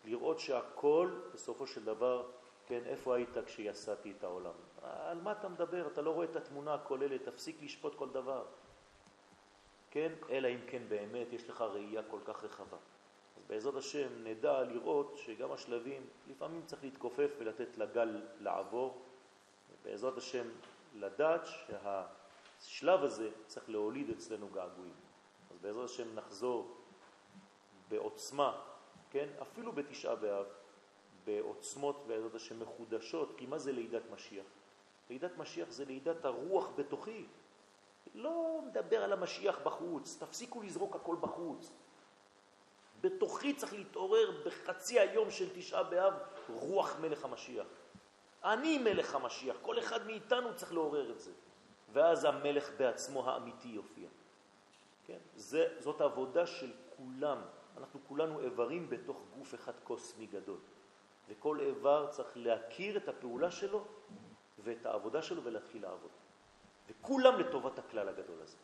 לראות 0.05 0.39
שהכל 0.39 1.19
בסופו 1.33 1.67
של 1.67 1.85
דבר, 1.85 2.27
כן, 2.67 2.81
איפה 2.85 3.15
היית 3.15 3.37
כשיסעתי 3.45 4.13
את 4.17 4.23
העולם? 4.23 4.53
על 4.81 5.21
מה 5.21 5.31
אתה 5.31 5.49
מדבר? 5.49 5.87
אתה 5.87 6.01
לא 6.01 6.11
רואה 6.11 6.25
את 6.25 6.35
התמונה 6.35 6.73
הכוללת, 6.73 7.23
תפסיק 7.23 7.61
לשפוט 7.61 7.95
כל 7.95 8.09
דבר. 8.09 8.45
כן, 9.91 10.11
אלא 10.29 10.47
אם 10.47 10.59
כן 10.67 10.81
באמת 10.87 11.33
יש 11.33 11.49
לך 11.49 11.61
ראייה 11.61 12.01
כל 12.09 12.19
כך 12.25 12.43
רחבה. 12.43 12.77
אז 13.37 13.43
בעזרת 13.47 13.75
השם 13.75 14.23
נדע 14.23 14.63
לראות 14.63 15.17
שגם 15.17 15.51
השלבים, 15.51 16.01
לפעמים 16.27 16.61
צריך 16.65 16.83
להתכופף 16.83 17.31
ולתת 17.39 17.77
לגל 17.77 18.21
לעבור. 18.39 19.01
בעזרת 19.83 20.17
השם 20.17 20.47
לדעת 20.95 21.45
שהשלב 22.65 23.03
הזה 23.03 23.29
צריך 23.47 23.69
להוליד 23.69 24.09
אצלנו 24.09 24.47
געגועים. 24.47 24.93
אז 25.51 25.57
בעזרת 25.61 25.85
השם 25.85 26.15
נחזור 26.15 26.77
בעוצמה, 27.87 28.61
כן? 29.09 29.29
אפילו 29.41 29.71
בתשעה 29.71 30.15
באב, 30.15 30.45
בעוצמות 31.25 32.03
בעזרת 32.07 32.35
השם 32.35 32.59
מחודשות, 32.59 33.33
כי 33.37 33.45
מה 33.45 33.57
זה 33.57 33.71
לידת 33.71 34.01
משיח? 34.11 34.45
לידת 35.09 35.37
משיח 35.37 35.71
זה 35.71 35.85
לידת 35.85 36.25
הרוח 36.25 36.69
בתוכי. 36.75 37.25
לא 38.15 38.61
מדבר 38.67 39.03
על 39.03 39.13
המשיח 39.13 39.59
בחוץ, 39.63 40.17
תפסיקו 40.19 40.61
לזרוק 40.61 40.95
הכל 40.95 41.15
בחוץ. 41.21 41.71
בתוכי 43.01 43.53
צריך 43.53 43.73
להתעורר 43.73 44.43
בחצי 44.45 44.99
היום 44.99 45.31
של 45.31 45.49
תשעה 45.55 45.83
באב 45.83 46.13
רוח 46.49 46.99
מלך 46.99 47.25
המשיח. 47.25 47.67
אני 48.43 48.77
מלך 48.77 49.15
המשיח, 49.15 49.55
כל 49.61 49.79
אחד 49.79 50.05
מאיתנו 50.05 50.55
צריך 50.55 50.73
לעורר 50.73 51.11
את 51.11 51.19
זה. 51.19 51.31
ואז 51.95 52.25
המלך 52.25 52.69
בעצמו 52.77 53.29
האמיתי 53.29 53.67
יופיע. 53.67 54.09
כן? 55.05 55.17
זה, 55.35 55.67
זאת 55.79 56.01
עבודה 56.01 56.45
של 56.45 56.71
כולם. 56.97 57.41
אנחנו 57.77 57.99
כולנו 58.07 58.39
איברים 58.39 58.89
בתוך 58.89 59.17
גוף 59.37 59.55
אחד 59.55 59.73
קוסמי 59.83 60.25
גדול. 60.25 60.57
וכל 61.29 61.59
איבר 61.59 62.07
צריך 62.11 62.29
להכיר 62.35 62.97
את 62.97 63.07
הפעולה 63.07 63.51
שלו 63.51 63.83
ואת 64.63 64.85
העבודה 64.85 65.21
שלו 65.21 65.43
ולהתחיל 65.43 65.81
לעבוד. 65.81 66.11
וכולם 66.89 67.39
לטובת 67.39 67.79
הכלל 67.79 68.09
הגדול 68.09 68.41
הזה. 68.41 68.57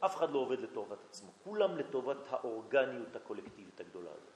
אף 0.00 0.16
אחד 0.16 0.30
לא 0.30 0.38
עובד 0.38 0.60
לטובת 0.60 0.98
עצמו, 1.10 1.30
כולם 1.44 1.76
לטובת 1.76 2.16
האורגניות 2.30 3.16
הקולקטיבית 3.16 3.80
הגדולה 3.80 4.10
הזאת. 4.10 4.34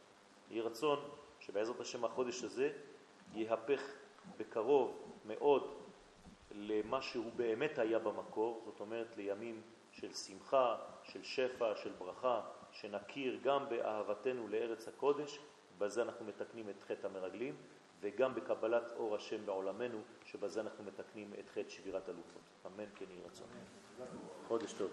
יהי 0.50 0.60
רצון 0.60 0.98
שבעזרת 1.40 1.80
השם 1.80 2.04
החודש 2.04 2.44
הזה 2.44 2.72
יהפך 3.34 3.80
בקרוב 4.36 5.12
מאוד 5.26 5.85
למה 6.56 7.02
שהוא 7.02 7.32
באמת 7.36 7.78
היה 7.78 7.98
במקור, 7.98 8.62
זאת 8.64 8.80
אומרת 8.80 9.16
לימים 9.16 9.62
של 9.92 10.12
שמחה, 10.12 10.76
של 11.02 11.22
שפע, 11.22 11.76
של 11.76 11.92
ברכה, 11.98 12.40
שנכיר 12.70 13.38
גם 13.42 13.68
באהבתנו 13.68 14.48
לארץ 14.48 14.88
הקודש, 14.88 15.38
בזה 15.78 16.02
אנחנו 16.02 16.24
מתקנים 16.24 16.70
את 16.70 16.82
חטא 16.82 17.06
המרגלים, 17.06 17.56
וגם 18.00 18.34
בקבלת 18.34 18.92
אור 18.96 19.14
השם 19.14 19.46
בעולמנו, 19.46 19.98
שבזה 20.24 20.60
אנחנו 20.60 20.84
מתקנים 20.84 21.32
את 21.40 21.48
חטא 21.48 21.68
שבירת 21.68 22.08
הלוחות. 22.08 22.42
אמן 22.66 22.84
כן 22.94 23.04
יהי 23.10 23.20
רצון. 23.26 23.46
חודש 24.48 24.72
טוב. 24.72 24.90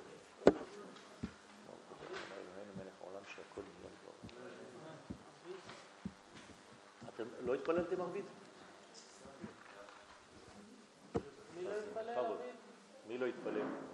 אתם 7.15 7.23
לא 7.45 7.53
התפללתם 7.53 8.01
ערבית? 8.01 8.25
מי 13.07 13.17
לא 13.17 13.25
התפלל 13.25 13.92